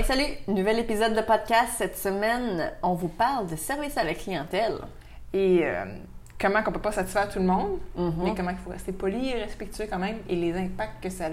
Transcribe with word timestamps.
Hey, 0.00 0.06
salut! 0.06 0.32
Nouvel 0.48 0.78
épisode 0.78 1.12
de 1.14 1.20
podcast. 1.20 1.72
Cette 1.76 1.98
semaine, 1.98 2.72
on 2.82 2.94
vous 2.94 3.08
parle 3.08 3.46
de 3.48 3.54
service 3.56 3.98
à 3.98 4.02
la 4.04 4.14
clientèle. 4.14 4.78
Et 5.34 5.60
euh, 5.62 5.84
comment 6.40 6.62
qu'on 6.62 6.72
peut 6.72 6.80
pas 6.80 6.90
satisfaire 6.92 7.28
tout 7.28 7.38
le 7.38 7.44
monde, 7.44 7.78
Mhm. 7.94 8.14
mais 8.24 8.34
comment 8.34 8.48
il 8.48 8.56
faut 8.56 8.70
rester 8.70 8.92
poli 8.92 9.28
et 9.28 9.34
respectueux 9.34 9.86
quand 9.90 9.98
même, 9.98 10.16
et 10.26 10.36
les 10.36 10.56
impacts 10.56 11.02
que 11.02 11.10
ça 11.10 11.26
a 11.26 11.30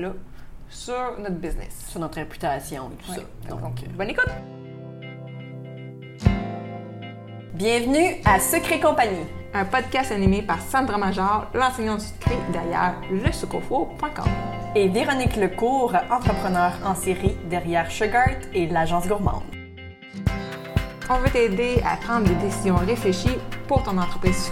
sur 0.70 1.18
notre 1.18 1.36
business. 1.38 1.86
Sur 1.88 2.02
notre 2.02 2.16
réputation 2.16 2.92
et 2.92 3.02
tout 3.06 3.12
Ouais. 3.12 3.18
ça. 3.20 3.50
Donc, 3.52 3.62
Donc, 3.62 3.84
euh, 3.84 3.88
bonne 3.96 4.10
écoute! 4.10 4.28
bienvenue 7.54 8.15
à 8.26 8.38
Secret 8.42 8.81
Compagnie. 8.81 9.26
Un 9.54 9.63
podcast 9.63 10.12
animé 10.12 10.42
par 10.42 10.62
Sandra 10.62 10.97
Major, 10.97 11.47
l'enseignante 11.54 11.99
du 11.99 12.06
secret 12.08 12.36
derrière 12.52 12.96
lesucofo.com. 13.10 14.26
Et 14.76 14.90
Véronique 14.90 15.38
Lecourt, 15.38 15.94
entrepreneur 16.12 16.72
en 16.86 16.94
série 16.94 17.36
derrière 17.50 17.90
Sugart 17.90 18.38
et 18.54 18.68
l'agence 18.68 19.08
gourmande. 19.08 19.44
On 21.10 21.20
veut 21.20 21.30
t'aider 21.30 21.82
à 21.86 21.96
prendre 21.98 22.28
des 22.28 22.36
décisions 22.36 22.76
réfléchies 22.76 23.38
pour 23.68 23.84
ton 23.84 23.98
entreprise. 23.98 24.52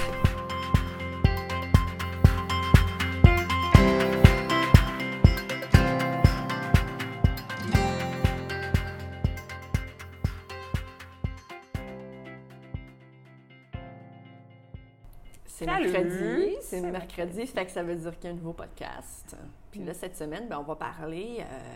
C'est 15.65 15.79
mercredi. 15.81 16.55
C'est 16.61 16.81
mercredi, 16.81 17.47
fait 17.47 17.65
que 17.65 17.71
ça 17.71 17.83
veut 17.83 17.95
dire 17.95 18.15
qu'il 18.17 18.25
y 18.25 18.27
a 18.27 18.31
un 18.31 18.37
nouveau 18.37 18.53
podcast. 18.53 19.35
Puis 19.71 19.83
là, 19.83 19.93
cette 19.93 20.15
semaine, 20.17 20.47
ben, 20.47 20.59
on 20.59 20.63
va 20.63 20.75
parler 20.75 21.37
euh, 21.39 21.75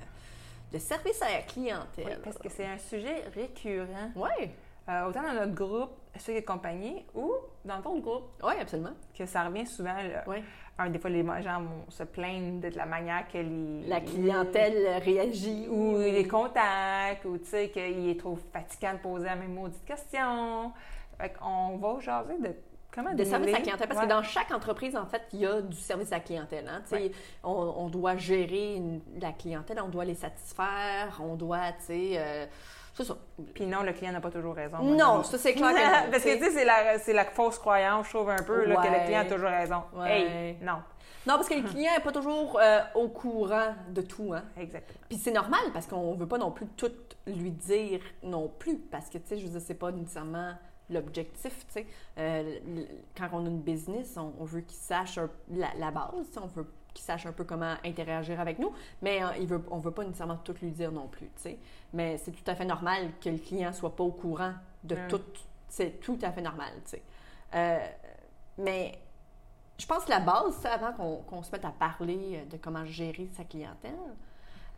de 0.73 0.77
service 0.77 1.21
à 1.21 1.29
la 1.31 1.41
clientèle. 1.41 2.05
Oui, 2.07 2.13
parce 2.23 2.37
que 2.37 2.49
c'est 2.49 2.65
un 2.65 2.77
sujet 2.77 3.23
récurrent, 3.33 4.11
Oui, 4.15 4.49
euh, 4.89 5.07
autant 5.07 5.23
dans 5.23 5.33
notre 5.33 5.53
groupe 5.53 5.91
Sucre 6.17 6.37
et 6.39 6.43
compagnie 6.43 7.05
ou 7.13 7.31
dans 7.63 7.81
ton 7.81 7.99
groupe, 7.99 8.31
oui, 8.43 8.53
absolument. 8.59 8.93
que 9.17 9.25
ça 9.25 9.43
revient 9.43 9.65
souvent. 9.65 9.93
là. 9.93 10.23
Oui. 10.27 10.37
Un, 10.77 10.89
des 10.89 10.97
fois, 10.97 11.09
les 11.09 11.23
gens 11.43 11.61
vont 11.61 11.89
se 11.89 12.03
plaindre 12.03 12.61
de 12.61 12.75
la 12.75 12.85
manière 12.85 13.27
que 13.27 13.37
les... 13.37 13.87
La 13.87 13.99
clientèle 14.01 15.01
réagit 15.03 15.67
ou 15.69 15.97
les 15.97 16.27
contacts, 16.27 17.25
ou 17.25 17.37
tu 17.37 17.45
sais, 17.45 17.69
qu'il 17.69 18.09
est 18.09 18.19
trop 18.19 18.37
fatigant 18.51 18.93
de 18.93 18.99
poser 18.99 19.25
la 19.25 19.35
même 19.35 19.53
maudite 19.53 19.83
question. 19.85 20.71
Fait 21.19 21.33
qu'on 21.33 21.77
va 21.77 21.99
jaser 21.99 22.37
de 22.39 22.55
comment 22.93 23.13
de 23.13 23.23
service 23.23 23.53
à 23.55 23.59
clientèle, 23.61 23.87
parce 23.87 23.99
Ouais. 23.99 24.05
que 24.07 24.11
dans 24.11 24.23
chaque 24.23 24.51
entreprise, 24.51 24.95
en 24.95 25.05
fait, 25.05 25.21
il 25.33 25.39
y 25.39 25.45
a 25.45 25.61
du 25.61 25.77
service 25.77 26.11
à 26.11 26.15
la 26.15 26.21
clientèle. 26.21 26.67
hein. 26.67 26.81
Sais, 26.85 26.95
Ouais. 26.95 27.11
on, 27.43 27.51
on 27.51 27.87
doit 27.89 28.15
gérer 28.17 28.75
une- 28.75 29.01
la 29.21 29.31
clientèle, 29.31 29.79
on 29.83 29.89
doit 29.89 30.05
les 30.05 30.15
satisfaire, 30.15 31.19
on 31.21 31.35
doit, 31.35 31.71
tu 31.79 31.85
sais, 31.85 32.11
euh, 32.17 32.45
c'est 32.95 33.03
ça. 33.05 33.17
Puis 33.53 33.65
non, 33.65 33.83
le 33.83 33.93
client 33.93 34.11
n'a 34.11 34.19
pas 34.21 34.31
toujours 34.31 34.55
raison. 34.55 34.77
Non, 34.83 35.23
ça, 35.23 35.37
c'est 35.37 35.53
clair 35.53 35.69
que 35.69 35.73
non, 36.05 36.11
Parce 36.11 36.23
que, 36.23 36.33
tu 36.37 36.39
sais. 36.39 36.51
sais, 36.51 36.51
c'est 37.05 37.13
la, 37.13 37.23
la 37.23 37.25
fausse 37.25 37.57
croyance, 37.59 38.07
je 38.07 38.13
trouve, 38.17 38.29
un 38.29 38.35
peu, 38.43 38.65
là, 38.65 38.75
que 38.75 38.87
le 38.87 39.05
client 39.05 39.21
a 39.21 39.25
toujours 39.25 39.49
raison. 39.49 39.83
Hey, 40.05 40.57
non. 40.61 40.79
Non, 41.27 41.35
parce 41.35 41.49
que 41.49 41.53
le 41.55 41.61
client 41.69 41.91
n'est 41.95 42.03
pas 42.03 42.11
toujours 42.11 42.57
euh, 42.61 42.79
au 42.95 43.07
courant 43.09 43.75
de 43.89 44.01
tout. 44.01 44.33
Hein. 44.33 44.43
Exactement. 44.57 44.99
Puis 45.09 45.17
c'est 45.17 45.31
normal, 45.31 45.59
parce 45.73 45.85
qu'on 45.85 46.13
veut 46.15 46.27
pas 46.27 46.37
non 46.37 46.49
plus 46.51 46.65
tout 46.77 46.91
lui 47.27 47.51
dire 47.51 47.99
non 48.23 48.47
plus, 48.57 48.77
parce 48.77 49.09
que, 49.09 49.17
tu 49.19 49.27
sais, 49.27 49.37
je 49.37 49.43
veux 49.45 49.51
dire, 49.51 49.61
c'est 49.61 49.75
pas 49.75 49.91
nécessairement 49.91 50.53
l'objectif, 50.89 51.65
tu 51.67 51.73
sais. 51.73 51.85
Euh, 52.17 52.59
quand 53.17 53.29
on 53.33 53.45
a 53.45 53.49
une 53.49 53.61
business, 53.61 54.15
on, 54.17 54.33
on 54.39 54.43
veut 54.45 54.61
qu'il 54.61 54.77
sache 54.77 55.17
un- 55.17 55.29
la, 55.51 55.67
la 55.77 55.91
base, 55.91 56.37
on 56.41 56.47
veut 56.47 56.67
qu'il 56.93 57.03
sache 57.05 57.25
un 57.25 57.31
peu 57.31 57.43
comment 57.43 57.75
interagir 57.85 58.39
avec 58.39 58.57
nous, 58.59 58.71
mais 59.01 59.23
euh, 59.23 59.27
il 59.39 59.47
veut, 59.47 59.63
on 59.69 59.77
veut 59.77 59.91
pas 59.91 60.03
nécessairement 60.03 60.37
tout 60.37 60.55
lui 60.61 60.71
dire 60.71 60.91
non 60.91 61.07
plus, 61.07 61.27
tu 61.35 61.41
sais. 61.43 61.59
Mais 61.93 62.17
c'est 62.17 62.31
tout 62.31 62.43
à 62.49 62.55
fait 62.55 62.65
normal 62.65 63.11
que 63.21 63.29
le 63.29 63.37
client 63.37 63.71
soit 63.73 63.95
pas 63.95 64.03
au 64.03 64.11
courant 64.11 64.53
de 64.83 64.95
Mm. 64.95 65.07
tout. 65.07 65.21
C'est 65.67 65.99
tout 65.99 66.17
à 66.23 66.31
fait 66.31 66.41
normal, 66.41 66.71
tu 66.85 66.91
sais. 66.91 67.03
Euh, 67.53 67.79
mais 68.57 68.97
je 69.77 69.85
pense 69.85 70.03
que 70.05 70.09
la 70.09 70.19
base, 70.19 70.65
avant 70.65 71.21
qu'on 71.21 71.43
se 71.43 71.51
mette 71.51 71.63
à 71.65 71.69
parler 71.71 72.43
de 72.49 72.57
comment 72.57 72.83
gérer 72.85 73.29
sa 73.37 73.43
clientèle, 73.43 73.93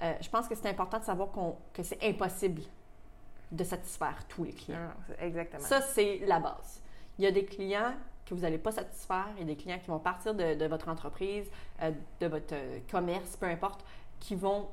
euh, 0.03 0.13
je 0.19 0.30
pense 0.30 0.47
que 0.47 0.56
c'est 0.56 0.68
important 0.69 1.00
de 1.00 1.03
savoir 1.06 1.30
qu'on- 1.31 1.56
que 1.74 1.81
c'est 1.84 2.03
impossible 2.03 2.62
de 3.51 3.63
satisfaire 3.63 4.25
tous 4.29 4.44
les 4.45 4.53
clients. 4.53 4.79
Non, 4.79 4.91
c'est- 5.07 5.25
exactement. 5.25 5.63
Ça, 5.63 5.81
c'est 5.81 6.19
la 6.25 6.39
base. 6.39 6.81
Il 7.17 7.23
y 7.25 7.28
a 7.28 7.31
des 7.31 7.45
clients 7.45 7.94
que 8.25 8.34
vous 8.34 8.41
n'allez 8.41 8.57
pas 8.57 8.72
satisfaire, 8.72 9.28
il 9.35 9.39
y 9.39 9.44
a 9.44 9.45
des 9.45 9.57
clients 9.57 9.79
qui 9.79 9.88
vont 9.88 10.00
partir 10.00 10.34
de, 10.34 10.53
de 10.56 10.66
votre 10.66 10.88
entreprise, 10.88 11.50
euh, 11.81 11.91
de 12.22 12.28
votre 12.28 12.53
euh, 12.53 12.79
commerce, 12.89 13.35
peu 13.35 13.45
importe, 13.47 13.84
qui 14.19 14.35
vont 14.35 14.69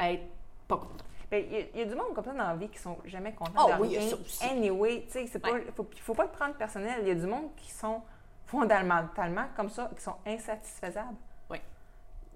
être 0.00 0.24
pas 0.66 0.76
contents. 0.78 1.04
Ben, 1.30 1.44
Il 1.48 1.52
y, 1.52 1.56
a- 1.56 1.66
il 1.74 1.78
y 1.78 1.82
a 1.82 1.84
du 1.86 1.94
monde 1.94 2.12
comme 2.14 2.24
ça 2.24 2.32
dans 2.32 2.38
la 2.38 2.56
vie 2.56 2.68
qui 2.68 2.78
sont 2.78 2.98
jamais 3.04 3.32
contents 3.32 3.66
Oh 3.68 3.72
de 3.76 3.82
oui, 3.82 3.88
il 3.92 3.98
rien. 3.98 4.50
Anyway, 4.50 5.06
tu 5.10 5.26
sais, 5.26 5.38
pas, 5.38 5.52
Ouais. 5.52 5.66
faut, 6.02 6.14
pas 6.14 6.24
le 6.24 6.30
prendre 6.30 6.54
personnel. 6.54 6.98
Il 7.02 7.08
y 7.08 7.10
a 7.12 7.14
du 7.14 7.26
monde 7.26 7.54
qui 7.56 7.70
sont 7.70 8.02
fondamentalement 8.46 9.46
comme 9.56 9.68
ça, 9.68 9.90
qui 9.96 10.02
sont 10.02 10.16
insatisfaisables. 10.26 11.16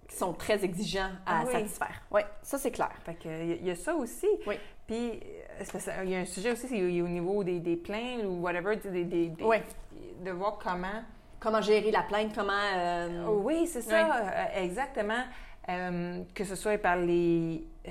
qui 0.08 0.16
sont 0.16 0.32
très 0.32 0.64
exigeants 0.64 1.10
à 1.24 1.38
Ah 1.38 1.44
oui. 1.46 1.52
satisfaire. 1.52 2.02
Oui, 2.10 2.22
ça 2.42 2.58
c'est 2.58 2.72
clair. 2.72 2.90
Fait 3.04 3.14
que, 3.14 3.28
il 3.28 3.46
y 3.48 3.52
a- 3.52 3.54
il 3.54 3.64
y 3.66 3.70
a 3.70 3.76
ça 3.76 3.94
aussi. 3.94 4.26
Oui. 4.44 4.58
Puis, 4.90 5.20
euh, 5.20 6.02
il 6.04 6.10
y 6.10 6.16
a 6.16 6.18
un 6.18 6.24
sujet 6.24 6.50
aussi, 6.50 6.66
c'est 6.66 6.82
au 6.82 7.06
niveau 7.08 7.44
des, 7.44 7.60
des 7.60 7.76
plaintes 7.76 8.24
ou 8.24 8.40
whatever, 8.42 8.74
des, 8.76 9.04
des- 9.04 9.28
de 9.28 10.30
voir 10.32 10.58
comment. 10.60 11.02
Comment 11.38 11.60
gérer 11.62 11.92
la 11.92 12.02
plainte, 12.02 12.32
comment... 12.34 12.52
euh, 12.76 13.24
Oh 13.28 13.40
oui, 13.44 13.66
c'est 13.68 13.82
ça, 13.82 14.16
euh, 14.16 14.62
exactement. 14.62 15.22
Euh, 15.68 16.22
que 16.34 16.42
ce 16.42 16.56
soit 16.56 16.76
par 16.78 16.96
les 16.96 17.64
euh, 17.86 17.90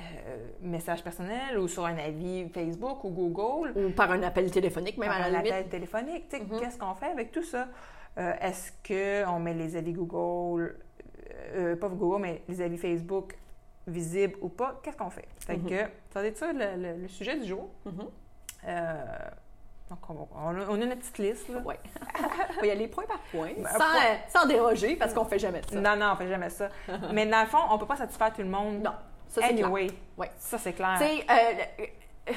messages 0.62 1.02
personnels 1.04 1.58
ou 1.58 1.68
sur 1.70 1.86
un 1.86 1.98
avis 1.98 2.50
Facebook 2.50 3.04
ou 3.06 3.10
Google, 3.12 3.72
Ou 3.78 3.92
par 3.92 4.12
un 4.12 4.22
appel 4.24 4.52
téléphonique, 4.52 4.98
même 4.98 5.08
par 5.10 5.22
à 5.22 5.24
un 5.26 5.30
la 5.30 5.38
limite. 5.38 5.54
appel 5.54 5.70
téléphonique. 5.70 6.26
Mhm. 6.34 6.60
Qu'est-ce 6.60 6.78
qu'on 6.78 6.94
fait 6.96 7.08
avec 7.12 7.32
tout 7.32 7.44
ça? 7.44 7.68
Est-ce 8.18 8.72
qu'on 8.86 9.40
met 9.40 9.54
les 9.54 9.78
avis 9.78 9.94
Google, 9.94 10.76
pas 11.80 11.88
Google, 11.88 12.22
mais 12.22 12.42
les 12.50 12.60
avis 12.62 12.78
Facebook 12.78 13.36
visibles 13.88 14.36
ou 14.42 14.50
pas? 14.50 14.80
Qu'est-ce 14.84 14.98
qu'on 14.98 15.10
fait? 15.10 15.28
Fait 15.46 15.58
Mhm. 15.58 15.70
que, 15.70 15.76
ça 16.14 16.22
va 16.22 16.26
être 16.28 16.38
ça 16.38 16.52
le, 16.54 16.76
le- 16.76 17.02
le 17.02 17.08
sujet 17.08 17.38
du 17.38 17.48
jour. 17.48 17.70
Mhm. 17.86 18.06
Euh, 18.68 18.96
donc, 19.90 20.00
on, 20.10 20.48
a, 20.50 20.78
notre 20.78 21.00
petite 21.00 21.18
liste. 21.18 21.50
Là. 21.50 21.62
Oui. 21.66 21.74
On 22.58 22.62
va 22.62 22.68
y 22.68 22.70
aller 22.72 22.88
point 22.88 23.06
par 23.08 23.20
point, 23.32 23.50
Ben, 23.58 23.66
sans, 23.72 23.78
point. 23.78 23.88
euh, 23.88 24.16
sans 24.28 24.46
déroger, 24.46 24.96
parce 24.96 25.14
qu'on 25.16 25.26
fait 25.26 25.40
jamais 25.40 25.62
ça. 25.68 25.80
Non, 25.82 25.96
non, 25.96 26.12
on 26.14 26.16
fait 26.16 26.28
jamais 26.28 26.50
ça. 26.52 26.70
mais 27.14 27.26
dans 27.26 27.42
le 27.42 27.48
fond, 27.48 27.58
on 27.72 27.78
peut 27.80 27.88
pas 27.88 27.96
satisfaire 27.96 28.32
tout 28.32 28.42
le 28.44 28.50
monde. 28.50 28.84
Non, 28.84 28.92
ça 29.28 29.42
c'est 29.42 29.54
clair. 29.56 29.66
anyway. 29.66 29.88
Ouais. 30.18 30.30
Ça, 30.38 30.60
c'est 30.60 30.74
clair. 30.74 31.00
Tu 31.00 31.06
euh, 31.32 32.34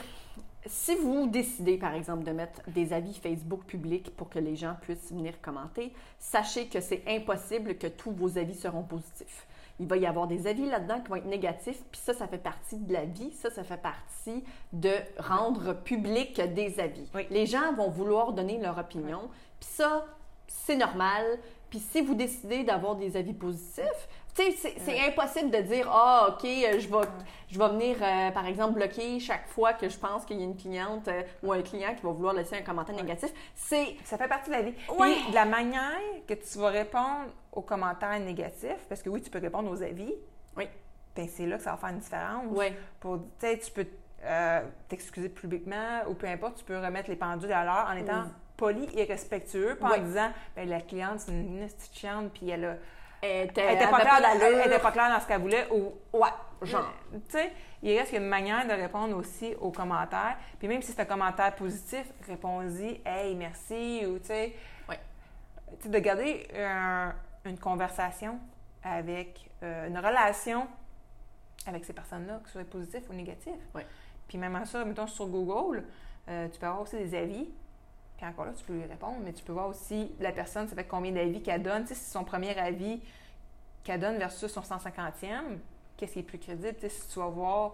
si 0.65 0.95
vous 0.95 1.27
décidez, 1.27 1.77
par 1.77 1.93
exemple, 1.95 2.23
de 2.25 2.31
mettre 2.31 2.61
des 2.69 2.93
avis 2.93 3.15
Facebook 3.15 3.65
publics 3.65 4.15
pour 4.17 4.29
que 4.31 4.39
les 4.39 4.55
gens 4.57 4.77
puissent 4.81 5.11
venir 5.13 5.41
commenter, 5.43 5.93
sachez 6.19 6.69
que 6.69 6.81
c'est 6.81 7.03
impossible 7.09 7.77
que 7.77 7.89
tous 7.89 8.13
vos 8.13 8.39
avis 8.39 8.55
seront 8.55 8.85
positifs. 8.85 9.47
Il 9.81 9.87
va 9.87 9.97
y 9.97 10.07
avoir 10.07 10.27
des 10.27 10.47
avis 10.47 10.67
là-dedans 10.67 11.01
qui 11.01 11.09
vont 11.09 11.17
être 11.17 11.27
négatifs, 11.27 11.83
puis 11.91 12.01
ça, 12.03 12.15
ça 12.15 12.27
fait 12.27 12.39
partie 12.39 12.77
de 12.77 12.93
la 12.93 13.05
vie, 13.05 13.33
ça, 13.33 13.51
ça 13.51 13.65
fait 13.65 13.81
partie 13.81 14.45
de 14.73 14.93
rendre 15.19 15.75
public 15.75 16.41
des 16.55 16.79
avis. 16.79 17.11
Oui. 17.15 17.27
Les 17.31 17.47
gens 17.47 17.73
vont 17.75 17.89
vouloir 17.89 18.33
donner 18.33 18.59
leur 18.59 18.79
opinion, 18.79 19.29
puis 19.59 19.69
ça, 19.71 20.07
c'est 20.47 20.77
normal. 20.77 21.39
Puis 21.73 21.79
si 21.79 22.03
vous 22.03 22.15
décidez 22.15 22.65
d'avoir 22.65 22.97
des 22.97 23.17
avis 23.17 23.33
positifs, 23.33 24.07
tu 24.35 24.53
sais, 24.53 24.75
c'est 24.77 25.01
impossible 25.09 25.51
de 25.51 25.63
dire 25.63 25.89
Ah, 25.91 26.29
OK, 26.29 26.45
euh, 26.45 26.79
je 26.79 26.87
vais, 26.87 27.09
je 27.49 27.59
vais 27.59 27.69
venir, 27.71 27.97
euh, 28.03 28.31
par 28.31 28.47
exemple, 28.47 28.75
bloquer 28.75 29.19
chaque 29.19 29.49
fois 29.49 29.73
que 29.73 29.89
je 29.89 29.97
pense 29.97 30.27
qu'il 30.27 30.37
y 30.37 30.43
a 30.43 30.45
une 30.45 30.57
cliente 30.59 31.09
euh, 31.09 31.23
ou 31.43 31.51
un 31.51 31.63
client 31.63 31.95
qui 31.95 32.03
va 32.03 32.11
vouloir 32.11 32.35
laisser 32.35 32.57
un 32.57 32.61
commentaire 32.61 32.95
négatif. 32.95 33.33
C'est. 33.55 33.97
Ça 34.05 34.19
fait 34.19 34.29
partie 34.29 34.51
de 34.51 34.57
la 34.57 34.61
vie. 34.61 34.75
Ouais. 34.99 35.15
Puis, 35.15 35.31
de 35.31 35.35
la 35.35 35.47
manière 35.47 35.99
que 36.29 36.35
tu 36.35 36.59
vas 36.59 36.69
répondre 36.69 37.31
aux 37.51 37.63
commentaires 37.63 38.21
négatifs, 38.21 38.85
parce 38.91 39.01
que 39.01 39.09
oui, 39.09 39.23
tu 39.23 39.31
peux 39.31 39.39
répondre 39.39 39.71
aux 39.71 39.83
avis. 39.83 40.13
Oui. 40.59 40.69
Ben, 41.17 41.27
c'est 41.27 41.47
là 41.47 41.57
que 41.57 41.63
ça 41.63 41.71
va 41.71 41.79
faire 41.79 41.89
une 41.89 42.01
différence. 42.01 42.55
Ouais. 42.55 42.77
Pour, 43.01 43.19
tu 43.41 43.71
peux 43.75 43.87
euh, 44.25 44.61
t'excuser 44.89 45.31
publiquement 45.31 46.03
ou 46.07 46.13
peu 46.13 46.27
importe, 46.27 46.59
tu 46.59 46.65
peux 46.65 46.79
remettre 46.79 47.09
les 47.09 47.17
pendules 47.17 47.53
à 47.53 47.65
l'heure 47.65 47.89
en 47.91 47.97
étant. 47.97 48.25
Poli 48.63 48.89
et 48.97 49.05
respectueux, 49.05 49.75
pas 49.75 49.91
Ouais. 49.91 49.99
en 49.99 50.03
disant, 50.05 50.31
ben, 50.55 50.69
la 50.69 50.81
cliente, 50.81 51.19
c'est 51.21 51.33
une 51.33 51.67
petite 51.67 51.93
chiante, 51.97 52.31
puis 52.33 52.49
elle 52.49 52.65
a. 52.65 52.77
Elle 53.25 53.49
était, 53.51 53.61
Elle 53.63 53.75
était 53.77 53.89
pas, 53.91 54.01
claire, 54.01 54.21
d'allure. 54.21 54.43
elle, 54.47 54.55
elle 54.55 54.67
était 54.73 54.79
pas 54.81 54.91
claire 54.93 55.11
dans 55.13 55.21
ce 55.21 55.27
qu'elle 55.27 55.41
voulait 55.41 55.67
ou 55.73 55.93
Ouais, 56.13 56.29
genre. 56.63 56.93
tu 57.13 57.21
sais, 57.29 57.53
il 57.83 57.97
reste 57.97 58.11
qu'il 58.11 58.19
y 58.19 58.21
a 58.21 58.25
une 58.25 58.29
manière 58.31 58.67
de 58.67 58.73
répondre 58.73 59.17
aussi 59.17 59.55
aux 59.61 59.71
commentaires. 59.71 60.37
Puis 60.59 60.67
même 60.69 60.83
si 60.83 60.91
c'est 60.93 61.01
un 61.03 61.05
commentaire 61.05 61.55
positif, 61.55 62.05
réponds-y, 62.27 63.01
hey, 63.07 63.35
merci, 63.37 64.05
ou 64.07 64.19
tu 64.19 64.27
sais. 64.27 64.55
Ouais. 64.89 64.99
Tu 65.79 65.85
sais, 65.85 65.89
de 65.89 65.99
garder 66.01 66.47
un- 66.57 67.15
une 67.45 67.59
conversation 67.59 68.39
avec, 68.83 69.51
euh, 69.63 69.87
une 69.89 69.99
relation 69.99 70.67
avec 71.67 71.85
ces 71.85 71.93
personnes-là, 71.93 72.41
que 72.43 72.49
ce 72.49 72.55
soit 72.55 72.65
positif 72.69 73.03
ou 73.09 73.13
négatif. 73.13 73.55
Ouais. 73.75 73.87
Puis 74.27 74.37
même 74.39 74.57
à 74.57 74.65
ça, 74.65 74.85
mettons 74.85 75.07
sur 75.07 75.27
Google, 75.29 75.85
euh, 76.29 76.49
tu 76.49 76.59
peux 76.59 76.67
avoir 76.67 76.83
aussi 76.83 76.97
des 76.97 77.15
avis. 77.17 77.49
Puis 78.23 78.31
encore 78.31 78.45
là, 78.45 78.53
tu 78.57 78.63
peux 78.65 78.75
lui 78.75 78.85
répondre, 78.85 79.17
mais 79.25 79.33
tu 79.33 79.43
peux 79.43 79.53
voir 79.53 79.67
aussi 79.67 80.13
la 80.21 80.31
personne, 80.31 80.69
ça 80.69 80.77
fait 80.77 80.85
combien 80.85 81.11
d'avis 81.11 81.43
qu'elle 81.43 81.61
donne. 81.61 81.83
Tu 81.83 81.89
sais, 81.89 81.95
si 81.97 82.09
son 82.09 82.23
premier 82.23 82.57
avis 82.57 83.01
qu'elle 83.83 83.99
donne 83.99 84.17
versus 84.17 84.49
son 84.53 84.61
150e, 84.61 85.59
qu'est-ce 85.97 86.13
qui 86.13 86.19
est 86.21 86.23
plus 86.23 86.39
crédible? 86.39 86.73
Tu 86.75 86.83
sais, 86.83 86.89
si 86.89 87.09
tu 87.09 87.19
vas 87.19 87.27
voir 87.27 87.73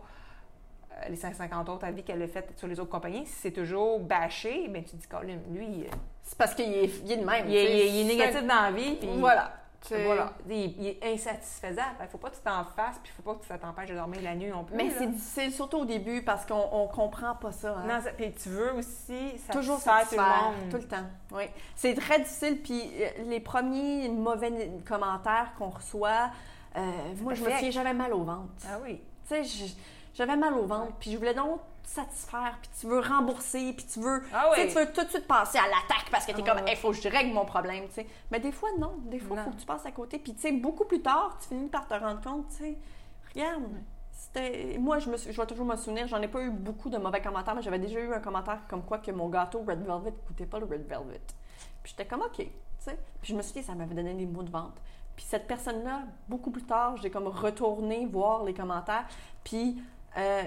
euh, 0.90 1.08
les 1.10 1.16
150 1.16 1.68
autres 1.68 1.84
avis 1.84 2.02
qu'elle 2.02 2.22
a 2.22 2.28
fait 2.28 2.48
sur 2.56 2.66
les 2.66 2.80
autres 2.80 2.88
compagnies, 2.90 3.26
si 3.26 3.32
c'est 3.34 3.50
toujours 3.52 4.00
bâché, 4.00 4.68
ben 4.68 4.82
tu 4.82 4.92
te 4.92 4.96
dis, 4.96 5.06
Colin, 5.06 5.36
lui, 5.50 5.84
euh, 5.84 5.90
C'est 6.22 6.38
parce 6.38 6.54
qu'il 6.54 6.72
est, 6.72 6.90
il 7.04 7.12
est 7.12 7.16
de 7.18 7.26
même. 7.26 7.46
il 7.46 7.54
est, 7.54 7.88
il 7.90 8.08
C'est- 8.08 8.14
négatif 8.14 8.40
dans 8.46 8.62
la 8.62 8.70
vie, 8.72 8.94
puis 8.96 9.08
Voilà. 9.18 9.52
Voilà. 9.90 10.32
Il, 10.48 10.54
il 10.80 10.86
est 10.88 10.98
insatisfaisant. 11.14 11.82
Il 12.00 12.08
faut 12.08 12.18
pas 12.18 12.30
que 12.30 12.36
tu 12.36 12.42
t'en 12.42 12.64
fasses, 12.64 12.98
puis 13.02 13.12
il 13.12 13.22
faut 13.22 13.32
pas 13.32 13.38
que 13.38 13.46
ça 13.46 13.56
t'empêche 13.58 13.88
de 13.90 13.94
dormir 13.94 14.20
la 14.22 14.34
nuit 14.34 14.48
non 14.50 14.64
plus. 14.64 14.76
Mais 14.76 14.90
c'est 14.90 15.06
difficile, 15.06 15.52
surtout 15.52 15.78
au 15.78 15.84
début, 15.84 16.22
parce 16.22 16.44
qu'on 16.44 16.68
on 16.72 16.86
comprend 16.88 17.34
pas 17.36 17.52
ça. 17.52 17.76
hein. 17.78 17.84
Non, 17.86 18.00
ça- 18.02 18.10
puis 18.10 18.32
tu 18.32 18.48
veux 18.48 18.74
aussi 18.74 19.38
ça 19.46 19.52
Toujours 19.52 19.78
satisfaire 19.78 20.24
tout 20.50 20.56
le 20.56 20.60
monde. 20.62 20.70
tout 20.70 20.76
le 20.78 20.88
temps. 20.88 21.06
Oui. 21.32 21.44
C'est 21.76 21.94
très 21.94 22.18
difficile. 22.18 22.60
Puis 22.62 22.90
euh, 23.00 23.08
les 23.28 23.40
premiers 23.40 24.08
mauvais 24.08 24.70
commentaires 24.86 25.52
qu'on 25.58 25.68
reçoit, 25.70 26.30
euh, 26.76 26.80
moi, 27.22 27.34
je 27.34 27.44
me 27.44 27.50
souviens, 27.50 27.70
j'avais 27.70 27.94
mal 27.94 28.12
au 28.12 28.24
ventre. 28.24 28.48
Ah 28.66 28.78
oui. 28.82 29.00
Tu 29.28 29.44
sais, 29.44 29.74
j'avais 30.14 30.36
mal 30.36 30.54
au 30.54 30.66
ventre, 30.66 30.92
puis 30.98 31.12
je 31.12 31.16
voulais 31.18 31.34
donc 31.34 31.60
satisfaire, 31.88 32.58
puis 32.60 32.70
tu 32.80 32.86
veux 32.86 33.00
rembourser, 33.00 33.72
puis 33.72 33.86
tu 33.86 34.00
veux, 34.00 34.22
Ah 34.32 34.50
tu 34.54 34.60
sais, 34.60 34.66
oui. 34.66 34.72
tu 34.72 34.78
veux 34.78 34.92
tout 34.92 35.04
de 35.04 35.08
suite 35.10 35.26
passer 35.26 35.58
à 35.58 35.62
l'attaque 35.66 36.10
parce 36.10 36.26
que 36.26 36.32
tu 36.32 36.40
es 36.40 36.44
Ah 36.46 36.54
comme, 36.54 36.64
il 36.68 36.76
faut 36.76 36.90
que 36.90 36.96
je 36.96 37.08
règle 37.08 37.32
mon 37.32 37.44
problème, 37.44 37.86
tu 37.88 37.94
sais. 37.94 38.06
Mais 38.30 38.40
des 38.40 38.52
fois, 38.52 38.68
non. 38.78 38.96
Des 39.04 39.18
fois, 39.18 39.36
il 39.38 39.44
faut 39.44 39.50
que 39.50 39.60
tu 39.60 39.66
passes 39.66 39.86
à 39.86 39.92
côté. 39.92 40.18
Puis, 40.18 40.34
tu 40.34 40.40
sais, 40.40 40.52
beaucoup 40.52 40.84
plus 40.84 41.00
tard, 41.02 41.36
tu 41.40 41.48
finis 41.48 41.68
par 41.68 41.86
te 41.88 41.94
rendre 41.94 42.20
compte, 42.20 42.48
tu 42.50 42.56
sais, 42.56 42.78
regarde, 43.34 43.62
c'était... 44.12 44.76
Moi, 44.78 44.98
je, 44.98 45.10
me 45.10 45.16
suis- 45.16 45.32
je 45.32 45.40
vais 45.40 45.46
toujours 45.46 45.66
me 45.66 45.76
souvenir, 45.76 46.06
j'en 46.08 46.20
ai 46.20 46.28
pas 46.28 46.40
eu 46.42 46.50
beaucoup 46.50 46.90
de 46.90 46.98
mauvais 46.98 47.20
commentaires, 47.22 47.54
mais 47.54 47.62
j'avais 47.62 47.78
déjà 47.78 48.00
eu 48.00 48.12
un 48.12 48.20
commentaire 48.20 48.60
comme 48.68 48.82
quoi 48.82 48.98
que 48.98 49.10
mon 49.10 49.28
gâteau 49.28 49.64
Red 49.66 49.82
Velvet 49.86 50.12
coûtait 50.26 50.46
pas 50.46 50.58
le 50.58 50.66
Red 50.66 50.86
Velvet. 50.88 51.20
Puis 51.82 51.92
j'étais 51.96 52.06
comme, 52.06 52.20
OK, 52.22 52.36
tu 52.36 52.50
sais. 52.78 52.98
Puis 53.22 53.32
je 53.32 53.36
me 53.36 53.42
suis 53.42 53.60
dit, 53.60 53.62
ça 53.66 53.74
m'avait 53.74 53.94
donné 53.94 54.14
des 54.14 54.26
mots 54.26 54.42
de 54.42 54.50
vente. 54.50 54.76
Puis 55.16 55.24
cette 55.28 55.46
personne-là, 55.48 56.02
beaucoup 56.28 56.50
plus 56.50 56.62
tard, 56.64 56.96
j'ai 56.98 57.10
comme 57.10 57.26
retourné 57.28 58.06
voir 58.06 58.44
les 58.44 58.54
commentaires. 58.54 59.06
Puis 59.42 59.82
euh, 60.16 60.42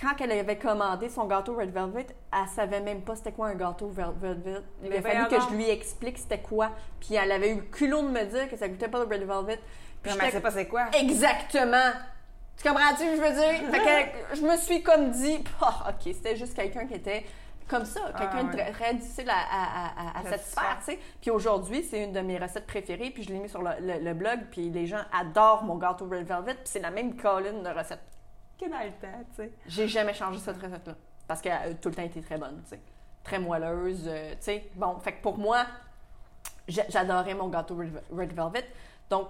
quand 0.00 0.14
elle 0.20 0.32
avait 0.32 0.58
commandé 0.58 1.08
son 1.08 1.24
gâteau 1.26 1.54
Red 1.56 1.70
Velvet, 1.72 2.06
elle 2.32 2.48
savait 2.48 2.80
même 2.80 3.02
pas 3.02 3.16
c'était 3.16 3.32
quoi 3.32 3.48
un 3.48 3.54
gâteau 3.54 3.88
Red 3.88 4.18
Velvet. 4.20 4.62
Il 4.84 4.92
a 4.92 5.02
fallu 5.02 5.26
que 5.28 5.40
je 5.40 5.54
lui 5.54 5.68
explique 5.68 6.18
c'était 6.18 6.38
quoi. 6.40 6.70
Puis 7.00 7.14
elle 7.14 7.32
avait 7.32 7.50
eu 7.50 7.56
le 7.56 7.62
culot 7.62 8.02
de 8.02 8.08
me 8.08 8.24
dire 8.24 8.48
que 8.48 8.56
ça 8.56 8.68
goûtait 8.68 8.88
pas 8.88 8.98
le 8.98 9.04
Red 9.06 9.24
Velvet. 9.26 9.58
Puis 10.02 10.12
elle 10.22 10.30
sait 10.30 10.40
pas 10.40 10.50
c'est 10.52 10.68
quoi. 10.68 10.86
Exactement. 10.98 11.90
Tu 12.56 12.68
comprends-tu 12.68 13.04
ce 13.04 13.10
que 13.10 13.16
je 13.16 13.20
veux 13.22 13.34
dire? 13.34 13.70
Fait 13.70 13.78
que 14.32 14.36
je 14.36 14.42
me 14.42 14.56
suis 14.56 14.82
comme 14.82 15.10
dit, 15.10 15.42
Ah, 15.60 15.90
OK, 15.90 16.12
c'était 16.14 16.36
juste 16.36 16.54
quelqu'un 16.54 16.86
qui 16.86 16.94
était 16.94 17.24
comme 17.68 17.84
ça, 17.84 18.00
quelqu'un 18.16 18.44
de 18.44 18.56
ouais. 18.56 18.70
très, 18.72 18.94
difficile 18.94 19.28
à, 19.28 19.34
à- 19.34 20.18
à- 20.18 20.20
à 20.20 20.30
Satisfaire. 20.30 20.78
tu 20.78 20.92
sais. 20.92 20.98
Puis 21.20 21.30
aujourd'hui, 21.30 21.82
c'est 21.88 22.02
une 22.02 22.12
de 22.12 22.20
mes 22.20 22.38
recettes 22.38 22.66
préférées, 22.66 23.10
puis 23.10 23.22
je 23.24 23.28
l'ai 23.28 23.38
mis 23.38 23.48
sur 23.48 23.60
le, 23.62 23.70
le- 23.80 24.02
le 24.02 24.14
blog, 24.14 24.38
puis 24.50 24.70
les 24.70 24.86
gens 24.86 25.02
adorent 25.12 25.64
mon 25.64 25.76
gâteau 25.76 26.06
Red 26.06 26.26
Velvet, 26.26 26.54
puis 26.54 26.62
c'est 26.64 26.80
la 26.80 26.90
même 26.90 27.14
colline 27.16 27.62
de 27.62 27.68
recette. 27.68 28.00
Que 28.58 28.68
dans 28.68 28.78
le 28.80 28.90
temps, 29.00 29.24
tu 29.30 29.36
sais. 29.36 29.52
J'ai 29.66 29.88
jamais 29.88 30.14
changé 30.14 30.38
cette 30.38 30.60
recette-là, 30.60 30.94
parce 31.26 31.40
qu'elle 31.40 31.52
a 31.52 31.74
tout 31.74 31.88
le 31.90 31.94
temps 31.94 32.02
été 32.02 32.20
très 32.20 32.38
bonne, 32.38 32.60
tu 32.64 32.70
sais. 32.70 32.80
Très 33.22 33.38
moelleuse, 33.38 34.04
euh, 34.08 34.30
tu 34.32 34.36
sais. 34.40 34.70
Bon, 34.74 34.98
fait 34.98 35.12
que 35.12 35.22
pour 35.22 35.38
moi, 35.38 35.64
j'a- 36.66 36.88
j'adorais 36.88 37.34
mon 37.34 37.48
gâteau 37.48 37.76
Red 37.76 38.32
Velvet. 38.32 38.66
Donc, 39.10 39.28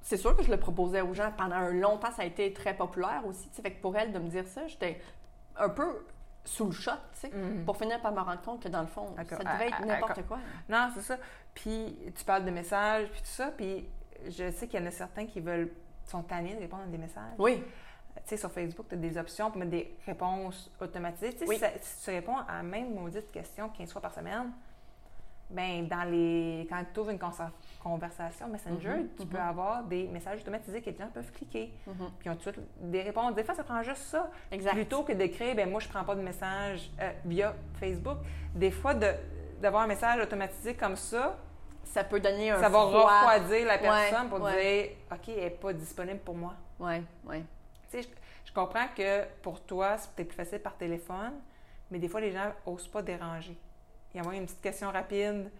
c'est 0.00 0.16
sûr 0.16 0.36
que 0.36 0.42
je 0.42 0.50
le 0.50 0.56
proposais 0.56 1.00
aux 1.02 1.14
gens. 1.14 1.30
Pendant 1.36 1.56
un 1.56 1.72
long 1.72 1.98
temps, 1.98 2.10
ça 2.12 2.22
a 2.22 2.24
été 2.24 2.52
très 2.52 2.74
populaire 2.74 3.22
aussi. 3.26 3.48
tu 3.50 3.56
sais. 3.56 3.62
Fait 3.62 3.72
que 3.72 3.80
pour 3.82 3.96
elle, 3.96 4.12
de 4.12 4.18
me 4.18 4.28
dire 4.28 4.46
ça, 4.46 4.66
j'étais 4.66 5.00
un 5.56 5.68
peu 5.68 6.06
sous 6.44 6.64
le 6.66 6.72
choc, 6.72 6.94
tu 7.14 7.20
sais. 7.20 7.30
Mhm. 7.36 7.64
Pour 7.66 7.76
finir 7.76 8.00
par 8.00 8.12
me 8.12 8.20
rendre 8.20 8.40
compte 8.40 8.62
que 8.62 8.68
dans 8.68 8.80
le 8.80 8.86
fond, 8.86 9.14
ça 9.28 9.36
devait 9.54 9.66
être 9.66 9.76
Ah, 9.78 9.82
ah, 9.82 9.86
n'importe 9.86 10.26
quoi. 10.26 10.38
Non, 10.70 10.88
c'est 10.94 11.02
ça. 11.02 11.18
Puis 11.54 11.98
tu 12.16 12.24
parles 12.24 12.44
de 12.46 12.50
messages, 12.50 13.08
puis 13.10 13.20
tout 13.20 13.26
ça, 13.26 13.50
puis 13.50 13.86
je 14.26 14.50
sais 14.50 14.66
qu'il 14.66 14.80
y 14.80 14.82
en 14.82 14.86
a 14.86 14.90
certains 14.90 15.26
qui 15.26 15.40
veulent 15.40 15.70
sont 16.06 16.22
tannés 16.22 16.54
de 16.54 16.60
répondre 16.60 16.82
à 16.84 16.86
des 16.86 16.98
messages. 16.98 17.34
Oui, 17.38 17.62
sais, 18.30 18.36
sur 18.36 18.50
Facebook, 18.50 18.86
tu 18.88 18.94
as 18.94 18.98
des 18.98 19.16
options 19.18 19.50
pour 19.50 19.58
mettre 19.58 19.70
des 19.72 19.94
réponses 20.06 20.70
automatisées. 20.80 21.36
Oui. 21.46 21.54
si, 21.56 21.60
ça- 21.60 21.70
si 21.80 22.04
tu 22.04 22.10
réponds 22.10 22.36
à 22.36 22.56
la 22.58 22.62
même 22.62 22.94
maudite 22.94 23.30
question 23.30 23.68
15 23.68 23.92
fois 23.92 24.00
par 24.02 24.12
semaine, 24.14 24.50
ben 25.52 25.88
dans 25.88 26.04
les 26.08 26.64
quand 26.70 26.80
tu 26.94 27.00
ouvres 27.00 27.10
une 27.10 27.18
conversation 27.82 28.46
Messenger, 28.48 28.88
Mhm, 28.98 29.08
tu 29.16 29.22
mhm. 29.24 29.28
peux 29.30 29.38
avoir 29.38 29.82
des 29.82 30.06
messages 30.06 30.40
automatisés 30.42 30.80
que 30.80 30.90
les 30.90 30.96
gens 30.96 31.08
peuvent 31.12 31.32
cliquer. 31.32 31.72
Mhm. 31.88 31.94
Puis 32.18 32.26
ils 32.26 32.30
ont 32.30 32.36
tout 32.36 32.50
de 32.50 32.52
suite 32.54 32.66
des 32.82 33.02
réponses. 33.02 33.34
Des 33.34 33.42
fois, 33.42 33.54
ça 33.56 33.64
prend 33.64 33.82
juste 33.82 34.02
ça. 34.02 34.30
exact. 34.52 34.74
Plutôt 34.74 35.02
que 35.02 35.12
d'écrire, 35.12 35.56
ben 35.56 35.68
moi, 35.68 35.80
je 35.80 35.88
prends 35.88 36.04
pas 36.04 36.14
de 36.14 36.20
message 36.22 36.88
euh, 37.00 37.10
via 37.24 37.52
Facebook. 37.80 38.18
Des 38.54 38.70
fois, 38.70 38.94
de- 38.94 39.12
d'avoir 39.60 39.82
un 39.82 39.86
message 39.88 40.20
automatisé 40.22 40.74
comme 40.74 40.94
ça, 40.96 41.36
Ça 41.82 42.04
peut 42.04 42.20
donner 42.20 42.52
un 42.52 42.60
ça 42.60 42.68
va 42.68 42.86
froid. 42.86 43.02
refroidir 43.10 43.66
la 43.66 43.78
personne 43.78 44.28
pour 44.28 44.40
ouais. 44.42 44.52
dire 44.52 44.96
OK, 45.10 45.28
elle 45.36 45.42
n'est 45.44 45.50
pas 45.50 45.72
disponible 45.72 46.20
pour 46.20 46.36
moi. 46.36 46.54
Ouais, 46.78 47.02
ouais. 47.24 47.42
Tu 47.90 48.02
sais, 48.02 48.02
je, 48.02 48.48
je 48.48 48.52
comprends 48.52 48.86
que 48.96 49.24
pour 49.42 49.60
toi, 49.62 49.96
c'est 49.98 50.10
peut-être 50.12 50.28
plus 50.28 50.36
facile 50.36 50.60
par 50.60 50.76
téléphone, 50.76 51.32
mais 51.90 51.98
des 51.98 52.08
fois, 52.08 52.20
les 52.20 52.32
gens 52.32 52.52
n'osent 52.66 52.88
pas 52.88 53.02
déranger. 53.02 53.56
Il 54.14 54.18
y 54.18 54.20
a 54.20 54.22
moins 54.22 54.34
une 54.34 54.44
petite 54.46 54.60
question 54.60 54.90
rapide. 54.90 55.50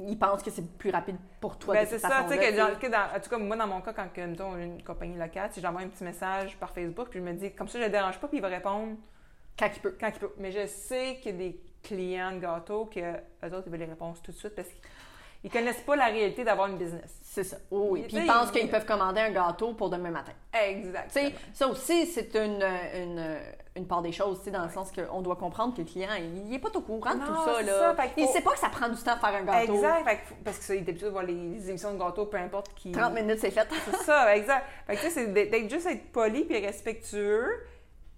Ils 0.00 0.18
pensent 0.18 0.42
que 0.44 0.50
c'est 0.50 0.66
plus 0.78 0.90
rapide 0.90 1.16
pour 1.40 1.58
toi. 1.58 1.74
Ben, 1.74 1.86
c'est 1.86 1.98
ça, 1.98 2.08
tu 2.08 2.14
sais, 2.14 2.36
façon-là, 2.36 2.36
que, 2.52 2.56
dans- 2.56 2.66
tu 2.68 2.74
sais. 2.74 2.80
que 2.80 2.86
dans- 2.92 3.16
en 3.16 3.20
tout 3.20 3.30
cas, 3.30 3.38
moi, 3.38 3.56
dans 3.56 3.66
mon 3.66 3.80
cas, 3.80 3.92
quand 3.92 4.12
que, 4.12 4.20
mettons, 4.20 4.56
une 4.56 4.82
compagnie 4.84 5.18
locale, 5.18 5.50
si 5.52 5.60
j'envoie 5.60 5.80
un 5.80 5.88
petit 5.88 6.04
message 6.04 6.56
par 6.58 6.70
Facebook, 6.70 7.08
puis 7.10 7.18
je 7.18 7.24
me 7.24 7.32
dis, 7.32 7.52
comme 7.52 7.66
ça, 7.66 7.78
je 7.78 7.82
ne 7.82 7.88
le 7.88 7.92
dérange 7.92 8.18
pas, 8.20 8.28
puis 8.28 8.38
il 8.38 8.40
va 8.40 8.48
répondre 8.48 8.96
Quand 9.58 9.68
il 9.74 9.80
peut. 9.80 9.96
quand 9.98 10.08
il 10.08 10.18
peut. 10.20 10.32
Mais 10.38 10.52
je 10.52 10.66
sais 10.66 11.16
qu'il 11.20 11.32
y 11.32 11.34
a 11.34 11.38
des 11.50 11.60
clients 11.82 12.30
de 12.32 12.38
gâteaux 12.38 12.86
que 12.86 13.00
eux 13.00 13.54
autres, 13.54 13.64
ils 13.66 13.70
veulent 13.70 13.80
les 13.80 13.86
réponses 13.86 14.22
tout 14.22 14.30
de 14.30 14.36
suite 14.36 14.54
parce 14.54 14.68
qu'ils 14.68 14.78
connaissent 15.50 15.82
pas 15.82 15.94
la 15.96 16.06
réalité 16.06 16.42
d'avoir 16.44 16.66
une 16.68 16.76
business. 16.78 17.14
C'est 17.22 17.44
ça. 17.44 17.56
Oh, 17.70 17.88
oui. 17.90 18.02
Puis 18.08 18.16
ils 18.16 18.26
pensent 18.26 18.48
il- 18.52 18.60
qu'ils 18.60 18.70
peuvent 18.70 18.84
commander 18.86 19.20
un 19.20 19.30
gâteau 19.30 19.72
pour 19.74 19.88
demain 19.88 20.10
matin. 20.10 20.32
Exact. 20.66 21.10
Tu 21.12 21.20
sais, 21.20 21.34
ça 21.54 21.68
aussi, 21.68 22.06
c'est 22.06 22.34
une, 22.34 22.60
une, 22.94 23.36
une 23.76 23.86
part 23.86 24.02
des 24.02 24.10
choses, 24.10 24.38
tu 24.38 24.46
sais, 24.46 24.50
dans 24.50 24.64
le 24.64 24.70
sens 24.70 24.90
qu'on 24.90 25.20
doit 25.22 25.36
comprendre 25.36 25.74
que 25.74 25.82
le 25.82 25.86
client, 25.86 26.08
il 26.18 26.48
n'est 26.48 26.58
pas 26.58 26.70
au 26.74 26.80
courant 26.80 27.14
de 27.14 27.20
Non, 27.20 27.26
tout 27.26 27.44
ça. 27.44 27.62
Là. 27.62 27.94
ça, 27.96 28.06
qu'il 28.08 28.24
Il 28.24 28.26
faut- 28.26 28.32
sait 28.32 28.40
pas 28.40 28.50
que 28.52 28.58
ça 28.58 28.68
prend 28.70 28.88
du 28.88 29.00
temps 29.00 29.14
de 29.14 29.20
faire 29.20 29.34
un 29.36 29.44
gâteau. 29.44 29.74
Exact. 29.76 30.04
Fait 30.04 30.18
parce 30.44 30.58
que 30.58 30.64
ça, 30.64 30.74
il 30.74 30.78
est 30.84 30.88
habitué 30.88 31.06
de 31.06 31.12
voir 31.12 31.22
les, 31.24 31.34
les 31.34 31.70
émissions 31.70 31.92
de 31.94 31.98
gâteaux, 31.98 32.26
peu 32.26 32.38
importe 32.38 32.74
qui. 32.74 32.90
30 32.90 33.14
minutes, 33.14 33.38
c'est 33.38 33.52
fait. 33.52 33.68
C'est 33.84 33.96
ça, 33.98 34.34
exact. 34.36 34.66
Fait 34.88 34.96
que 34.96 35.00
tu 35.00 35.06
sais, 35.06 35.10
c'est 35.10 35.26
d'être 35.32 35.70
juste 35.70 35.86
être 35.86 36.10
poli 36.10 36.44
puis 36.44 36.58
respectueux. 36.64 37.48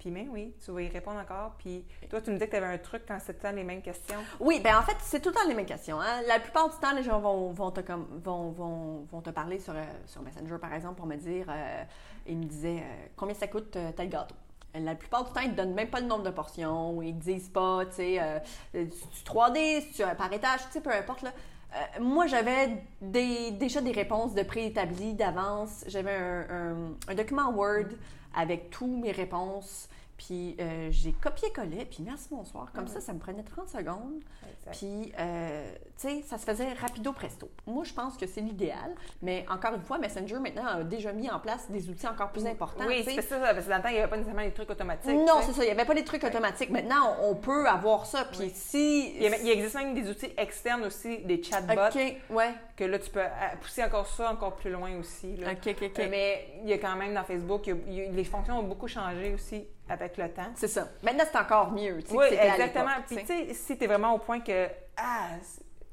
Puis, 0.00 0.11
mais 0.11 0.26
oui, 0.32 0.55
tu 0.64 0.73
vas 0.73 0.81
y 0.81 0.88
répondre 0.88 1.20
encore. 1.20 1.52
Puis, 1.58 1.85
toi, 2.08 2.20
tu 2.23 2.31
me 2.31 2.35
disais 2.37 2.47
que 2.47 2.52
tu 2.52 2.56
avais 2.56 2.75
un 2.75 2.79
truc 2.79 3.02
quand 3.06 3.19
c'était 3.20 3.52
les 3.52 3.62
mêmes 3.64 3.82
questions. 3.82 4.19
Oui, 4.41 4.58
ben 4.64 4.79
en 4.79 4.82
fait, 4.82 4.97
c'est 5.00 5.20
tout 5.20 5.29
le 5.29 5.35
temps 5.35 5.47
les 5.47 5.55
mêmes 5.55 5.67
questions. 5.67 6.00
hein. 6.00 6.23
La 6.26 6.41
plupart 6.41 6.70
du 6.70 6.76
temps, 6.79 6.93
les 6.94 7.02
gens 7.02 7.20
vont, 7.20 7.70
te, 7.70 7.81
comme, 7.82 8.06
vont, 8.25 8.50
vont, 8.50 9.06
vont 9.12 9.20
te 9.20 9.31
parler 9.31 9.58
sur, 9.61 9.75
euh, 9.75 9.85
sur 10.06 10.23
Messenger, 10.23 10.56
par 10.58 10.73
exemple, 10.73 10.94
pour 10.97 11.06
me 11.06 11.17
dire, 11.17 11.47
euh, 11.50 11.85
ils 12.26 12.38
me 12.38 12.44
disaient, 12.44 12.79
euh, 12.81 13.06
combien 13.14 13.35
ça 13.35 13.47
coûte 13.47 13.76
euh, 13.76 13.93
tel 13.94 14.08
gâteau? 14.08 14.35
La 14.73 14.94
plupart 14.94 15.25
du 15.25 15.32
temps, 15.32 15.41
ils 15.41 15.50
ne 15.50 15.56
donnent 15.56 15.75
même 15.75 15.91
pas 15.91 16.00
le 16.00 16.06
nombre 16.06 16.23
de 16.23 16.31
portions, 16.31 17.02
ils 17.02 17.14
ne 17.14 17.21
disent 17.21 17.49
pas, 17.50 17.85
tu 17.87 17.97
sais, 17.97 18.21
euh, 18.23 18.38
euh, 18.76 18.87
tu 18.87 19.25
3D, 19.25 19.83
si 19.83 19.92
tu 19.92 20.02
par 20.16 20.33
étage, 20.33 20.61
tu 20.66 20.73
sais, 20.73 20.80
peu 20.80 20.92
importe, 20.92 21.23
là. 21.23 21.30
Euh, 21.75 22.00
moi, 22.00 22.26
j'avais 22.26 22.83
des, 23.02 23.50
déjà 23.52 23.80
des 23.80 23.92
réponses 23.92 24.35
de 24.35 24.42
préétablies 24.42 25.14
d'avance. 25.14 25.85
J'avais 25.87 26.16
un 26.16 27.14
document 27.14 27.50
Word 27.50 27.90
avec 28.35 28.71
toutes 28.71 28.91
mes 28.91 29.13
réponses. 29.13 29.89
Puis 30.27 30.55
euh, 30.61 30.89
j'ai 30.91 31.12
copié-collé, 31.12 31.87
puis 31.87 32.03
merci, 32.05 32.29
bonsoir. 32.31 32.71
Comme 32.75 32.87
ça, 32.89 33.00
ça 33.00 33.15
me 33.15 33.19
prenait 33.19 33.43
30 33.43 33.71
secondes. 33.71 34.21
Exact. 34.43 34.77
Puis, 34.77 35.12
euh, 35.19 35.73
tu 35.99 36.09
sais, 36.09 36.23
ça 36.29 36.37
se 36.37 36.45
faisait 36.45 36.75
rapido 36.75 37.12
presto. 37.15 37.49
Moi, 37.67 37.85
je 37.85 37.95
pense 37.95 38.19
que 38.19 38.27
c'est 38.27 38.43
l'idéal. 38.43 38.95
Mais 39.23 39.47
encore 39.49 39.73
une 39.73 39.81
fois, 39.81 39.97
Messenger 39.97 40.39
maintenant 40.39 40.67
a 40.67 40.85
déjà 40.85 41.15
mis 41.15 41.31
en 41.31 41.41
place 41.41 41.71
des 41.71 41.89
outils 41.89 42.07
encore 42.07 42.33
plus 42.33 42.45
importants. 42.47 42.85
Oui, 42.87 43.03
c'est 43.03 43.23
ça, 43.23 43.39
parce 43.39 43.65
que 43.65 43.71
dans 43.71 43.77
le 43.79 43.83
temps, 43.83 43.89
il 43.89 43.93
n'y 43.95 43.99
avait 44.00 44.11
pas 44.11 44.17
nécessairement 44.19 44.43
les 44.43 44.53
trucs 44.53 44.69
automatiques. 44.71 45.11
Non, 45.11 45.41
c'est 45.43 45.53
ça. 45.53 45.62
Il 45.62 45.67
n'y 45.69 45.73
avait 45.73 45.87
pas 45.87 45.95
les 45.95 46.05
trucs 46.05 46.23
automatiques. 46.23 46.69
Maintenant, 46.71 47.17
on, 47.23 47.31
on 47.31 47.35
peut 47.37 47.67
avoir 47.67 48.05
ça. 48.05 48.27
Puis 48.27 48.41
Oui. 48.41 48.53
si. 48.55 49.15
Il, 49.17 49.23
y 49.23 49.27
a- 49.27 49.39
il 49.39 49.49
existe 49.49 49.75
même 49.77 49.95
des 49.95 50.07
outils 50.11 50.33
externes 50.37 50.85
aussi, 50.85 51.19
des 51.21 51.43
chatbots, 51.43 51.73
OK, 51.73 52.17
ouais. 52.31 52.50
que 52.77 52.85
là, 52.85 52.99
tu 52.99 53.09
peux 53.11 53.21
euh, 53.21 53.57
pousser 53.62 53.83
encore 53.85 54.07
ça 54.07 54.31
encore 54.31 54.57
plus 54.57 54.71
loin 54.71 54.95
aussi. 54.99 55.35
là. 55.37 55.53
OK, 55.53 55.69
OK, 55.69 55.83
OK. 55.97 56.07
Mais 56.11 56.47
il 56.62 56.69
y 56.69 56.75
a 56.75 56.79
quand 56.79 56.95
même 56.97 57.15
dans 57.15 57.25
Facebook, 57.25 57.67
il 57.67 57.71
y 57.71 57.73
a- 57.73 57.77
il 57.87 57.95
y 57.95 58.00
a- 58.07 58.11
les 58.12 58.25
fonctions 58.25 58.59
ont 58.59 58.62
beaucoup 58.65 58.87
changé 58.89 59.33
aussi 59.33 59.65
avec 59.90 60.16
le 60.16 60.30
temps. 60.32 60.50
C'est 60.54 60.68
ça. 60.68 60.88
Maintenant, 61.02 61.25
c'est 61.30 61.38
encore 61.38 61.70
mieux. 61.73 62.02
tu 62.02 62.11
sais, 62.11 62.16
Oui, 62.16 62.26
exactement. 62.30 62.90
Puis 63.06 63.16
tu 63.18 63.26
sais. 63.26 63.52
si 63.54 63.76
tu 63.76 63.85
es 63.85 63.87
vraiment 63.87 64.14
au 64.14 64.18
point 64.18 64.40
que 64.40 64.68
ah, 64.97 65.28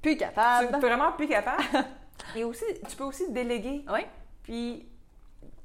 Plus 0.01 0.15
tu 0.15 0.23
es 0.23 0.27
capable. 0.27 0.79
vraiment 0.79 1.11
plus 1.13 1.27
capable, 1.27 1.63
et 2.35 2.43
aussi, 2.43 2.65
tu 2.87 2.95
peux 2.95 3.03
aussi 3.05 3.31
déléguer. 3.31 3.83
Oui. 3.91 4.01
Puis 4.43 4.87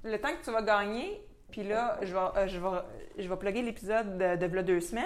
le 0.04 0.18
temps 0.18 0.30
que 0.38 0.44
tu 0.44 0.50
vas 0.50 0.62
gagner, 0.62 1.24
puis 1.50 1.62
là, 1.64 1.98
je 2.02 2.12
vais, 2.12 2.18
euh, 2.36 2.46
je 2.48 2.58
vais, 2.58 2.78
je 3.22 3.28
vais 3.28 3.36
plugger 3.36 3.62
l'épisode 3.62 4.16
de, 4.18 4.36
de 4.36 4.46
v'là 4.46 4.62
deux 4.62 4.80
semaines, 4.80 5.04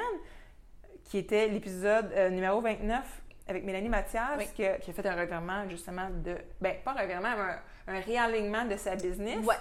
qui 1.04 1.18
était 1.18 1.48
l'épisode 1.48 2.10
euh, 2.14 2.30
numéro 2.30 2.60
29 2.60 3.04
avec 3.48 3.64
Mélanie 3.64 3.88
Mathias, 3.88 4.38
Oui. 4.38 4.46
qui, 4.54 4.64
a, 4.64 4.78
qui 4.78 4.90
a 4.90 4.94
fait 4.94 5.06
un 5.06 5.14
revirement 5.14 5.68
justement 5.68 6.08
de. 6.10 6.36
Ben, 6.60 6.76
pas 6.84 6.92
un 6.92 7.02
revirement, 7.02 7.30
mais 7.36 7.92
un, 7.94 7.96
un 7.98 8.00
réalignement 8.00 8.64
de 8.64 8.76
sa 8.76 8.94
business. 8.96 9.44
Ouais. 9.44 9.54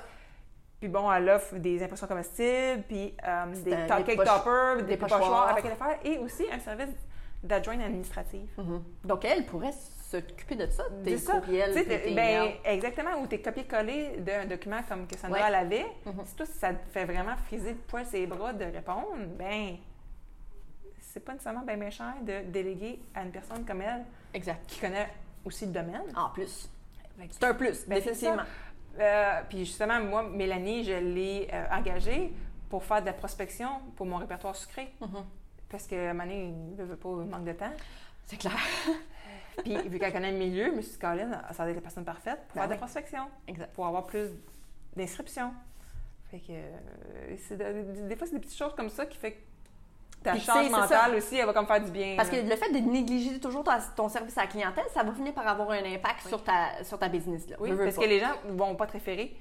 Puis 0.85 0.91
bon, 0.91 1.11
elle 1.11 1.27
offre 1.29 1.55
des 1.55 1.81
impressions 1.83 2.05
comestibles, 2.05 2.83
puis 2.87 3.11
euh, 3.27 3.45
des 3.63 3.71
cake 4.05 4.17
toppers, 4.23 4.75
des, 4.77 4.83
des 4.83 4.97
pochoirs 4.97 5.47
avec 5.49 5.65
affaires, 5.65 5.97
et 6.03 6.19
aussi 6.19 6.43
un 6.51 6.59
service 6.59 6.93
d'adjointe 7.41 7.81
administrative. 7.81 8.47
Mhm. 8.55 8.83
Donc, 9.03 9.25
elle 9.25 9.47
pourrait 9.47 9.71
s'occuper 9.71 10.53
de 10.53 10.67
ça, 10.69 10.83
tes 11.03 11.17
C'est 11.17 11.25
ça. 11.25 11.39
courriels, 11.39 11.73
tes, 11.73 11.85
t'es- 11.87 12.13
ben, 12.13 12.51
exactement, 12.65 13.15
ou 13.19 13.25
t'es 13.25 13.39
copié-collé 13.41 14.17
d'un 14.19 14.45
document 14.45 14.81
comme 14.87 15.07
que 15.07 15.17
Sandra 15.17 15.39
Ouais. 15.39 15.45
elle 15.47 15.55
avait. 15.55 15.85
Mhm. 16.05 16.23
Si 16.23 16.35
toi, 16.35 16.45
ça 16.45 16.71
te 16.71 16.87
fait 16.91 17.05
vraiment 17.05 17.35
friser 17.47 17.71
le 17.71 17.77
poil 17.77 18.05
ses 18.05 18.27
bras 18.27 18.53
de 18.53 18.65
répondre, 18.65 19.15
ben, 19.39 19.77
c'est 21.01 21.19
pas 21.19 21.31
nécessairement 21.31 21.63
bien 21.63 21.89
cher 21.89 22.13
de 22.21 22.43
déléguer 22.51 22.99
à 23.15 23.23
une 23.23 23.31
personne 23.31 23.65
comme 23.65 23.81
elle 23.81 24.05
Exact. 24.35 24.61
qui 24.67 24.79
connaît 24.79 25.09
aussi 25.43 25.65
le 25.65 25.71
domaine. 25.71 26.03
En 26.15 26.29
plus. 26.29 26.69
C'est 27.31 27.43
un 27.43 27.55
plus, 27.55 27.87
Ben, 27.87 27.95
définitivement. 27.95 28.43
Euh, 28.99 29.41
puis 29.49 29.59
justement, 29.65 29.99
moi, 30.01 30.23
Mélanie, 30.23 30.83
je 30.83 30.93
l'ai 30.93 31.47
euh, 31.51 31.65
engagée 31.71 32.33
pour 32.69 32.83
faire 32.83 33.01
de 33.01 33.05
la 33.07 33.13
prospection 33.13 33.69
pour 33.95 34.05
mon 34.05 34.17
répertoire 34.17 34.55
sucré. 34.55 34.93
Mhm. 35.01 35.25
Parce 35.69 35.87
que, 35.87 36.13
donné, 36.25 36.53
il 36.71 36.75
veut 36.83 36.95
pas, 36.95 37.09
manque 37.09 37.45
de 37.45 37.53
temps. 37.53 37.71
C'est 38.25 38.37
clair. 38.37 38.53
Puis, 39.63 39.75
vu 39.89 39.99
qu'elle 39.99 40.11
connaît 40.13 40.31
le 40.31 40.37
milieu, 40.37 40.65
je 40.65 40.71
me 40.71 40.81
suis 40.81 40.93
dit, 40.93 40.99
Colin, 40.99 41.31
ça 41.51 41.63
va 41.63 41.69
être 41.69 41.75
la 41.75 41.81
personne 41.81 42.03
parfaite 42.05 42.39
pour 42.49 42.55
Ben 42.55 42.61
faire 42.61 42.67
de 42.67 42.73
oui. 42.73 42.75
la 42.75 42.77
prospection, 42.77 43.27
Exact. 43.47 43.73
pour 43.73 43.85
avoir 43.85 44.05
plus 44.05 44.29
d'inscriptions. 44.95 45.53
Fait 46.31 46.39
que, 46.39 46.51
euh, 46.51 47.93
de- 47.93 48.07
des 48.07 48.15
fois, 48.15 48.27
c'est 48.27 48.33
des 48.33 48.39
petites 48.41 48.57
choses 48.57 48.75
comme 48.75 48.89
ça 48.89 49.05
qui 49.05 49.17
fait 49.17 49.31
que 49.33 49.37
ta 50.25 50.31
Puis, 50.31 50.41
charge 50.41 50.69
mentale 50.69 51.15
aussi, 51.15 51.37
elle 51.37 51.45
va 51.45 51.53
comme 51.53 51.67
faire 51.67 51.81
du 51.83 51.91
bien. 51.91 52.15
Parce 52.17 52.29
que 52.29 52.35
le 52.35 52.55
fait 52.55 52.71
de 52.71 52.79
négliger 52.79 53.39
toujours 53.39 53.63
ton 53.95 54.09
service 54.09 54.37
à 54.37 54.41
la 54.41 54.47
clientèle, 54.47 54.85
ça 54.93 55.03
va 55.03 55.13
finir 55.13 55.33
par 55.33 55.47
avoir 55.47 55.69
un 55.71 55.85
impact 55.85 56.21
Oui. 56.25 56.29
sur, 56.29 56.43
ta, 56.43 56.83
sur 56.83 56.99
ta 56.99 57.07
business. 57.07 57.47
Là. 57.49 57.55
Oui, 57.59 57.71
parce 57.77 57.95
pas. 57.95 58.01
que 58.01 58.07
les 58.07 58.19
gens 58.19 58.33
vont 58.49 58.75
pas 58.75 58.87
te 58.87 58.93
référer. 58.93 59.35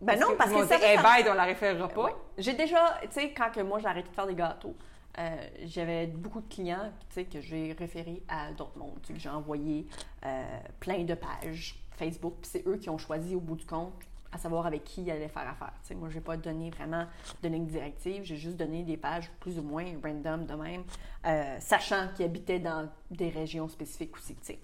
Ben 0.00 0.18
non, 0.18 0.28
parce 0.36 0.50
que 0.50 0.56
vont 0.56 0.66
ça 0.66 0.78
faire- 0.78 1.02
bête, 1.02 1.26
on 1.30 1.34
la 1.34 1.44
référera 1.44 1.88
pas. 1.88 2.04
Ouais. 2.06 2.14
J'ai 2.36 2.54
déjà, 2.54 2.98
tu 3.02 3.08
sais, 3.12 3.32
quand 3.32 3.50
que 3.52 3.60
moi 3.60 3.78
j'ai 3.78 3.86
arrêté 3.86 4.08
de 4.08 4.14
faire 4.14 4.26
des 4.26 4.34
gâteaux, 4.34 4.74
euh, 5.18 5.28
j'avais 5.64 6.06
beaucoup 6.08 6.40
de 6.40 6.52
clients, 6.52 6.90
que 7.14 7.40
j'ai 7.40 7.76
référés 7.78 8.22
à 8.28 8.50
d'autres 8.52 8.76
mondes, 8.76 8.98
que 9.06 9.14
j'ai 9.16 9.28
envoyé 9.28 9.86
euh, 10.26 10.42
plein 10.80 11.04
de 11.04 11.14
pages 11.14 11.76
Facebook, 11.96 12.34
puis 12.40 12.50
c'est 12.52 12.66
eux 12.66 12.78
qui 12.78 12.90
ont 12.90 12.98
choisi 12.98 13.36
au 13.36 13.40
bout 13.40 13.54
du 13.54 13.64
compte 13.66 13.92
à 14.32 14.38
savoir 14.38 14.66
avec 14.66 14.84
qui 14.84 15.02
ils 15.02 15.10
allaient 15.10 15.28
faire 15.28 15.48
affaire. 15.48 15.72
Moi, 15.96 16.08
j'ai 16.10 16.20
pas 16.20 16.36
donné 16.36 16.70
vraiment 16.70 17.06
de 17.42 17.48
ligne 17.48 17.66
directive, 17.66 18.24
j'ai 18.24 18.36
juste 18.36 18.56
donné 18.56 18.82
des 18.82 18.96
pages 18.96 19.30
plus 19.40 19.58
ou 19.58 19.62
moins 19.62 19.84
random 20.02 20.46
de 20.46 20.54
même, 20.54 20.84
euh, 21.26 21.56
sachant 21.60 22.08
qu'ils 22.16 22.24
habitaient 22.24 22.58
dans 22.58 22.88
des 23.10 23.28
régions 23.28 23.68
spécifiques 23.68 24.16
aussi, 24.16 24.34
tu 24.36 24.44
sais. 24.44 24.58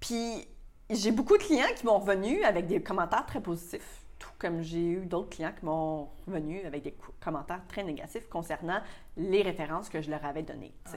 Puis 0.00 0.46
j'ai 0.90 1.12
beaucoup 1.12 1.36
de 1.36 1.42
clients 1.42 1.66
qui 1.76 1.84
m'ont 1.86 1.98
revenu 1.98 2.42
avec 2.44 2.66
des 2.66 2.82
commentaires 2.82 3.26
très 3.26 3.40
positifs, 3.40 4.02
tout 4.18 4.30
comme 4.38 4.62
j'ai 4.62 4.84
eu 4.84 5.06
d'autres 5.06 5.30
clients 5.30 5.52
qui 5.58 5.64
m'ont 5.64 6.08
revenu 6.26 6.62
avec 6.64 6.82
des 6.82 6.92
co- 6.92 7.12
commentaires 7.20 7.62
très 7.68 7.82
négatifs 7.82 8.28
concernant 8.28 8.80
les 9.16 9.42
références 9.42 9.88
que 9.88 10.00
je 10.00 10.10
leur 10.10 10.24
avais 10.24 10.42
données. 10.42 10.72
Ah. 10.86 10.90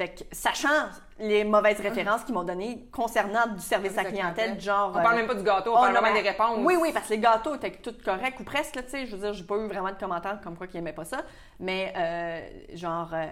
Fait 0.00 0.08
que, 0.08 0.24
sachant 0.32 0.88
les 1.18 1.44
mauvaises 1.44 1.78
références 1.78 2.24
qu'ils 2.24 2.32
m'ont 2.32 2.42
données 2.42 2.88
concernant 2.90 3.48
du 3.48 3.60
service 3.60 3.98
à 3.98 4.04
clientèle, 4.04 4.58
genre. 4.58 4.88
On 4.88 5.02
parle 5.02 5.12
euh, 5.12 5.16
même 5.18 5.26
pas 5.26 5.34
du 5.34 5.42
gâteau, 5.42 5.72
on 5.72 5.74
oh, 5.74 5.80
parle 5.82 5.92
vraiment 5.92 6.14
des 6.14 6.26
réponses. 6.26 6.58
Oui, 6.60 6.74
oui, 6.80 6.90
parce 6.94 7.08
que 7.08 7.12
les 7.12 7.18
gâteaux 7.18 7.54
étaient 7.54 7.72
tous 7.72 8.02
corrects 8.02 8.40
ou 8.40 8.44
presque, 8.44 8.76
là, 8.76 8.82
tu 8.82 8.88
sais. 8.88 9.04
Je 9.04 9.14
veux 9.14 9.20
dire, 9.20 9.34
j'ai 9.34 9.44
pas 9.44 9.56
eu 9.56 9.66
vraiment 9.66 9.90
de 9.90 9.96
commentaires 9.96 10.40
comme 10.42 10.56
quoi 10.56 10.68
qu'ils 10.68 10.78
aimaient 10.78 10.94
pas 10.94 11.04
ça. 11.04 11.18
Mais, 11.58 11.92
euh, 11.94 12.40
genre, 12.78 13.10
euh, 13.12 13.26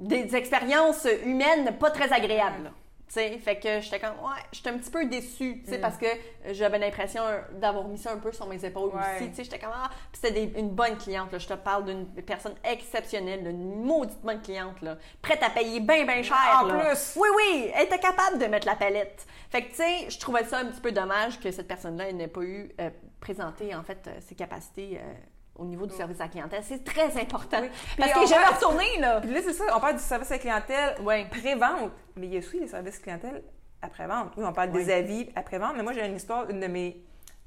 des 0.00 0.34
expériences 0.34 1.06
humaines 1.24 1.76
pas 1.78 1.92
très 1.92 2.12
agréables. 2.12 2.64
là. 2.64 2.70
Tu 3.08 3.14
sais, 3.14 3.38
fait 3.38 3.56
que 3.60 3.80
j'étais 3.80 4.00
comme, 4.00 4.16
ouais, 4.18 4.42
j'étais 4.50 4.68
un 4.70 4.78
petit 4.78 4.90
peu 4.90 5.06
déçue, 5.06 5.62
tu 5.64 5.70
sais, 5.70 5.78
Mm. 5.78 5.80
parce 5.80 5.96
que 5.96 6.06
j'avais 6.50 6.78
l'impression 6.80 7.22
d'avoir 7.52 7.86
mis 7.86 7.98
ça 7.98 8.12
un 8.12 8.18
peu 8.18 8.32
sur 8.32 8.48
mes 8.48 8.64
épaules 8.64 8.90
Ouais. 8.92 9.00
aussi, 9.20 9.28
tu 9.30 9.36
sais, 9.36 9.44
j'étais 9.44 9.60
comme, 9.60 9.70
ah, 9.72 9.88
puis 10.10 10.20
c'était 10.24 10.42
une 10.58 10.70
bonne 10.70 10.96
cliente, 10.98 11.30
là, 11.30 11.38
je 11.38 11.46
te 11.46 11.54
parle 11.54 11.84
d'une 11.84 12.06
personne 12.24 12.56
exceptionnelle, 12.64 13.46
une 13.46 13.84
maudite 13.84 14.20
bonne 14.22 14.42
cliente, 14.42 14.80
là, 14.82 14.96
prête 15.22 15.40
à 15.44 15.50
payer 15.50 15.78
bien, 15.78 16.04
bien 16.04 16.22
cher, 16.24 16.36
En 16.60 16.64
là. 16.66 16.90
plus! 16.90 17.14
Oui, 17.16 17.28
oui, 17.36 17.70
elle 17.74 17.84
était 17.84 18.00
capable 18.00 18.38
de 18.38 18.46
mettre 18.46 18.66
la 18.66 18.74
palette. 18.74 19.24
Fait 19.50 19.62
que, 19.62 19.68
tu 19.70 19.76
sais, 19.76 20.10
je 20.10 20.18
trouvais 20.18 20.42
ça 20.44 20.58
un 20.58 20.66
petit 20.66 20.80
peu 20.80 20.90
dommage 20.90 21.38
que 21.38 21.50
cette 21.52 21.68
personne-là 21.68 22.10
n'ait 22.12 22.26
pas 22.26 22.42
eu 22.42 22.72
euh, 22.80 22.90
présenté, 23.20 23.72
en 23.74 23.84
fait, 23.84 23.98
euh, 24.08 24.16
ses 24.20 24.34
capacités 24.34 24.98
euh, 25.00 25.14
au 25.58 25.64
niveau 25.64 25.86
du 25.86 25.94
service 25.94 26.20
à 26.20 26.24
la 26.24 26.28
clientèle. 26.30 26.62
C'est 26.62 26.84
très 26.84 27.18
important. 27.20 27.58
Oui. 27.62 27.68
Parce 27.98 28.12
que 28.12 28.30
parle- 28.30 28.54
retourné, 28.54 28.84
là. 29.00 29.20
Puis 29.20 29.30
là, 29.32 29.40
c'est 29.42 29.52
ça, 29.52 29.64
on 29.76 29.80
parle 29.80 29.94
du 29.96 30.02
service 30.02 30.30
à 30.30 30.34
la 30.34 30.38
clientèle 30.40 30.96
Oui. 31.02 31.24
pré-vente, 31.26 31.92
mais 32.16 32.26
il 32.26 32.32
y 32.34 32.36
a 32.36 32.38
aussi 32.40 32.60
les 32.60 32.68
services 32.68 32.98
clientèle 32.98 33.42
après-vente. 33.82 34.32
Oui, 34.36 34.44
on 34.46 34.52
parle 34.52 34.72
des 34.72 34.90
avis 34.90 35.28
après-vente, 35.34 35.74
mais 35.76 35.82
moi, 35.82 35.92
j'ai 35.92 36.06
une 36.06 36.16
histoire, 36.16 36.48
une 36.50 36.60
de 36.60 36.66
mes, 36.66 37.02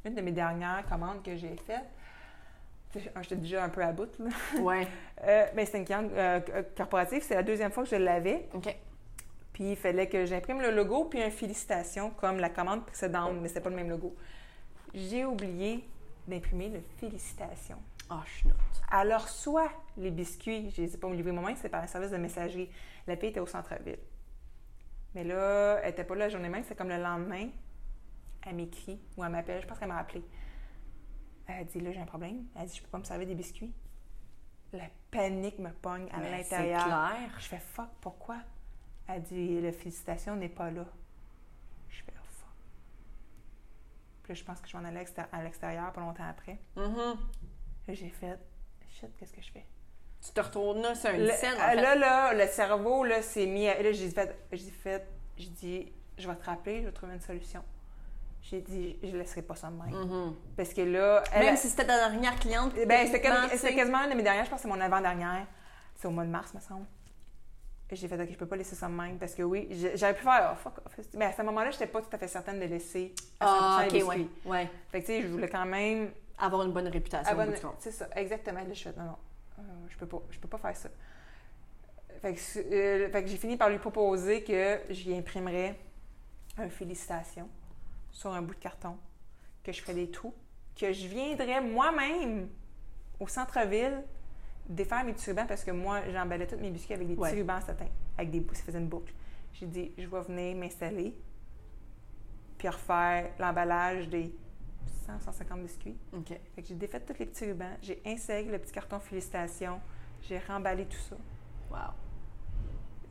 une 0.06 0.16
de 0.16 0.22
mes 0.22 0.32
dernières 0.32 0.84
commandes 0.90 1.24
que 1.24 1.36
j'ai 1.36 1.56
faites. 1.66 1.86
J'étais 3.22 3.36
déjà 3.36 3.64
un 3.64 3.70
peu 3.70 3.84
à 3.84 3.92
bout, 3.92 4.10
là. 4.20 4.30
Ouais. 4.62 4.88
Euh, 5.26 5.46
mais 5.54 5.66
c'était 5.66 5.80
une 5.80 5.84
cliente 5.86 6.12
euh, 6.14 6.40
corporative, 6.78 7.22
c'est 7.28 7.36
la 7.36 7.44
deuxième 7.44 7.74
fois 7.74 7.84
que 7.84 7.90
je 7.90 7.98
l'avais. 7.98 8.48
OK. 8.54 8.74
Puis 9.52 9.72
il 9.72 9.76
fallait 9.76 10.08
que 10.08 10.26
j'imprime 10.26 10.62
le 10.62 10.72
logo 10.72 11.04
puis 11.04 11.22
un 11.22 11.30
félicitation 11.30 12.12
comme 12.12 12.38
la 12.40 12.50
commande 12.50 12.86
précédente, 12.86 13.34
mais 13.42 13.50
c'était 13.50 13.60
pas 13.60 13.70
le 13.70 13.76
même 13.76 13.90
logo. 13.90 14.16
J'ai 14.94 15.26
oublié 15.26 15.84
d'imprimer 16.26 16.70
le 16.70 16.80
félicitation. 17.02 17.76
Ah. 18.10 18.24
Alors, 18.90 19.28
soit 19.30 19.70
les 19.98 20.10
biscuits, 20.12 20.72
je 20.72 20.82
les 20.82 20.96
ai 20.96 20.98
pas 20.98 21.10
livrés 21.12 21.32
moi-même, 21.32 21.56
c'était 21.56 21.70
par 21.70 21.84
un 21.84 21.88
service 21.88 22.12
de 22.12 22.18
messagerie. 22.18 22.70
La 23.06 23.16
fille 23.16 23.30
était 23.30 23.40
au 23.40 23.46
centre-ville. 23.46 24.00
Mais 25.16 25.24
là, 25.24 25.80
elle 25.84 25.92
était 25.92 26.04
pas 26.04 26.16
là 26.16 26.26
la 26.26 26.30
journée 26.30 26.50
même, 26.50 26.64
c'était 26.64 26.76
comme 26.76 26.90
le 26.90 27.02
lendemain. 27.02 27.50
Elle 28.42 28.56
m'écrit 28.56 29.00
ou 29.18 29.24
elle 29.24 29.32
m'appelle, 29.32 29.62
je 29.62 29.68
pense 29.68 29.78
qu'elle 29.80 29.88
m'a 29.90 29.98
appelé. 29.98 30.24
Elle 31.48 31.66
dit 31.66 31.80
Là, 31.80 31.92
j'ai 31.92 32.00
un 32.00 32.06
problème. 32.06 32.46
Elle 32.56 32.68
dit 32.68 32.78
Je 32.78 32.82
peux 32.84 32.90
pas 32.90 33.00
me 33.00 33.04
servir 33.04 33.28
des 33.28 33.36
biscuits. 33.36 33.74
La 34.72 34.86
panique 35.12 35.58
me 35.60 35.72
pogne 35.72 36.08
à 36.12 36.18
Mais 36.20 36.44
C'est 36.44 36.56
l'intérieur. 36.58 36.86
clair. 36.86 37.30
Je 37.40 37.46
fais 37.46 37.60
fuck, 37.60 37.90
pourquoi? 38.02 38.38
Elle 39.08 39.24
dit 39.24 39.60
la 39.60 39.72
félicitation 39.72 40.36
n'est 40.36 40.48
pas 40.50 40.70
là. 40.70 40.86
Je 41.90 42.04
fais 42.04 42.14
oh, 42.16 42.24
fuck. 42.28 42.50
Puis 44.24 44.34
là, 44.34 44.36
je 44.36 44.44
pense 44.44 44.62
que 44.62 44.68
je 44.70 44.78
m'en 44.78 44.84
allais 44.86 45.04
exté- 45.04 45.26
à 45.32 45.44
l'extérieur 45.44 45.92
pas 45.92 46.02
longtemps 46.02 46.28
après. 46.30 46.60
Mhm. 46.76 46.96
Là, 46.96 47.16
j'ai 47.94 48.10
fait 48.10 48.38
shit, 48.90 49.10
qu'est-ce 49.18 49.34
que 49.34 49.42
je 49.42 49.52
fais? 49.52 49.66
Tu 50.26 50.32
te 50.34 50.42
retournes 50.42 50.82
là, 50.82 50.96
c'est 50.96 51.14
Le- 51.14 51.26
une 51.26 51.32
scène, 51.32 51.56
en 51.58 51.62
euh, 51.62 51.70
fait. 51.70 51.76
Là, 51.82 51.96
là, 51.96 52.34
le 52.34 52.48
cerveau 52.48 53.04
là, 53.06 53.22
s'est 53.22 53.46
mis 53.46 53.68
à. 53.70 53.82
Là, 53.82 53.92
j'ai 53.92 54.10
fait, 54.10 54.36
j'ai 54.52 54.72
fait, 54.72 55.08
j'ai 55.38 55.50
dit, 55.50 55.94
je 56.18 56.28
vais 56.28 56.36
te 56.36 56.44
rappeler, 56.46 56.82
je 56.82 56.88
vais 56.88 56.92
trouver 56.92 57.14
une 57.14 57.22
solution. 57.22 57.64
J'ai 58.42 58.62
dit, 58.62 58.98
je 59.04 59.16
laisserai 59.16 59.42
pas 59.42 59.56
ça 59.56 59.70
de 59.70 59.76
même. 59.76 59.94
Mhm. 60.06 60.36
Parce 60.58 60.74
que 60.74 60.82
là, 60.82 61.24
elle, 61.34 61.46
Même 61.46 61.56
si 61.58 61.70
c'était 61.70 61.86
ta 61.86 62.10
dernière 62.10 62.36
cliente, 62.40 62.74
ben, 62.88 63.08
c'était, 63.08 63.58
sais. 63.58 63.76
quasiment 63.76 64.00
une 64.04 64.12
de 64.12 64.16
mes 64.16 64.24
dernières, 64.24 64.46
je 64.46 64.50
pense 64.50 64.62
que 64.62 64.68
c'est 64.68 64.74
mon 64.74 64.80
avant-dernière. 64.82 65.46
C'est 65.96 66.08
au 66.08 66.12
mois 66.12 66.24
de 66.26 66.30
mars, 66.30 66.54
me 66.54 66.60
semble. 66.60 66.86
J'ai 67.92 68.08
fait, 68.08 68.22
OK, 68.22 68.28
je 68.32 68.38
peux 68.38 68.46
pas 68.46 68.56
laisser 68.56 68.76
ça 68.76 68.88
de 68.88 68.94
même 68.94 69.18
parce 69.18 69.34
que 69.34 69.42
oui, 69.42 69.68
j'aurais 69.96 70.14
pu 70.14 70.22
faire, 70.24 70.52
oh, 70.54 70.56
fuck 70.62 70.78
off. 70.86 70.96
Mais 71.16 71.26
à 71.26 71.32
ce 71.34 71.42
moment-là, 71.42 71.72
j'étais 71.72 71.88
pas 71.88 72.02
tout 72.02 72.10
à 72.14 72.18
fait 72.20 72.28
certaine 72.28 72.60
de 72.60 72.66
laisser 72.66 73.16
à 73.40 73.46
100% 73.46 73.50
Ah, 73.50 73.80
les 73.82 73.88
ok, 73.88 73.94
biscuits. 73.94 74.30
ouais. 74.46 74.52
ouais. 74.52 74.70
Fait 74.92 75.02
que, 75.02 75.06
tu 75.08 75.12
sais, 75.14 75.22
je 75.24 75.28
voulais 75.28 75.50
quand 75.50 75.66
même 75.66 76.12
Avoir 76.40 76.64
une 76.66 76.72
bonne 76.72 76.88
réputation. 76.88 77.32
C'est 77.80 77.92
ça, 77.92 78.08
exactement. 78.16 78.60
Là, 78.62 78.74
je 78.74 78.82
fais, 78.82 78.94
non, 78.98 79.04
non, 79.06 79.16
euh, 79.60 79.62
je 79.90 79.98
peux 79.98 80.06
pas, 80.08 80.22
je 80.32 80.40
peux 80.40 80.48
pas 80.48 80.58
faire 80.58 80.76
ça. 80.76 80.90
Fait 82.22 82.34
que, 82.34 82.40
c'est- 82.40 82.66
euh, 82.72 83.10
fait 83.10 83.24
que 83.24 83.30
j'ai 83.30 83.38
fini 83.38 83.58
par 83.58 83.70
lui 83.70 83.78
proposer 83.78 84.44
que 84.44 84.80
j'y 84.90 85.16
imprimerais 85.16 85.78
un 86.58 86.70
félicitation 86.70 87.48
sur 88.12 88.34
un 88.34 88.42
bout 88.42 88.56
de 88.56 88.60
carton, 88.60 88.98
que 89.64 89.72
je 89.72 89.82
ferais 89.82 89.94
des 89.94 90.10
trous, 90.12 90.34
que 90.76 90.92
je 90.92 91.08
viendrais 91.08 91.62
moi-même 91.62 92.50
au 93.20 93.28
centre-ville 93.28 94.02
défaire 94.68 95.04
mes 95.04 95.14
petits 95.14 95.30
rubans 95.30 95.48
parce 95.48 95.64
que 95.64 95.72
moi, 95.72 96.02
j'emballais 96.12 96.48
tous 96.48 96.58
mes 96.58 96.70
biscuits 96.72 96.94
avec 96.94 97.08
des 97.08 97.16
petits 97.16 97.22
Ouais. 97.22 97.32
rubans 97.34 97.60
satin, 97.62 97.88
avec 98.18 98.32
des 98.32 98.46
ça 98.54 98.64
faisait 98.64 98.80
une 98.80 98.88
boucle. 98.88 99.14
J'ai 99.54 99.66
dit, 99.66 99.92
je 99.98 100.08
vais 100.08 100.22
venir 100.22 100.56
m'installer, 100.56 101.16
puis 102.58 102.68
refaire 102.68 103.32
l'emballage 103.40 104.10
des 104.10 104.34
100, 105.18 105.32
150 105.32 105.62
biscuits. 105.62 105.98
OK. 106.14 106.28
Fait 106.28 106.62
que 106.62 106.68
j'ai 106.68 106.76
défait 106.76 107.00
tous 107.00 107.18
les 107.20 107.26
petits 107.26 107.46
rubans, 107.46 107.78
j'ai 107.82 108.02
inséré 108.06 108.44
le 108.44 108.60
petit 108.60 108.72
carton 108.72 109.00
félicitations, 109.00 109.80
j'ai 110.22 110.38
remballé 110.40 110.86
tout 110.86 110.98
ça. 111.10 111.16
Wow. 111.72 111.94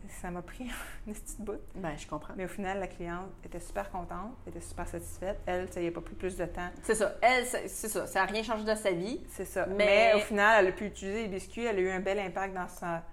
Ça 0.08 0.30
m'a 0.30 0.40
pris 0.40 0.64
une 1.06 1.12
petite 1.12 1.40
bout. 1.40 1.60
Ben, 1.74 1.96
je 1.96 2.06
comprends. 2.06 2.32
Mais 2.36 2.44
au 2.44 2.48
final, 2.48 2.78
la 2.80 2.86
cliente 2.86 3.28
était 3.44 3.60
super 3.60 3.90
contente, 3.90 4.32
était 4.46 4.60
super 4.60 4.86
satisfaite. 4.88 5.38
Elle, 5.44 5.70
ça 5.70 5.82
y 5.82 5.86
a 5.86 5.92
pas 5.92 6.00
pris 6.00 6.14
plus 6.14 6.36
de 6.36 6.46
temps. 6.46 6.70
C'est 6.82 6.94
ça. 6.94 7.14
Elle, 7.20 7.44
c'est 7.44 7.88
ça. 7.88 8.06
Ça 8.06 8.20
n'a 8.20 8.26
rien 8.26 8.42
changé 8.42 8.64
dans 8.64 8.76
sa 8.76 8.90
vie. 8.92 9.20
C'est 9.28 9.44
ça. 9.44 9.66
Mais- 9.66 9.76
Mais... 9.76 10.14
au 10.14 10.20
final, 10.20 10.64
elle 10.64 10.72
a 10.72 10.74
pu 10.74 10.86
utiliser 10.86 11.22
les 11.24 11.28
biscuits. 11.28 11.64
Elle 11.64 11.76
a 11.76 11.80
eu 11.80 11.90
un 11.90 12.00
bel 12.00 12.18
impact 12.20 12.54
dans, 12.54 12.68
sa... 12.68 13.04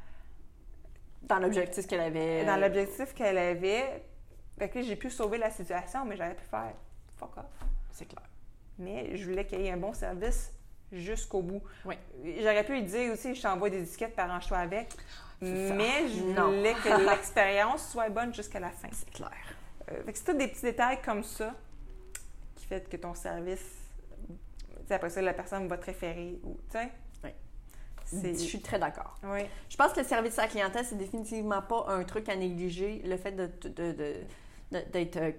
Dans 1.23 1.39
l'objectif 1.39 1.85
qu'elle 1.87 1.99
avait. 2.01 2.45
dans 2.45 2.55
l'objectif 2.57 3.13
qu'elle 3.13 3.37
avait. 3.37 4.03
Fait 4.57 4.69
que 4.69 4.81
j'ai 4.81 4.95
pu 4.95 5.09
sauver 5.09 5.37
la 5.37 5.49
situation, 5.49 6.05
mais 6.05 6.15
j'aurais 6.15 6.35
pu 6.35 6.45
faire 6.45 6.73
fuck 7.17 7.35
off. 7.37 7.45
C'est 7.91 8.05
clair. 8.05 8.23
Mais 8.79 9.15
je 9.17 9.23
voulais 9.29 9.45
qu'il 9.45 9.61
y 9.61 9.67
ait 9.67 9.71
un 9.71 9.77
bon 9.77 9.93
service 9.93 10.51
jusqu'au 10.91 11.41
bout. 11.41 11.61
Oui. 11.85 11.95
J'aurais 12.39 12.63
pu 12.63 12.73
lui 12.73 12.83
dire 12.83 13.11
aussi, 13.13 13.33
je 13.35 13.41
t'envoie 13.41 13.69
des 13.69 13.81
étiquettes 13.83 14.15
par 14.15 14.29
arrange-toi 14.29 14.57
avec. 14.57 14.89
Mais 15.41 16.07
je 16.07 16.23
Non. 16.23 16.47
voulais 16.47 16.73
que 16.73 17.05
l'expérience 17.09 17.89
soit 17.89 18.09
bonne 18.09 18.33
jusqu'à 18.33 18.59
la 18.59 18.69
fin. 18.69 18.87
C'est 18.91 19.09
clair. 19.11 19.31
Euh, 19.91 20.01
c'est 20.13 20.25
tous 20.25 20.33
des 20.37 20.47
petits 20.47 20.61
détails 20.63 20.99
comme 21.03 21.23
ça 21.23 21.53
qui 22.55 22.65
fait 22.65 22.89
que 22.89 22.97
ton 22.97 23.13
service, 23.13 23.65
après 24.89 25.09
ça, 25.09 25.21
la 25.21 25.33
personne 25.33 25.67
va 25.67 25.77
te 25.77 25.85
référer. 25.85 26.39
Ou. 26.43 26.57
Oui. 27.23 27.31
Je 28.13 28.33
suis 28.33 28.61
très 28.61 28.77
d'accord. 28.79 29.15
Oui. 29.23 29.41
Je 29.69 29.75
pense 29.75 29.91
que 29.93 29.99
le 29.99 30.05
service 30.05 30.37
à 30.37 30.43
la 30.43 30.47
clientèle, 30.47 30.85
c'est 30.85 30.97
définitivement 30.97 31.61
pas 31.61 31.85
un 31.89 32.03
truc 32.03 32.29
à 32.29 32.35
négliger. 32.35 33.01
Le 33.03 33.17
fait 33.17 33.31
de, 33.31 33.49
de- 33.61 33.91
de- 33.91 34.15
de- 34.71 34.81
d'être, 34.91 35.17
euh, 35.17 35.31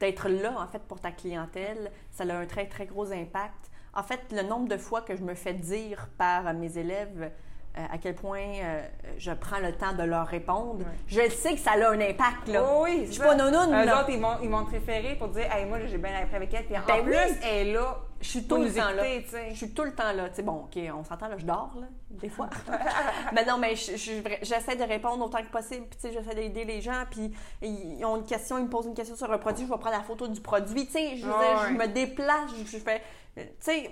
d'être 0.00 0.28
là, 0.28 0.58
en 0.58 0.66
fait, 0.66 0.80
pour 0.80 1.00
ta 1.00 1.12
clientèle, 1.12 1.92
ça 2.10 2.24
a 2.24 2.34
un 2.34 2.46
très, 2.46 2.66
très 2.66 2.86
gros 2.86 3.12
impact. 3.12 3.70
En 3.92 4.02
fait, 4.02 4.20
le 4.32 4.42
nombre 4.42 4.68
de 4.68 4.76
fois 4.76 5.02
que 5.02 5.14
je 5.14 5.22
me 5.22 5.34
fais 5.34 5.54
dire 5.54 6.08
par 6.16 6.52
mes 6.54 6.78
élèves 6.78 7.30
euh, 7.78 7.84
à 7.88 7.98
quel 7.98 8.16
point 8.16 8.40
euh, 8.40 8.82
je 9.16 9.30
prends 9.30 9.60
le 9.60 9.72
temps 9.72 9.92
de 9.92 10.02
leur 10.02 10.26
répondre, 10.26 10.84
je 11.06 11.28
sais 11.30 11.54
que 11.54 11.60
ça 11.60 11.72
a 11.72 11.90
un 11.90 12.00
impact, 12.00 12.48
là. 12.48 12.64
Oh 12.68 12.82
oui, 12.82 13.04
je 13.06 13.12
suis 13.12 13.22
pas 13.22 13.36
nounoune, 13.36 13.68
Eux 13.68 13.84
là. 13.84 14.00
autres, 14.00 14.10
ils 14.10 14.20
te 14.20 14.70
référer 14.72 15.14
pour 15.14 15.28
dire 15.28 15.46
Hey, 15.54 15.66
moi, 15.66 15.78
j'ai 15.86 15.98
bien 15.98 16.10
appris 16.20 16.34
avec 16.34 16.52
elle. 16.52 16.64
Puis 16.66 16.76
en 16.76 16.84
Ben 16.84 17.04
plus, 17.04 17.14
oui. 17.14 17.36
elle 17.44 17.68
est 17.68 17.72
là. 17.72 17.98
Je 18.20 18.28
suis 18.28 18.44
tout 18.44 18.56
le 18.56 18.72
temps 18.72 18.90
là. 18.90 19.04
Je 19.50 19.56
suis 19.56 19.70
tout 19.70 19.84
le 19.84 19.94
temps 19.94 20.12
là. 20.12 20.28
Bon, 20.42 20.64
OK, 20.64 20.78
on 20.92 21.04
s'entend, 21.04 21.28
là, 21.28 21.38
je 21.38 21.46
dors, 21.46 21.76
là, 21.80 21.86
des 22.10 22.28
fois. 22.28 22.50
mais 23.32 23.44
non, 23.44 23.56
mais 23.56 23.76
j'essaie 23.76 24.76
de 24.76 24.82
répondre 24.82 25.24
autant 25.24 25.40
que 25.40 25.50
possible. 25.50 25.86
Puis, 25.86 26.12
j'essaie 26.12 26.34
d'aider 26.34 26.64
les 26.64 26.80
gens. 26.80 27.04
Puis, 27.08 27.32
ils 27.62 28.04
ont 28.04 28.16
une 28.16 28.26
question, 28.26 28.58
ils 28.58 28.64
me 28.64 28.68
posent 28.68 28.86
une 28.86 28.94
question 28.94 29.14
sur 29.14 29.30
un 29.32 29.38
produit, 29.38 29.64
je 29.64 29.70
vais 29.70 29.78
prendre 29.78 29.96
la 29.96 30.02
photo 30.02 30.26
du 30.26 30.40
produit. 30.40 30.86
Tu 30.86 30.92
sais, 30.92 31.16
je, 31.18 31.26
me 31.26 31.86
déplace, 31.86 32.50
je, 32.58 32.68
je 32.68 32.78
fais... 32.78 33.00
Tu 33.36 33.44
sais, 33.60 33.90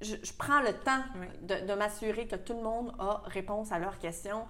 je, 0.00 0.16
je 0.22 0.32
prends 0.32 0.60
le 0.60 0.72
temps 0.72 1.02
de, 1.42 1.66
de 1.66 1.74
m'assurer 1.74 2.26
que 2.26 2.36
tout 2.36 2.54
le 2.54 2.62
monde 2.62 2.92
a 2.98 3.22
réponse 3.26 3.72
à 3.72 3.78
leurs 3.78 3.98
questions. 3.98 4.44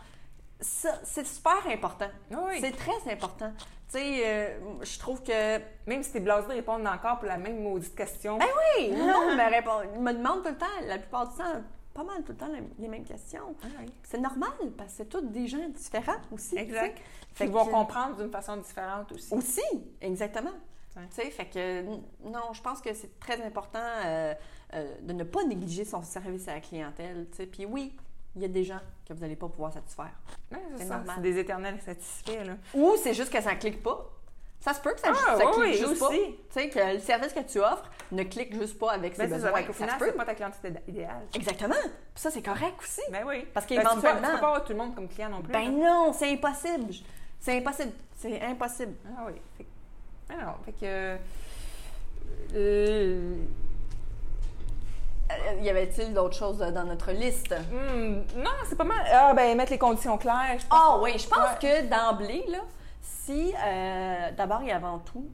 Ça, 0.60 0.98
c'est 1.04 1.26
super 1.26 1.66
important. 1.68 2.08
Oui. 2.30 2.58
C'est 2.60 2.76
très 2.76 3.12
important. 3.12 3.52
Tu 3.58 3.98
sais, 3.98 4.20
euh, 4.26 4.58
je 4.82 4.98
trouve 4.98 5.22
que 5.22 5.58
Même 5.86 6.02
si 6.02 6.12
t'es 6.12 6.20
blasé 6.20 6.48
de 6.48 6.52
répondre 6.52 6.86
encore 6.90 7.18
pour 7.18 7.28
la 7.28 7.38
même 7.38 7.62
maudite 7.62 7.94
question. 7.94 8.36
ben 8.38 8.46
oui, 8.76 8.90
monde 8.90 9.36
me, 9.36 9.50
répond, 9.50 10.00
me 10.00 10.12
demande 10.12 10.42
tout 10.42 10.50
le 10.50 10.58
temps, 10.58 10.66
la 10.86 10.98
plupart 10.98 11.28
du 11.28 11.36
temps, 11.38 11.62
pas 11.94 12.02
mal 12.04 12.22
tout 12.24 12.32
le 12.32 12.38
temps 12.38 12.50
les, 12.78 12.88
mêmes 12.88 13.04
questions. 13.04 13.54
Ah 13.62 13.66
oui. 13.80 13.86
C'est 14.02 14.18
normal 14.18 14.50
parce 14.76 14.90
que 14.90 14.96
c'est 14.98 15.08
tous 15.08 15.22
des 15.22 15.46
gens 15.46 15.68
différents 15.68 16.20
aussi. 16.32 16.58
Exact. 16.58 16.98
qu'ils 17.36 17.50
vont 17.50 17.64
que- 17.64 17.70
comprendre 17.70 18.16
d'une 18.16 18.30
façon 18.30 18.56
différente 18.58 19.10
aussi. 19.12 19.32
Aussi, 19.32 19.62
exactement. 20.00 20.52
Tu 20.94 21.00
sais, 21.10 21.30
fait 21.30 21.46
que 21.46 21.82
non, 22.28 22.52
je 22.52 22.60
pense 22.60 22.80
que 22.80 22.92
c'est 22.92 23.18
très 23.20 23.40
important 23.44 23.78
euh, 24.04 24.34
euh, 24.74 24.94
de 25.02 25.12
ne 25.12 25.22
pas 25.24 25.44
négliger 25.44 25.84
son 25.84 26.02
service 26.02 26.48
à 26.48 26.54
la 26.54 26.60
clientèle. 26.60 27.26
tu 27.30 27.36
sais. 27.36 27.46
Puis 27.46 27.66
oui, 27.66 27.96
il 28.34 28.42
y 28.42 28.44
a 28.44 28.48
des 28.48 28.64
gens 28.64 28.80
que 29.08 29.14
vous 29.14 29.20
n'allez 29.20 29.36
pas 29.36 29.48
pouvoir 29.48 29.72
satisfaire. 29.72 30.10
Ouais, 30.50 30.58
c'est 30.76 30.84
normal. 30.86 31.14
C'est 31.16 31.22
des 31.22 31.38
éternels 31.38 31.78
satisfaits, 31.84 32.44
là. 32.44 32.54
Ou 32.74 32.94
c'est 32.96 33.14
juste 33.14 33.32
que 33.32 33.40
ça 33.40 33.54
ne 33.54 33.58
clique 33.60 33.82
pas. 33.82 34.10
Ça 34.60 34.74
se 34.74 34.80
peut 34.80 34.92
que 34.92 34.98
ça, 34.98 35.12
Ah, 35.12 35.36
ça 35.38 35.46
oui, 35.46 35.52
clique 35.52 35.64
oui, 35.66 35.88
juste 35.88 36.00
pas. 36.00 36.08
aussi. 36.08 36.18
Tu 36.20 36.36
sais, 36.50 36.68
que 36.68 36.94
le 36.94 36.98
service 36.98 37.32
que 37.32 37.40
tu 37.40 37.60
offres 37.60 37.88
ne 38.10 38.24
clique 38.24 38.52
juste 38.60 38.76
pas 38.76 38.90
avec 38.90 39.14
ses 39.14 39.22
Ben, 39.28 39.28
ça. 39.30 39.36
besoins. 39.52 39.66
Ça 39.68 39.72
final, 39.72 39.90
se 39.90 39.98
peut. 40.00 40.06
c'est 40.06 40.16
pas 40.16 40.24
ta 40.24 40.34
clientèle 40.34 40.82
idéale. 40.88 41.26
Exactement. 41.32 41.74
Puis 41.80 41.92
ça, 42.16 42.30
c'est 42.32 42.42
correct 42.42 42.74
aussi. 42.80 43.02
Ben 43.12 43.22
oui. 43.24 43.46
Parce 43.54 43.66
Ben, 43.68 43.76
tu 43.76 43.84
peux 43.84 43.84
pas- 43.84 43.94
Tu 44.16 44.20
peux 44.20 44.20
pas 44.20 44.34
avoir 44.36 44.64
tout 44.64 44.72
le 44.72 44.78
monde 44.78 44.94
comme 44.96 45.08
client 45.08 45.28
non 45.30 45.42
plus. 45.42 45.52
Ben 45.52 45.64
là. 45.64 45.70
non, 45.70 46.12
c'est 46.12 46.32
impossible. 46.32 46.92
C'est 47.38 47.56
impossible. 47.58 47.92
C'est 48.16 48.42
impossible. 48.42 48.94
Ah 49.16 49.26
oui. 49.28 49.64
Non. 50.30 50.54
Fait 50.64 50.72
que. 50.72 51.18
euh, 52.54 53.36
Euh, 55.30 55.60
y 55.60 55.68
avait-il 55.68 56.14
d'autres 56.14 56.36
choses 56.36 56.58
dans 56.58 56.84
notre 56.84 57.12
liste? 57.12 57.54
hmm, 57.70 58.40
non, 58.40 58.50
c'est 58.66 58.76
pas 58.78 58.84
mal. 58.84 59.04
Ah, 59.12 59.34
ben, 59.34 59.54
mettre 59.58 59.72
les 59.72 59.78
conditions 59.78 60.16
claires. 60.16 60.56
je 60.58 60.66
pense. 60.66 60.80
Ah 60.82 60.98
oui, 61.02 61.18
je 61.18 61.28
pense 61.28 61.38
Ouais. 61.38 61.58
que 61.60 61.86
d'emblée, 61.86 62.44
là, 62.48 62.60
si 63.02 63.52
euh, 63.62 64.30
d'abord 64.32 64.62
et 64.62 64.72
avant 64.72 65.00
tout, 65.00 65.28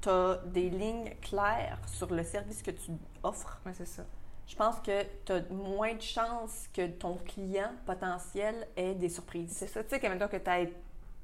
tu 0.00 0.08
as 0.08 0.38
des 0.46 0.70
lignes 0.70 1.10
claires 1.20 1.76
sur 1.86 2.10
le 2.10 2.22
service 2.24 2.62
que 2.62 2.70
tu 2.70 2.92
offres, 3.22 3.60
c'est 3.74 3.86
ça. 3.86 4.02
je 4.46 4.56
pense 4.56 4.76
que 4.80 5.02
tu 5.26 5.32
as 5.32 5.42
moins 5.50 5.92
de 5.94 6.00
chances 6.02 6.66
que 6.74 6.86
ton 6.86 7.16
client 7.18 7.70
potentiel 7.84 8.66
ait 8.76 8.94
des 8.94 9.10
surprises. 9.10 9.52
C'est 9.58 9.66
ça. 9.68 9.82
Tu 9.84 9.90
sais, 9.90 10.00
que 10.00 10.06
mettons 10.06 10.26
que 10.26 10.38
tu 10.38 10.48
as 10.50 10.60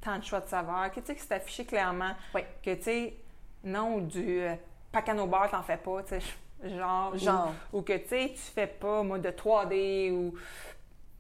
tant 0.01 0.19
de 0.19 0.25
choix 0.25 0.41
de 0.41 0.49
saveurs, 0.49 0.91
que 0.91 1.01
tu 1.01 1.07
sais, 1.07 1.15
que 1.15 1.21
c'est 1.21 1.35
affiché 1.35 1.65
clairement. 1.65 2.13
Oui. 2.35 2.43
Que 2.63 2.75
tu 2.75 2.83
sais, 2.83 3.17
non, 3.65 3.99
du 3.99 4.41
euh, 4.41 4.55
pacano 4.93 5.27
bar, 5.27 5.51
t'en 5.51 5.63
fais 5.63 5.77
pas, 5.77 6.03
tu 6.03 6.09
sais. 6.21 6.21
Genre. 6.77 7.17
Genre, 7.19 7.53
Ou, 7.73 7.83
que 7.83 7.93
tu 7.97 8.09
sais, 8.09 8.31
tu 8.35 8.41
fais 8.41 8.67
pas 8.67 9.03
mode 9.03 9.23
de 9.23 9.31
3D 9.31 10.11
ou. 10.13 10.35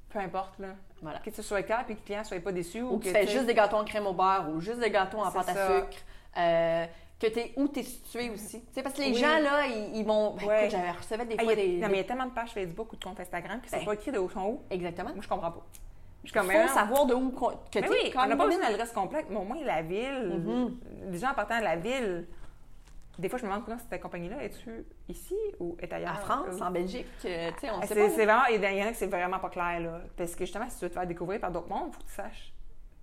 Peu 0.09 0.18
importe, 0.21 0.59
là. 0.59 0.68
voilà. 1.02 1.19
Que 1.19 1.28
tu 1.30 1.43
sois 1.43 1.62
clair 1.62 1.84
puis 1.84 1.95
que 1.95 2.00
le 2.00 2.06
client 2.06 2.25
soit 2.25 2.41
pas 2.41 2.52
déçu. 2.52 2.80
Ou, 2.80 2.95
Ou 2.95 2.99
que 2.99 3.04
tu 3.04 3.12
que 3.12 3.19
fais 3.19 3.26
juste 3.26 3.45
des 3.47 3.52
gâteaux 3.54 3.76
en 3.76 3.84
crème 3.84 4.06
au 4.06 4.15
beurre 4.15 4.47
ou 4.49 4.60
juste 4.60 4.78
des 4.78 4.91
gâteaux 4.91 5.19
en 5.19 5.30
C'est 5.30 5.39
pâte 5.39 5.49
à 5.50 5.54
ça. 5.54 5.67
sucre. 5.80 5.99
Euh, 6.39 6.86
que 7.21 7.26
t'es 7.26 7.52
où 7.56 7.69
tu 7.69 7.80
es 7.80 7.82
situé 7.82 8.30
aussi. 8.30 8.60
Tu 8.60 8.67
sais, 8.75 8.82
parce 8.82 8.95
que 8.95 9.00
les 9.02 9.08
Oui. 9.08 9.15
gens, 9.17 9.39
là, 9.39 9.67
ils, 9.67 9.97
ils 9.97 10.04
vont. 10.06 10.34
Ben, 10.34 10.47
Ouais. 10.47 10.67
écoute, 10.69 10.78
j'avais 11.10 11.26
des 11.26 11.36
Ah, 11.39 11.43
fois 11.43 11.52
a- 11.52 11.56
des. 11.56 11.69
Non, 11.78 11.89
mais 11.89 11.95
il 11.95 11.97
y 11.99 12.00
a 12.00 12.04
tellement 12.04 12.26
de 12.26 12.30
pages 12.30 12.50
Facebook 12.52 12.93
ou 12.93 12.97
de 12.97 13.04
comptes 13.04 13.21
Instagram 13.21 13.60
qui 13.60 13.69
sont 13.69 13.76
Ben. 13.78 13.84
pas 13.84 13.95
écrits 13.95 14.12
de 14.12 14.19
haut 14.19 14.30
en 14.36 14.45
haut. 14.45 14.62
Exactement. 14.71 15.10
Moi, 15.10 15.23
je 15.23 15.28
comprends 15.28 15.50
pas. 15.50 15.65
Je 16.26 16.32
comme, 16.32 16.50
faut 16.50 16.58
non. 16.58 16.69
savoir 16.69 17.06
de 17.06 17.15
où 17.15 17.30
que 17.30 17.78
oui, 17.89 18.10
quand 18.12 18.25
on 18.25 18.28
n'a 18.28 18.36
pas 18.36 18.47
besoin 18.47 18.62
l'adresse 18.69 18.93
complète, 18.93 19.26
mais 19.30 19.36
au 19.36 19.45
moins 19.45 19.62
la 19.65 19.82
ville. 19.82 20.41
Mhm. 20.45 20.76
Les 21.12 21.19
gens 21.19 21.32
partant 21.34 21.58
de 21.58 21.65
la 21.65 21.76
ville. 21.76 22.26
Des 23.19 23.30
fois, 23.30 23.39
je 23.39 23.45
me 23.45 23.49
demande 23.50 23.65
comment 23.65 23.78
cette 23.78 24.02
compagnie-là 24.02 24.43
est-tu 24.45 24.84
ici 25.08 25.34
ou 25.58 25.75
est 25.80 25.91
ailleurs? 25.91 26.12
En 26.12 26.25
France, 26.25 26.60
Euh, 26.60 26.65
en 26.65 26.71
Belgique, 26.71 27.06
euh, 27.25 27.50
tu 27.54 27.60
sais, 27.60 27.71
on 27.71 27.78
Ah, 27.80 27.86
sait 27.86 27.95
c'est 27.95 28.00
pas. 28.08 28.10
c'est 28.15 28.25
vraiment, 28.26 28.45
il 28.50 28.62
y 28.78 28.82
en 28.82 28.86
a 28.89 28.91
que 28.91 28.97
c'est 28.97 29.06
vraiment 29.06 29.39
pas 29.39 29.49
clair, 29.49 29.80
là. 29.80 30.00
Parce 30.19 30.34
que 30.34 30.45
justement, 30.45 30.69
si 30.69 30.76
tu 30.78 30.84
veux 30.84 30.91
te 30.91 30.95
faire 30.95 31.06
découvrir 31.06 31.41
par 31.41 31.50
d'autres 31.50 31.69
mondes, 31.71 31.89
il 31.89 31.93
faut 31.95 32.00
que 32.02 32.08
tu 32.08 32.15
saches 32.15 32.52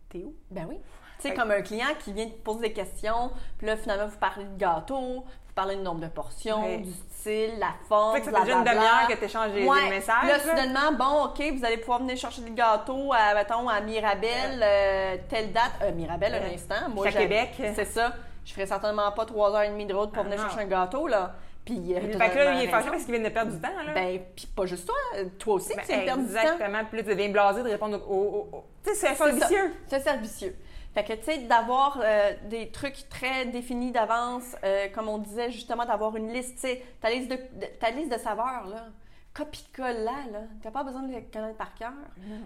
t'es 0.10 0.20
où? 0.20 0.36
Ben 0.52 0.68
oui. 0.70 0.78
Tu 1.20 1.30
sais, 1.30 1.34
comme 1.34 1.50
un 1.50 1.62
client 1.64 1.88
qui 2.00 2.14
vient 2.14 2.28
te 2.28 2.36
poser 2.44 2.60
des 2.68 2.74
questions, 2.74 3.32
puis 3.58 3.66
là, 3.66 3.76
finalement, 3.76 4.06
vous 4.06 4.18
parlez 4.20 4.46
de 4.46 4.56
gâteau, 4.58 5.00
vous 5.00 5.54
parlez 5.56 5.76
du 5.78 5.82
nombre 5.82 6.02
de 6.02 6.08
portions, 6.08 6.62
Ouais. 6.64 6.78
du 6.78 6.92
style, 7.24 7.60
la 7.60 7.74
forme, 7.88 8.16
Fait 8.16 8.22
que 8.22 8.26
ça 8.32 8.32
fait 8.40 8.46
déjà 8.46 8.58
une 8.58 8.64
demi-heure 8.64 9.08
que 9.10 9.14
tu 9.16 9.24
échanges 9.26 9.52
des, 9.52 9.66
Ouais. 9.66 9.84
des 9.86 9.90
messages. 9.90 10.28
Là, 10.28 10.40
soudainement, 10.40 10.92
bon, 10.98 11.26
OK, 11.26 11.42
vous 11.58 11.66
allez 11.66 11.78
pouvoir 11.78 12.00
venir 12.00 12.18
chercher 12.18 12.42
le 12.42 12.50
gâteau 12.52 13.12
à, 13.14 13.34
mettons, 13.34 13.68
à 13.70 13.80
Mirabel, 13.82 14.62
euh, 14.62 15.16
telle 15.30 15.52
date. 15.52 15.72
Euh, 15.82 15.92
Mirabel, 15.94 16.36
un 16.36 16.54
instant. 16.54 16.90
Moi, 16.94 17.10
j'ai- 17.10 17.20
Québec. 17.20 17.52
C'est 17.76 17.86
ça. 17.86 18.14
Je 18.46 18.54
ferais 18.54 18.66
certainement 18.66 19.10
pas 19.14 19.26
trois 19.26 19.52
heures 19.56 19.62
et 19.62 19.70
demie 19.70 19.86
de 19.86 19.94
route 19.94 20.12
pour 20.12 20.22
Ah, 20.22 20.26
venir 20.26 20.40
chercher 20.40 20.60
un 20.60 20.66
gâteau, 20.68 21.08
là. 21.08 21.34
Puis, 21.66 21.94
euh, 21.96 22.00
Fait 22.18 22.30
que 22.30 22.38
là, 22.38 22.54
il 22.56 22.64
est 22.66 22.68
fâché 22.68 22.90
parce 22.90 23.04
qu'il 23.06 23.14
vient 23.16 23.24
de 23.24 23.34
perdre 23.34 23.54
du 23.54 23.62
temps, 23.62 23.70
là. 23.86 23.94
Ben, 23.94 24.20
puis 24.36 24.48
pas 24.48 24.66
juste 24.66 24.86
toi, 24.86 24.96
euh, 25.16 25.26
toi 25.40 25.54
aussi, 25.54 25.74
Ben, 25.74 25.82
tu 25.82 25.88
viens 25.88 26.00
de 26.00 26.04
perdre 26.06 26.24
du 26.28 26.34
temps. 26.34 26.42
Exactement. 26.42 26.80
Puis 26.90 26.98
là, 26.98 27.04
tu 27.04 27.10
deviens 27.10 27.30
blasé 27.30 27.64
de 27.64 27.70
répondre 27.70 28.02
au. 28.06 28.14
au- 28.14 28.58
au- 28.58 28.64
Tu 28.84 28.90
sais, 28.90 28.96
c'est 28.96 29.08
un 29.08 29.14
C'est 29.32 29.40
ça. 29.40 29.48
vicieux. 29.48 29.74
C'est 29.88 30.00
servicieux. 30.02 30.56
Fait 30.94 31.04
que, 31.04 31.14
tu 31.14 31.24
sais, 31.24 31.38
d'avoir 31.40 32.00
euh, 32.04 32.34
des 32.50 32.70
trucs 32.72 33.10
très 33.10 33.46
définis 33.46 33.92
d'avance, 33.92 34.56
euh, 34.64 34.88
comme 34.94 35.10
on 35.10 35.18
disait, 35.18 35.50
justement, 35.52 35.86
d'avoir 35.86 36.16
une 36.16 36.32
liste, 36.32 36.56
tu 36.56 36.62
sais, 36.68 36.84
ta 37.02 37.10
liste 37.10 37.30
de, 37.32 37.36
de- 37.36 37.66
ta 37.80 37.90
liste 37.90 38.12
de 38.14 38.18
saveurs, 38.20 38.68
là, 38.68 38.86
copie-colle 39.34 40.04
là. 40.04 40.12
T'as 40.62 40.70
pas 40.70 40.84
besoin 40.84 41.02
de 41.02 41.12
les 41.12 41.24
connaître 41.24 41.58
par 41.58 41.74
cœur. 41.74 41.94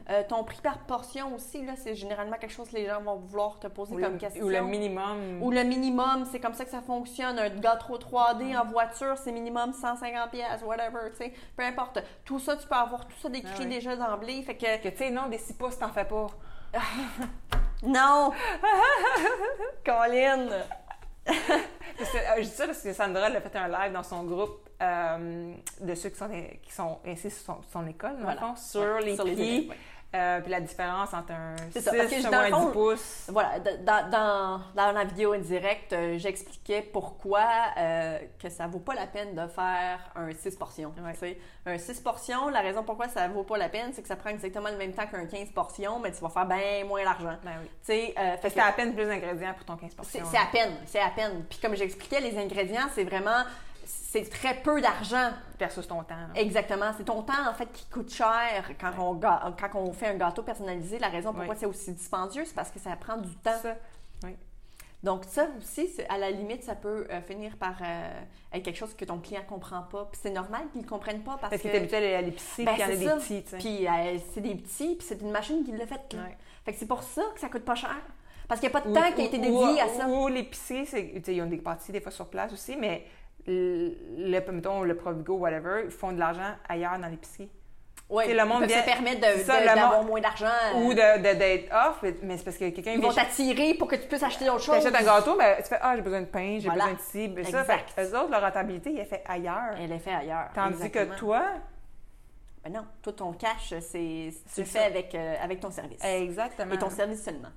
Euh, 0.09 0.23
ton 0.29 0.45
prix 0.45 0.61
par 0.63 0.77
portion 0.85 1.35
aussi, 1.35 1.65
là, 1.65 1.73
c'est 1.75 1.95
généralement 1.95 2.37
quelque 2.37 2.53
chose 2.53 2.69
que 2.69 2.75
les 2.77 2.85
gens 2.85 3.01
vont 3.01 3.17
vouloir 3.17 3.59
te 3.59 3.67
poser 3.67 3.93
Ou 3.95 3.99
comme 3.99 4.13
le, 4.13 4.17
question. 4.17 4.45
ou 4.45 4.47
le 4.47 4.61
minimum. 4.61 5.41
Ou 5.43 5.51
le 5.51 5.63
minimum, 5.65 6.23
c'est 6.31 6.39
comme 6.39 6.53
ça 6.53 6.63
que 6.63 6.71
ça 6.71 6.79
fonctionne. 6.81 7.37
Un 7.39 7.49
gâteau 7.49 7.97
3D 7.97 8.57
en 8.57 8.63
voiture, 8.63 9.17
c'est 9.17 9.33
minimum 9.33 9.73
150 9.73 10.31
pièces, 10.31 10.61
whatever, 10.63 11.11
tu 11.11 11.17
sais. 11.25 11.33
Peu 11.57 11.63
importe. 11.63 11.99
Tout 12.23 12.39
ça, 12.39 12.55
tu 12.55 12.65
peux 12.65 12.75
avoir 12.75 13.05
tout 13.05 13.17
ça 13.21 13.27
décrit 13.27 13.51
Ah 13.53 13.59
oui. 13.59 13.65
déjà 13.67 13.97
d'emblée. 13.97 14.41
Fait 14.43 14.55
que, 14.55 14.81
Que 14.81 14.87
tu 14.87 14.97
sais, 14.99 15.11
non, 15.11 15.27
des 15.27 15.39
6 15.39 15.55
pouces, 15.55 15.77
t'en 15.77 15.89
fais 15.89 16.05
pas. 16.05 16.27
non! 17.83 18.31
Colin! 19.85 20.47
Euh, 21.29 21.33
je 22.37 22.41
dis 22.41 22.45
ça 22.47 22.65
parce 22.67 22.81
que 22.81 22.93
Sandra 22.93 23.27
elle 23.27 23.35
a 23.35 23.41
fait 23.41 23.55
un 23.57 23.67
live 23.67 23.91
dans 23.91 24.03
son 24.03 24.23
groupe 24.23 24.69
euh, 24.81 25.53
de 25.81 25.95
ceux 25.95 26.09
qui 26.09 26.17
sont, 26.17 26.29
qui 26.63 26.71
sont 26.73 26.99
sur 27.03 27.31
son, 27.31 27.57
son 27.71 27.87
école, 27.87 28.15
Voilà. 28.21 28.39
fond, 28.39 28.55
sur 28.55 28.81
Ouais, 28.81 29.01
les 29.01 29.15
sur 29.15 29.25
les 29.25 29.33
prix, 29.33 29.55
élèves, 29.57 29.69
ouais. 29.69 29.77
Euh, 30.15 30.39
puis 30.39 30.51
la 30.51 30.61
différence 30.61 31.13
entre 31.13 31.33
un 31.33 31.55
C'est 31.71 31.81
6 31.81 31.85
ça, 31.85 31.91
que 31.91 32.29
ou 32.29 32.33
un 32.33 32.49
fond, 32.49 32.67
10 32.67 32.71
pouces. 32.71 33.25
Voilà, 33.27 33.59
dans, 33.59 34.09
dans, 34.09 34.61
dans 34.73 34.91
la 34.93 35.03
vidéo 35.03 35.33
indirecte, 35.33 35.91
euh, 35.91 36.17
j'expliquais 36.17 36.81
pourquoi 36.81 37.45
euh, 37.77 38.19
que 38.41 38.49
ça 38.49 38.67
vaut 38.67 38.79
pas 38.79 38.95
la 38.95 39.05
peine 39.05 39.35
de 39.35 39.47
faire 39.47 39.99
un 40.15 40.31
6 40.31 40.55
portions. 40.55 40.93
Ouais. 41.21 41.37
Un 41.65 41.77
6 41.77 41.99
portions, 41.99 42.47
la 42.47 42.61
raison 42.61 42.83
pourquoi 42.83 43.09
ça 43.09 43.27
vaut 43.27 43.43
pas 43.43 43.57
la 43.57 43.67
peine, 43.67 43.91
c'est 43.93 44.01
que 44.01 44.07
ça 44.07 44.15
prend 44.15 44.29
exactement 44.29 44.69
le 44.69 44.77
même 44.77 44.93
temps 44.93 45.07
qu'un 45.07 45.25
15 45.25 45.49
portions, 45.51 45.99
mais 45.99 46.11
tu 46.11 46.21
vas 46.21 46.29
faire 46.29 46.45
bien 46.45 46.85
moins 46.85 47.03
d'argent. 47.03 47.35
Ben 47.43 47.51
oui. 47.61 47.67
Tu 47.67 47.93
sais, 47.93 48.13
euh, 48.17 48.37
fait 48.37 48.47
que 48.47 48.53
c'est 48.53 48.59
à 48.61 48.71
peine 48.71 48.95
plus 48.95 49.05
d'ingrédients 49.05 49.53
pour 49.55 49.65
ton 49.65 49.75
15 49.75 49.89
c'est 49.89 49.95
portions. 49.97 50.25
c'est 50.31 50.37
à 50.37 50.45
peine, 50.49 50.75
c'est 50.85 51.01
à 51.01 51.09
peine. 51.09 51.43
Puis 51.49 51.59
comme 51.59 51.75
j'expliquais, 51.75 52.21
les 52.21 52.37
ingrédients, 52.37 52.87
c'est 52.95 53.03
vraiment, 53.03 53.43
c'est 53.87 54.29
très 54.29 54.55
peu 54.61 54.81
d'argent. 54.81 55.31
Versus 55.59 55.87
ton 55.87 56.03
temps. 56.03 56.15
là. 56.15 56.27
Exactement. 56.35 56.91
C'est 56.97 57.05
ton 57.05 57.21
temps, 57.23 57.47
en 57.49 57.53
fait, 57.53 57.71
qui 57.71 57.85
coûte 57.85 58.11
cher 58.13 58.69
quand, 58.79 58.91
on, 58.99 59.15
quand 59.19 59.75
on 59.75 59.93
fait 59.93 60.07
un 60.07 60.15
gâteau 60.15 60.43
personnalisé. 60.43 60.99
La 60.99 61.09
raison 61.09 61.31
pourquoi 61.33 61.53
Oui. 61.53 61.57
c'est 61.59 61.65
aussi 61.65 61.91
dispendieux, 61.93 62.43
c'est 62.45 62.53
parce 62.55 62.69
que 62.71 62.79
ça 62.79 62.95
prend 62.95 63.17
du 63.17 63.33
temps. 63.37 63.57
Ça. 63.61 63.75
Donc, 65.03 65.25
ça 65.25 65.47
aussi, 65.59 65.87
à 66.09 66.17
la 66.17 66.31
limite, 66.31 66.63
ça 66.63 66.73
peut 66.73 67.05
euh, 67.11 67.21
finir 67.21 67.55
par 67.57 67.75
euh, 67.83 68.09
être 68.51 68.63
quelque 68.63 68.75
chose 68.77 68.95
que 68.95 69.05
ton 69.05 69.19
client 69.19 69.43
comprend 69.47 69.83
pas. 69.83 70.05
Puis 70.11 70.19
c'est 70.23 70.31
normal 70.31 70.63
qu'il 70.71 70.81
ne 70.81 70.87
comprenne 70.87 71.21
pas 71.21 71.37
parce, 71.39 71.51
Parce 71.51 71.61
que 71.61 71.67
habitué 71.77 72.15
à 72.15 72.21
l'épicerie, 72.21 72.65
Ben, 72.65 72.73
puis 72.73 72.81
il 72.83 73.03
y 73.03 73.07
en 73.07 73.15
a 73.15 73.19
c'est 73.19 73.35
des 73.35 73.39
petits, 73.39 73.43
tu 73.43 73.49
sais. 73.51 73.57
Puis 73.57 73.87
euh, 73.87 74.17
c'est 74.33 74.41
des 74.41 74.55
petits, 74.55 74.95
puis 74.95 75.07
c'est 75.07 75.21
une 75.21 75.29
machine 75.31 75.63
qui 75.63 75.71
l'a 75.71 75.85
fait. 75.85 76.13
là. 76.13 76.23
Ouais. 76.23 76.37
Fait 76.65 76.73
que 76.73 76.79
c'est 76.79 76.87
pour 76.87 77.03
ça 77.03 77.21
que 77.33 77.39
ça 77.39 77.47
coûte 77.47 77.63
pas 77.63 77.75
cher. 77.75 77.95
Parce 78.47 78.59
qu'il 78.59 78.69
n'y 78.69 78.75
a 78.75 78.79
pas 78.79 78.87
de 78.87 78.91
Ou- 78.91 78.95
temps 78.95 79.11
qui 79.13 79.21
a 79.21 79.25
été 79.25 79.37
dédié 79.37 79.51
ou- 79.53 79.79
à 79.79 79.87
ça. 79.87 80.07
Ou 80.09 80.27
l'épicerie, 80.29 80.87
ils 81.27 81.41
ont 81.41 81.45
des 81.45 81.57
pâtisseries 81.57 81.93
des 81.93 82.01
fois 82.01 82.11
sur 82.11 82.27
place 82.27 82.51
aussi, 82.51 82.75
mais 82.75 83.05
le, 83.47 84.51
mettons, 84.51 84.81
le 84.83 84.95
Provigo, 84.95 85.35
whatever, 85.35 85.83
ils 85.85 85.91
font 85.91 86.11
de 86.11 86.19
l'argent 86.19 86.55
ailleurs 86.67 86.97
dans 86.99 87.07
l'épicerie. 87.07 87.49
Tu 88.09 88.15
sais, 88.25 88.33
le 88.33 88.45
monde 88.45 88.59
ils 88.63 88.67
peuvent 88.67 88.69
vient- 88.69 88.81
se 88.81 88.85
permettre 88.85 89.19
d'avoir 89.75 90.03
moins 90.03 90.21
d'argent. 90.21 90.45
euh, 90.75 90.79
Ou 90.79 90.93
d'être 90.93 91.69
off, 91.73 91.99
mais- 92.23 92.37
c'est 92.37 92.43
parce 92.45 92.57
que 92.57 92.69
quelqu'un 92.69 92.91
Ils 92.93 93.01
vont 93.01 93.11
t'attirer 93.11 93.73
pour 93.73 93.87
que 93.89 93.95
tu 93.97 94.07
puisses 94.07 94.23
acheter 94.23 94.45
d'autres 94.45 94.59
Tu 94.59 94.65
choses. 94.67 94.75
achètes 94.75 94.95
un 94.95 95.03
gâteau, 95.03 95.35
ben, 95.37 95.57
tu 95.57 95.63
fais 95.67 95.77
Ah, 95.81 95.93
j'ai 95.95 96.01
besoin 96.01 96.21
de 96.21 96.25
pain, 96.27 96.57
j'ai 96.59 96.69
Voilà. 96.69 96.85
besoin 96.85 96.93
de 96.97 97.01
ci, 97.01 97.27
ben, 97.27 97.43
ça. 97.43 97.65
Eux 97.99 98.17
autres, 98.17 98.31
leur 98.31 98.41
rentabilité, 98.41 98.91
il 98.91 98.99
est 98.99 99.05
fait 99.05 99.23
ailleurs. 99.27 99.75
Elle 99.77 99.91
est 99.91 99.99
faite 99.99 100.13
ailleurs. 100.21 100.47
Tandis 100.55 100.75
Exactement. 100.85 101.13
que 101.15 101.19
toi, 101.19 101.43
Ben 102.63 102.73
non, 102.73 102.85
toi, 103.01 103.13
ton 103.13 103.31
cash, 103.33 103.73
c'est, 103.79 104.29
tu 104.53 104.59
le 104.61 104.65
fais 104.65 104.79
avec, 104.79 105.13
euh, 105.15 105.35
avec 105.41 105.59
ton 105.61 105.71
service. 105.71 106.03
exactement. 106.03 106.73
Et 106.73 106.77
ton 106.77 106.89
service 106.89 107.23
seulement. 107.23 107.47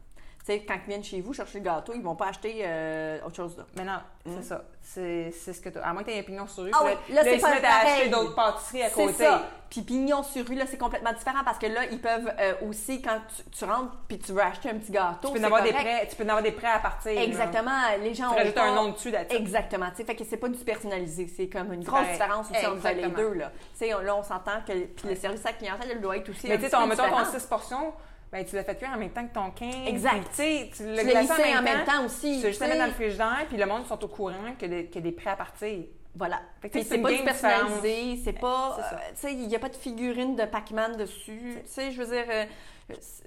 Tu 0.40 0.46
sais, 0.46 0.61
quand 0.66 0.74
ils 0.74 0.88
viennent 0.88 1.05
chez 1.05 1.20
vous 1.20 1.35
chercher 1.35 1.59
le 1.59 1.64
gâteau, 1.64 1.92
ils 1.94 2.03
vont 2.03 2.14
pas 2.14 2.29
acheter 2.29 2.62
euh, 2.64 3.18
autre 3.26 3.37
chose 3.37 3.59
là. 3.59 3.64
Mais 3.76 3.85
non, 3.85 3.98
c'est 4.26 4.42
ça. 4.42 4.64
C'est 4.83 5.31
c'est 5.33 5.53
ce 5.53 5.61
que 5.61 5.68
tu 5.68 5.79
À 5.79 5.92
moins 5.92 6.03
que 6.03 6.09
tu 6.11 6.16
aies 6.16 6.20
un 6.20 6.22
pignon 6.22 6.46
sur 6.46 6.64
rue. 6.64 6.70
Ah 6.72 6.81
oui, 6.85 6.92
là, 7.14 7.22
c'est 7.22 7.35
ils 7.35 7.40
se 7.40 7.44
pas 7.44 7.55
mettent 7.55 7.64
à 7.64 7.87
acheter 7.87 8.09
d'autres 8.09 8.35
pâtisseries 8.35 8.83
à 8.85 8.88
C'est 8.88 8.94
côté. 8.94 9.24
ça. 9.24 9.42
Puis 9.68 9.83
pignon 9.83 10.22
sur 10.22 10.44
rue, 10.48 10.55
là, 10.57 10.64
c'est 10.66 10.79
complètement 10.79 11.12
différent 11.12 11.44
parce 11.44 11.59
que 11.59 11.66
là, 11.66 11.83
ils 11.92 12.00
peuvent 12.00 12.33
euh, 12.40 12.55
aussi, 12.68 13.03
quand 13.03 13.20
tu, 13.37 13.42
tu 13.50 13.64
rentres 13.66 13.92
puis 14.09 14.18
tu 14.18 14.33
veux 14.33 14.40
acheter 14.42 14.70
un 14.70 14.74
petit 14.79 14.90
gâteau, 14.92 15.29
Tu 15.29 15.35
peux, 15.35 15.38
en 15.38 15.40
c'est 15.40 15.44
avoir 15.44 15.62
des 15.62 15.70
correct. 15.70 15.85
prêts, 15.85 16.07
tu 16.09 16.16
peux 16.16 16.24
en 16.24 16.29
avoir 16.29 16.42
des 16.42 16.53
prêts 16.53 16.66
à 16.68 16.79
partir. 16.81 17.12
là. 17.14 17.22
Exactement. 17.22 17.70
Les 18.00 18.14
gens 18.14 18.29
Tu 18.31 18.35
ont 18.35 18.37
rajoutes 18.38 18.57
un 18.59 18.74
nom 18.74 18.88
dessus 18.92 19.11
là-dessus. 19.11 19.37
Exactement. 19.37 19.90
tu 19.90 19.96
sais, 19.98 20.05
Fait 20.05 20.16
que 20.16 20.24
c'est 20.24 20.38
pas 20.38 20.48
du 20.48 20.59
personnalisé. 20.64 21.29
C'est 21.37 21.48
comme 21.48 21.70
une 21.74 21.85
grosse 21.85 22.00
pareil. 22.00 22.12
différence 22.14 22.50
aussi 22.50 22.66
entre 22.66 22.88
les 22.88 23.09
deux. 23.09 23.35
Là, 23.35 23.53
Tu 23.74 23.85
sais, 23.87 23.94
on- 23.94 24.00
là 24.00 24.16
on 24.16 24.22
s'entend 24.22 24.61
que 24.66 24.72
puis 24.72 25.09
le 25.09 25.14
service 25.16 25.44
à 25.44 25.50
la 25.50 25.57
clientèle 25.59 25.90
il 25.92 26.00
doit 26.00 26.16
être 26.16 26.31
aussi. 26.31 26.48
Mais 26.48 26.57
tu 26.59 26.62
sais, 26.68 26.87
mettons 26.87 27.03
ton 27.05 27.11
différent. 27.11 27.24
6 27.26 27.44
portions, 27.46 27.92
ben, 28.32 28.44
tu 28.44 28.54
l'as 28.56 28.64
fait 28.64 28.76
cuire 28.76 28.90
en 28.94 28.98
même 28.98 29.10
temps 29.10 29.26
que 29.26 29.34
ton 29.34 29.50
15. 29.50 29.74
Exact. 29.88 30.28
Puis, 30.36 30.70
Tu 30.76 30.84
l'as 30.86 31.02
glacé 31.04 31.20
lissé 31.42 31.56
en 31.58 31.62
même 31.62 31.84
temps 31.84 32.04
aussi. 32.04 32.36
Tu 32.38 32.42
l'as 32.44 32.48
juste 32.50 32.60
mettre 32.60 32.78
dans 32.78 32.86
le 32.86 32.92
frigidaire, 32.92 33.44
puis 33.48 33.56
le 33.58 33.66
monde 33.66 33.86
sont 33.86 34.02
au 34.04 34.08
courant 34.08 34.32
a 34.62 34.66
des- 34.68 34.90
a 34.94 35.00
des 35.00 35.12
prêts 35.12 35.30
à 35.30 35.36
partir. 35.36 35.78
Voilà. 36.14 36.40
Que 36.62 36.82
c'est 36.82 36.98
pas 36.98 37.10
du 37.12 37.22
personnalisé, 37.22 38.20
c'est 38.24 38.32
pas. 38.32 38.74
C'est 38.76 38.82
ça. 38.82 38.94
euh, 38.96 39.10
tu 39.14 39.20
sais, 39.20 39.32
il 39.32 39.46
n'y 39.46 39.54
a 39.54 39.58
pas 39.60 39.68
de 39.68 39.76
figurine 39.76 40.34
de 40.36 40.44
Pac-Man 40.44 40.96
dessus. 40.96 41.40
Tu 41.64 41.70
sais, 41.70 41.92
je 41.92 42.02
veux 42.02 42.12
dire, 42.12 42.24
euh, 42.28 42.44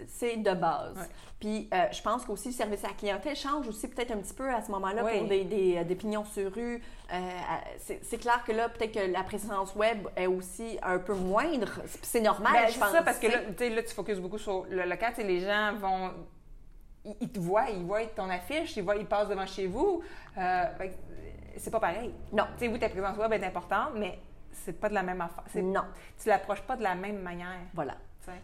c'est 0.08 0.38
de 0.38 0.54
base. 0.54 0.96
Ouais. 0.98 1.08
Puis 1.40 1.70
euh, 1.74 1.86
je 1.92 2.02
pense 2.02 2.26
qu'aussi 2.26 2.50
le 2.50 2.54
service 2.54 2.84
à 2.86 2.90
la 2.90 2.94
clientèle 2.94 3.36
change 3.36 3.68
aussi 3.68 3.88
peut-être 3.88 4.12
un 4.12 4.18
petit 4.18 4.34
peu 4.34 4.50
à 4.50 4.62
ce 4.62 4.72
moment-là 4.72 5.04
Oui. 5.04 5.20
pour 5.20 5.28
des, 5.28 5.44
des, 5.44 5.78
euh, 5.78 5.84
des 5.84 5.96
pignons 5.96 6.24
sur 6.26 6.54
rue. 6.54 6.82
Euh, 7.14 7.18
c'est 8.02 8.18
clair 8.18 8.44
que 8.46 8.52
là, 8.54 8.70
peut-être 8.70 8.94
que 8.94 9.12
la 9.12 9.24
présence 9.24 9.76
web 9.76 10.08
est 10.16 10.28
aussi 10.28 10.78
un 10.82 11.00
peu 11.00 11.14
moindre. 11.14 11.82
C'est 12.02 12.22
normal, 12.22 12.54
Ben, 12.54 12.68
je 12.68 12.74
c'est 12.74 12.80
pense. 12.80 12.92
ça, 12.92 13.04
parce 13.04 13.20
que 13.20 13.28
là, 13.28 13.40
là, 13.42 13.84
tu 13.84 13.94
focuses 13.94 14.20
beaucoup 14.20 14.38
sur 14.38 14.66
le 14.70 14.84
local. 14.86 15.14
Les 15.20 15.42
gens 15.42 15.74
vont. 15.80 16.12
Ils, 17.20 17.30
te 17.30 17.40
voient, 17.40 17.70
ils 17.70 17.84
voient 17.84 18.06
ton 18.16 18.30
affiche, 18.30 18.78
ils 18.78 18.84
voient, 18.84 18.96
ils 18.96 19.06
passent 19.06 19.28
devant 19.28 19.46
chez 19.46 19.68
vous. 19.68 20.02
Euh, 20.38 20.64
que, 20.80 20.84
c'est 21.58 21.70
pas 21.72 21.82
pareil. 21.82 22.14
Non. 22.32 22.46
Tu 22.58 22.66
sais, 22.66 22.72
oui, 22.72 22.80
ta 22.80 22.88
présence 22.90 23.18
web 23.18 23.34
est 23.34 23.46
importante, 23.46 23.92
mais 23.96 24.18
c'est 24.54 24.80
pas 24.80 24.88
de 24.88 24.94
la 24.94 25.04
même 25.04 25.20
affaire. 25.20 25.44
Non. 25.62 25.84
Tu 26.22 26.30
l'approches 26.30 26.62
pas 26.62 26.78
de 26.78 26.84
la 26.84 26.96
même 26.96 27.20
manière. 27.22 27.60
Voilà. 27.74 27.96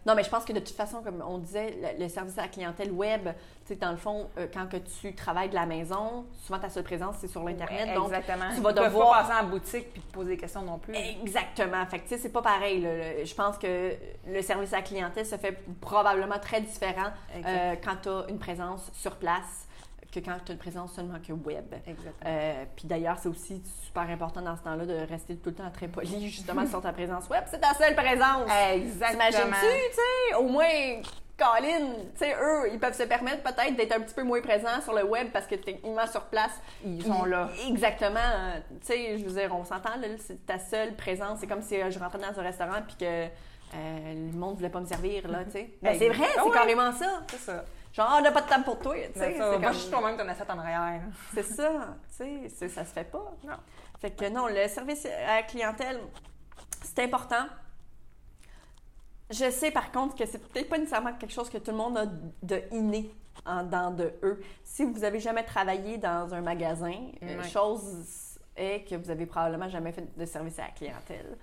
Non, 0.06 0.14
mais 0.14 0.22
je 0.24 0.30
pense 0.30 0.44
que 0.44 0.52
de 0.52 0.60
toute 0.60 0.76
façon, 0.76 1.02
comme 1.02 1.22
on 1.26 1.38
disait, 1.38 1.76
le, 1.98 2.02
le 2.04 2.08
service 2.08 2.36
à 2.38 2.42
la 2.42 2.48
clientèle 2.48 2.90
web, 2.92 3.24
tu 3.24 3.32
sais, 3.68 3.76
dans 3.76 3.90
le 3.90 3.96
fond, 3.96 4.28
euh, 4.38 4.46
quand 4.52 4.68
que 4.68 4.76
tu 4.76 5.14
travailles 5.14 5.48
de 5.48 5.54
la 5.54 5.66
maison, 5.66 6.24
souvent 6.44 6.58
ta 6.58 6.68
seule 6.68 6.84
présence, 6.84 7.16
c'est 7.20 7.28
sur 7.28 7.42
l'Internet. 7.44 7.88
Ouais, 7.88 7.94
donc, 7.94 8.06
Exactement. 8.12 8.44
tu 8.54 8.60
vas 8.60 8.72
devoir- 8.72 9.10
pas 9.22 9.22
passer 9.28 9.44
en 9.44 9.48
boutique 9.48 9.92
puis 9.92 10.02
te 10.02 10.12
poser 10.12 10.30
des 10.30 10.36
questions 10.36 10.62
non 10.62 10.78
plus. 10.78 10.94
Exactement. 10.94 11.84
Fait 11.86 11.98
que, 11.98 12.02
tu 12.04 12.08
sais, 12.10 12.18
c'est 12.18 12.28
pas 12.32 12.42
pareil. 12.42 12.80
là. 12.80 13.24
Je 13.24 13.34
pense 13.34 13.56
que 13.58 13.94
le 14.26 14.42
service 14.42 14.72
à 14.72 14.76
la 14.76 14.82
clientèle 14.82 15.26
se 15.26 15.36
fait 15.36 15.56
probablement 15.80 16.38
très 16.38 16.60
différent 16.60 17.10
euh, 17.44 17.74
quand 17.82 17.96
tu 18.02 18.08
as 18.08 18.24
une 18.28 18.38
présence 18.38 18.90
sur 18.94 19.16
place 19.16 19.66
que 20.10 20.20
quand 20.20 20.36
tu 20.44 20.52
as 20.52 20.54
une 20.54 20.58
présence 20.58 20.92
seulement 20.92 21.18
que 21.26 21.32
web. 21.32 21.72
Exactement. 21.86 22.12
Euh, 22.26 22.64
puis 22.76 22.86
d'ailleurs, 22.86 23.18
c'est 23.18 23.28
aussi 23.28 23.62
super 23.84 24.02
important 24.02 24.42
dans 24.42 24.56
ce 24.56 24.62
temps-là 24.62 24.86
de 24.86 25.06
rester 25.08 25.36
tout 25.36 25.50
le 25.50 25.56
temps 25.56 25.70
très 25.70 25.88
poli, 25.88 26.28
justement, 26.28 26.66
sur 26.66 26.80
ta 26.80 26.92
présence 26.92 27.28
web. 27.28 27.44
C'est 27.46 27.60
ta 27.60 27.74
seule 27.74 27.94
présence. 27.94 28.50
Exactement. 28.74 29.24
T'imagines-tu, 29.30 29.90
tu 29.90 29.96
sais, 29.96 30.34
au 30.36 30.48
moins, 30.48 30.66
Colin, 31.40 31.94
tu 32.14 32.18
sais, 32.18 32.36
eux, 32.40 32.70
ils 32.72 32.78
peuvent 32.78 32.96
se 32.96 33.04
permettre 33.04 33.42
peut-être 33.42 33.74
d'être 33.74 33.96
un 33.96 34.00
petit 34.00 34.14
peu 34.14 34.22
moins 34.22 34.42
présents 34.42 34.80
sur 34.82 34.92
le 34.92 35.04
web 35.04 35.28
parce 35.32 35.46
que 35.46 35.54
techniquement, 35.54 36.06
sur 36.06 36.24
place, 36.24 36.60
Ils 36.84 37.02
sont 37.02 37.24
là. 37.24 37.48
Exactement. 37.68 38.20
Tu 38.80 38.86
sais, 38.86 39.18
je 39.18 39.24
veux 39.24 39.40
dire, 39.40 39.54
on 39.54 39.64
s'entend, 39.64 39.96
là, 39.96 40.08
c'est 40.18 40.44
ta 40.44 40.58
seule 40.58 40.94
présence. 40.96 41.38
C'est 41.40 41.46
comme 41.46 41.62
si 41.62 41.80
euh, 41.80 41.90
je 41.90 41.98
rentrais 41.98 42.18
dans 42.18 42.38
un 42.38 42.42
restaurant 42.42 42.82
puis 42.86 42.96
que 42.96 43.24
euh, 43.74 44.30
le 44.32 44.36
monde 44.36 44.56
voulait 44.56 44.68
pas 44.68 44.80
me 44.80 44.86
servir, 44.86 45.28
là, 45.28 45.44
tu 45.44 45.52
sais. 45.52 45.70
Ben, 45.80 45.96
c'est 45.98 46.08
vrai, 46.08 46.26
c'est 46.34 46.42
ouais. 46.42 46.50
carrément 46.50 46.92
ça. 46.92 47.22
C'est 47.28 47.38
ça. 47.38 47.64
Genre, 47.92 48.08
on 48.18 48.20
n'a 48.20 48.30
pas 48.30 48.42
de 48.42 48.48
temps 48.48 48.62
pour 48.62 48.78
toi, 48.78 48.94
tu 48.94 49.18
sais. 49.18 49.32
C'est 49.32 49.38
ça. 49.38 49.50
Va 49.58 49.66
comme- 49.66 49.72
juste 49.74 49.90
toi-même 49.90 50.16
ton 50.16 50.28
assiette 50.28 50.50
en 50.50 50.58
arrière. 50.58 51.02
c'est 51.34 51.42
ça, 51.42 51.96
tu 52.16 52.48
sais, 52.48 52.68
ça 52.68 52.84
se 52.84 52.92
fait 52.92 53.04
pas. 53.04 53.32
Non. 53.44 53.56
Fait 54.00 54.12
que 54.12 54.28
non, 54.28 54.46
le 54.46 54.68
service 54.68 55.04
à 55.06 55.36
la 55.36 55.42
clientèle, 55.42 56.00
c'est 56.82 57.00
important. 57.02 57.46
Je 59.30 59.50
sais 59.50 59.70
par 59.70 59.92
contre 59.92 60.16
que 60.16 60.26
c'est 60.26 60.38
peut-être 60.38 60.68
pas 60.68 60.78
nécessairement 60.78 61.12
quelque 61.14 61.32
chose 61.32 61.48
que 61.50 61.58
tout 61.58 61.70
le 61.70 61.76
monde 61.76 61.98
a 61.98 62.06
de 62.42 62.62
inné 62.72 63.14
en 63.46 63.62
dedans 63.62 63.90
de 63.92 64.12
eux. 64.22 64.40
Si 64.64 64.84
vous 64.84 65.04
avez 65.04 65.20
jamais 65.20 65.44
travaillé 65.44 65.98
dans 65.98 66.32
un 66.34 66.40
magasin, 66.40 66.92
Ouais. 67.22 67.48
chose 67.48 68.38
est 68.56 68.88
que 68.88 68.96
vous 68.96 69.08
avez 69.10 69.26
probablement 69.26 69.68
jamais 69.68 69.92
fait 69.92 70.16
de 70.18 70.26
service 70.26 70.58
à 70.58 70.62
la 70.62 70.70
clientèle. 70.70 71.38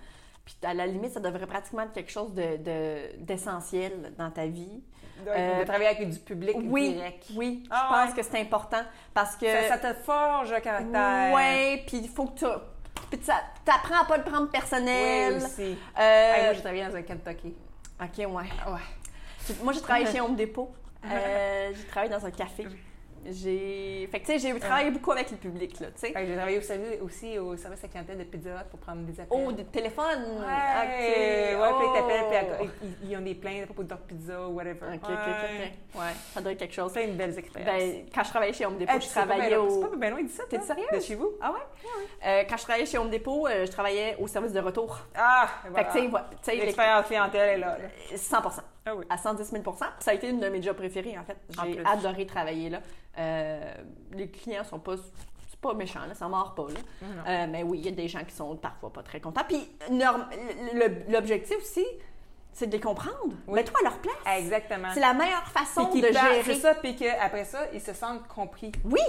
Puis 0.48 0.56
à 0.66 0.72
la 0.72 0.86
limite, 0.86 1.12
ça 1.12 1.20
devrait 1.20 1.46
pratiquement 1.46 1.82
être 1.82 1.92
quelque 1.92 2.10
chose 2.10 2.32
de- 2.32 2.56
de- 2.56 3.16
d'essentiel 3.18 4.14
dans 4.16 4.30
ta 4.30 4.46
vie. 4.46 4.82
De, 5.26 5.28
Euh, 5.30 5.60
de 5.60 5.64
travailler 5.64 5.88
avec 5.90 6.08
du 6.08 6.18
public 6.20 6.56
Oui, 6.64 6.94
direct. 6.94 7.26
oui, 7.34 7.62
je 7.64 7.68
Ah 7.72 7.88
pense 8.06 8.14
ouais. 8.14 8.22
que 8.22 8.26
c'est 8.26 8.40
important 8.40 8.80
parce 9.12 9.36
que 9.36 9.46
Ça, 9.46 9.76
ça 9.76 9.78
te 9.78 9.92
forge 10.02 10.52
le 10.54 10.60
caractère. 10.60 11.34
Ouais, 11.34 11.82
puis 11.86 11.98
il 11.98 12.08
faut 12.08 12.26
que 12.26 12.38
tu. 12.38 12.46
Puis 13.10 13.18
t'apprends 13.64 14.00
à 14.00 14.04
pas 14.06 14.16
le 14.16 14.22
prendre 14.22 14.44
Oui, 14.44 14.50
personnel. 14.52 15.36
aussi. 15.36 15.76
Euh, 15.98 16.34
Hey, 16.34 16.44
moi, 16.44 16.52
j'ai 16.54 16.60
travaillé 16.60 16.86
dans 16.86 16.94
un 16.96 17.02
Kentucky. 17.02 17.54
ok, 18.00 18.18
ouais. 18.18 18.26
Ouais. 18.72 19.54
Moi, 19.62 19.72
j'ai 19.74 19.80
travaillé 19.82 20.06
chez 20.06 20.20
Home 20.20 20.36
Depot. 20.36 20.72
Euh, 21.04 21.72
j'ai 21.74 21.84
travaillé 21.84 22.12
dans 22.12 22.24
un 22.24 22.30
café. 22.30 22.66
J'ai. 23.30 24.08
Fait 24.10 24.20
que, 24.20 24.26
tu 24.26 24.32
sais, 24.32 24.38
j'ai 24.38 24.58
travaillé 24.58 24.90
beaucoup 24.90 25.12
avec 25.12 25.30
le 25.30 25.36
public, 25.36 25.78
là, 25.80 25.88
tu 25.88 25.92
sais. 25.96 26.06
Fait 26.12 26.20
que 26.22 26.26
J'ai 26.26 26.34
travaillé 26.34 26.58
aussi, 26.58 26.72
aussi 27.02 27.38
au 27.38 27.56
service 27.56 27.82
à 27.84 27.88
clientèle 27.88 28.18
de 28.18 28.24
Pizza 28.24 28.50
Hut 28.50 28.68
pour 28.70 28.78
prendre 28.80 29.02
des 29.02 29.20
appels. 29.20 29.26
Oh, 29.46 29.52
des 29.52 29.64
téléphones. 29.64 30.22
Ouais, 30.38 30.44
Ok. 30.82 31.60
ouais, 31.60 31.68
puis 31.78 31.86
ils 31.86 31.94
t'appellent, 31.94 32.46
Oh. 32.60 32.64
puis 32.64 32.70
ils, 33.04 33.10
ils 33.10 33.16
ont 33.16 33.20
des 33.20 33.34
plaintes 33.34 33.62
à 33.62 33.66
propos 33.66 33.82
de 33.82 33.88
leur 33.90 33.98
pizza 34.00 34.48
ou 34.48 34.52
whatever. 34.54 34.86
Ok, 34.94 35.00
ok, 35.02 35.08
ouais. 35.08 35.72
ok. 35.94 36.00
Ouais, 36.00 36.12
ça 36.32 36.40
doit 36.40 36.52
être 36.52 36.58
quelque 36.58 36.74
chose. 36.74 36.90
C'est 36.94 37.04
une 37.04 37.16
belle 37.16 37.38
expérience. 37.38 37.70
Ben, 37.78 38.04
quand 38.14 38.24
je 38.24 38.28
travaillais 38.30 38.52
chez 38.52 38.66
Home 38.66 38.78
Depot, 38.78 38.92
Hey, 38.92 39.00
je 39.00 39.08
travaillais 39.08 39.56
au. 39.56 39.70
C'est 39.82 39.90
pas 39.90 39.96
bien 39.96 40.10
loin 40.10 40.22
d'ici, 40.22 40.40
T'es 40.48 40.56
toi, 40.56 40.66
sérieuse? 40.66 40.86
De 40.92 41.00
chez 41.00 41.14
vous? 41.14 41.30
Ah 41.40 41.52
ouais? 41.52 41.58
Euh, 42.26 42.44
quand 42.48 42.56
je 42.56 42.62
travaillais 42.62 42.86
chez 42.86 42.98
Home 42.98 43.10
Depot, 43.10 43.46
euh, 43.46 43.66
je 43.66 43.70
travaillais 43.70 44.16
au 44.20 44.26
service 44.26 44.52
de 44.52 44.60
retour. 44.60 44.98
Ah, 45.14 45.48
Fait 45.62 45.68
voilà. 45.70 45.84
que, 45.84 45.98
tu 45.98 46.10
sais, 46.42 46.56
L'expérience 46.56 47.06
clientèle 47.06 47.48
est 47.50 47.58
là. 47.58 47.76
là. 47.78 48.16
100 48.16 48.38
Ah 48.88 48.94
oui. 48.96 49.04
à 49.08 49.18
110 49.18 49.52
000% 49.52 49.76
Ça 50.00 50.10
a 50.10 50.14
été 50.14 50.28
une 50.28 50.40
de 50.40 50.48
mes 50.48 50.62
jobs 50.62 50.76
préférés, 50.76 51.16
en 51.18 51.24
fait. 51.24 51.36
J'ai 51.64 51.84
adoré 51.84 52.26
travailler 52.26 52.70
là. 52.70 52.80
Euh, 53.18 53.74
les 54.12 54.28
clients 54.30 54.64
sont 54.64 54.78
pas... 54.78 54.94
Pas 55.60 55.74
méchant, 55.74 56.06
là, 56.06 56.14
ça 56.14 56.28
mord 56.28 56.54
pas. 56.54 56.68
Là. 56.68 56.78
Euh, 57.26 57.46
mais 57.50 57.64
oui, 57.64 57.78
il 57.80 57.84
y 57.86 57.88
a 57.88 57.90
des 57.90 58.06
gens 58.06 58.22
qui 58.22 58.32
sont 58.32 58.54
parfois 58.54 58.92
pas 58.92 59.02
très 59.02 59.18
contents. 59.20 59.42
Puis 59.48 59.68
l'objectif 61.08 61.56
aussi, 61.58 61.84
c'est 62.52 62.66
de 62.66 62.72
les 62.72 62.80
comprendre. 62.80 63.16
Oui. 63.46 63.54
Mets-toi 63.54 63.78
à 63.80 63.84
leur 63.84 63.98
place. 63.98 64.38
Exactement. 64.38 64.88
C'est 64.94 65.00
la 65.00 65.14
meilleure 65.14 65.46
façon 65.48 65.92
de 65.94 66.00
gérer. 66.00 66.42
C'est 66.44 66.54
ça, 66.54 66.74
puis 66.74 66.96
qu'après 66.96 67.44
ça, 67.44 67.60
ils 67.72 67.80
se 67.80 67.92
sentent 67.92 68.26
compris. 68.28 68.72
Oui! 68.84 69.00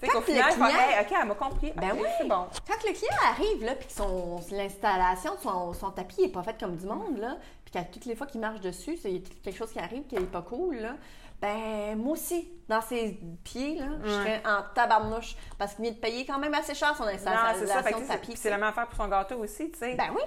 Quand 0.00 0.18
qu'au 0.18 0.20
final, 0.22 0.48
le 0.48 0.54
client- 0.54 0.66
hey, 0.68 1.00
OK, 1.06 1.14
elle 1.22 1.28
m'a 1.28 1.34
compris. 1.36 1.72
Ben 1.76 1.90
oui. 1.94 2.08
C'est 2.18 2.26
bon. 2.26 2.46
Quand 2.66 2.88
le 2.88 2.92
client 2.92 3.16
arrive, 3.30 3.64
là, 3.64 3.76
puis 3.76 3.86
que 3.86 3.92
son, 3.92 4.40
l'installation 4.50 5.36
de 5.36 5.40
son, 5.40 5.72
son 5.74 5.90
tapis 5.92 6.22
n'est 6.22 6.28
pas 6.28 6.42
faite 6.42 6.58
comme 6.58 6.74
du 6.76 6.86
monde, 6.86 7.18
là, 7.18 7.36
puis 7.72 7.82
qu'à 7.82 7.84
toutes 7.84 8.04
les 8.04 8.14
fois 8.14 8.26
qu'il 8.26 8.40
marche 8.40 8.60
dessus, 8.60 8.98
il 9.04 9.10
y 9.12 9.16
a 9.16 9.20
quelque 9.42 9.56
chose 9.56 9.72
qui 9.72 9.78
arrive 9.78 10.04
qui 10.06 10.14
n'est 10.16 10.20
pas 10.22 10.42
cool, 10.42 10.76
là, 10.76 10.96
ben 11.40 11.96
moi 11.96 12.12
aussi, 12.12 12.48
dans 12.68 12.80
ses 12.80 13.18
pieds, 13.42 13.76
là, 13.78 13.86
je 14.04 14.10
serais 14.10 14.42
en 14.46 14.62
tabarnouche 14.74 15.36
parce 15.58 15.74
qu'il 15.74 15.82
vient 15.84 15.92
de 15.92 15.98
payer 15.98 16.24
quand 16.24 16.38
même 16.38 16.54
assez 16.54 16.74
cher 16.74 16.94
son 16.96 17.04
Non, 17.04 17.08
installation 17.10 17.54
c'est 17.58 17.66
ça. 17.66 17.82
De 17.82 18.24
c'est- 18.26 18.36
c'est 18.36 18.50
la 18.50 18.58
même 18.58 18.68
affaire 18.68 18.86
pour 18.86 18.96
son 18.96 19.08
gâteau 19.08 19.38
aussi, 19.38 19.70
tu 19.72 19.78
sais. 19.78 19.94
Ben 19.94 20.10
oui! 20.14 20.22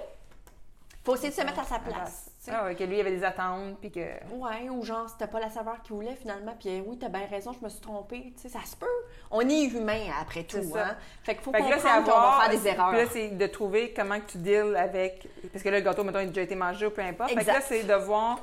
faut 1.04 1.14
essayer 1.14 1.30
de 1.30 1.34
se 1.34 1.42
mettre 1.42 1.60
à 1.60 1.64
sa 1.64 1.78
place. 1.78 2.25
Ah 2.52 2.74
que 2.74 2.84
lui, 2.84 2.96
il 2.96 3.00
avait 3.00 3.10
des 3.16 3.24
attentes, 3.24 3.78
puis 3.80 3.90
que... 3.90 4.00
Ouais, 4.34 4.68
ou 4.70 4.82
genre, 4.82 5.08
c'était 5.08 5.26
pas 5.26 5.40
la 5.40 5.50
saveur 5.50 5.82
qu'il 5.82 5.94
voulait 5.94 6.16
finalement, 6.16 6.54
puis 6.58 6.82
oui, 6.86 6.98
t'as 6.98 7.08
bien 7.08 7.26
raison, 7.30 7.52
je 7.52 7.64
me 7.64 7.68
suis 7.68 7.80
trompée. 7.80 8.32
Tu 8.36 8.42
sais, 8.42 8.48
ça 8.48 8.64
se 8.64 8.76
peut. 8.76 8.86
On 9.30 9.40
est 9.48 9.64
humain 9.64 10.04
après 10.20 10.44
tout, 10.44 10.58
hein. 10.76 10.96
Fait 11.22 11.34
qu'il 11.34 11.42
faut 11.42 11.52
Fait 11.52 11.58
comprendre 11.58 12.04
qu'on 12.04 12.10
va 12.10 12.16
avoir... 12.16 12.42
faire 12.42 12.50
des 12.50 12.68
erreurs. 12.68 12.90
Puis 12.90 12.98
là, 12.98 13.06
c'est 13.12 13.28
de 13.30 13.46
trouver 13.46 13.92
comment 13.92 14.20
que 14.20 14.26
tu 14.26 14.38
deals 14.38 14.76
avec... 14.76 15.28
Parce 15.52 15.62
que 15.62 15.68
là, 15.68 15.78
le 15.78 15.84
gâteau, 15.84 16.04
mettons, 16.04 16.20
il 16.20 16.24
a 16.24 16.26
déjà 16.26 16.42
été 16.42 16.54
mangé 16.54 16.86
ou 16.86 16.90
peu 16.90 17.02
importe. 17.02 17.30
Fait 17.30 17.36
que 17.36 17.46
là, 17.46 17.56
Exact. 17.56 17.66
c'est 17.68 17.84
de 17.84 17.94
voir... 17.94 18.38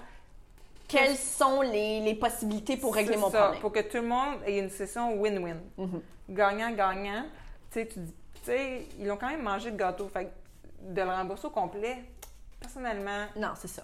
Quelles 0.88 1.16
sont 1.16 1.62
les, 1.62 2.02
les 2.02 2.14
possibilités 2.14 2.78
pour 2.78 2.94
régler 2.94 3.18
mon 3.18 3.32
ça, 3.32 3.40
problème? 3.40 3.62
Pour 3.62 3.72
que 3.72 3.80
tout 3.80 3.98
le 3.98 4.08
monde 4.08 4.36
ait 4.46 4.60
une 4.60 4.70
session 4.70 5.16
win-win. 5.16 5.58
Gagnant-gagnant. 6.30 7.24
Tu 7.72 7.80
sais, 7.80 7.88
tu 7.88 8.02
sais, 8.44 8.86
ils 9.00 9.10
ont 9.10 9.18
quand 9.18 9.30
même 9.30 9.42
mangé 9.42 9.72
le 9.72 9.78
gâteau. 9.78 10.08
Fait 10.14 10.26
que 10.26 10.30
de 10.94 11.02
le 11.02 11.08
rembourser 11.08 11.48
au 11.48 11.52
complet, 11.52 12.04
personnellement, 12.60 13.26
Non, 13.36 13.54
c'est 13.56 13.70
ça. 13.70 13.84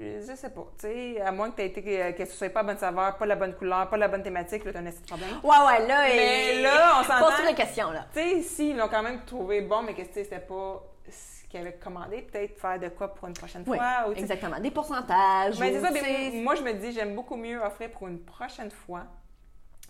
Je 0.00 0.34
sais 0.34 0.50
pas. 0.50 0.66
Tu 0.78 0.86
sais, 0.86 1.20
à 1.20 1.30
moins 1.32 1.50
que, 1.50 1.56
t'aies 1.56 1.66
été, 1.66 1.82
que, 1.82 2.10
que 2.12 2.24
ce 2.24 2.36
soit 2.36 2.48
pas 2.50 2.62
la 2.62 2.68
bonne 2.68 2.78
saveur, 2.78 3.16
pas 3.16 3.26
la 3.26 3.36
bonne 3.36 3.54
couleur, 3.54 3.88
pas 3.88 3.96
la 3.96 4.08
bonne 4.08 4.22
thématique, 4.22 4.64
là, 4.64 4.72
t'as 4.72 4.80
un 4.80 4.84
petit 4.84 5.02
problème. 5.02 5.28
Ouais, 5.42 5.50
ouais, 5.66 5.86
là, 5.86 6.02
Mais 6.04 6.56
et- 6.56 6.62
là, 6.62 7.00
on 7.00 7.04
s'entend- 7.04 7.44
les 7.46 7.54
questions, 7.54 7.90
là. 7.90 8.06
Tu 8.12 8.20
sais, 8.20 8.42
si, 8.42 8.70
ils 8.70 8.76
l'ont 8.76 8.88
quand 8.88 9.02
même 9.02 9.24
trouvé 9.24 9.60
bon, 9.62 9.82
mais 9.82 9.94
que 9.94 10.02
tu 10.02 10.12
sais, 10.12 10.24
c'était 10.24 10.40
pas 10.40 10.82
ce 11.10 11.46
qu'ils 11.48 11.60
avaient 11.60 11.74
commandé, 11.74 12.22
peut-être 12.22 12.58
faire 12.58 12.78
de 12.78 12.88
quoi 12.88 13.12
pour 13.14 13.26
une 13.28 13.34
prochaine 13.34 13.64
Oui, 13.66 13.76
fois. 13.76 14.08
ou, 14.08 14.14
tu 14.14 14.20
exactement. 14.20 14.58
Des 14.60 14.70
pourcentages. 14.70 15.58
Mais 15.58 15.72
c'est 15.72 15.78
ou, 15.78 15.82
ça, 15.82 15.88
tu 15.88 15.94
mais 15.94 16.30
sais, 16.30 16.36
moi 16.42 16.54
je 16.54 16.62
me 16.62 16.72
dis, 16.74 16.92
j'aime 16.92 17.14
beaucoup 17.14 17.36
mieux 17.36 17.58
offrir 17.60 17.90
pour 17.90 18.06
une 18.08 18.20
prochaine 18.20 18.70
fois 18.70 19.02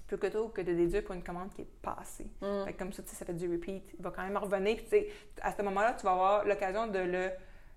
plutôt 0.09 0.49
que 0.49 0.61
de 0.63 0.73
déduire 0.73 1.05
pour 1.05 1.15
une 1.15 1.23
commande 1.23 1.51
qui 1.55 1.63
est 1.63 1.69
passée. 1.83 2.27
Mm. 2.41 2.65
Fait 2.65 2.73
que 2.73 2.79
comme 2.79 2.93
ça, 2.93 3.03
tu 3.03 3.11
sais, 3.11 3.15
ça 3.17 3.25
fait 3.25 3.33
du 3.35 3.49
repeat. 3.51 3.85
Il 3.99 4.03
va 4.03 4.11
quand 4.11 4.23
même 4.23 4.37
revenir. 4.37 4.75
Puis, 4.77 4.85
tu 4.85 4.91
sais, 4.91 5.09
à 5.41 5.53
ce 5.53 5.63
moment-là, 5.63 5.93
tu 5.93 6.05
vas 6.05 6.13
avoir 6.13 6.45
l'occasion 6.45 6.89
de 6.89 6.99
le 6.99 7.31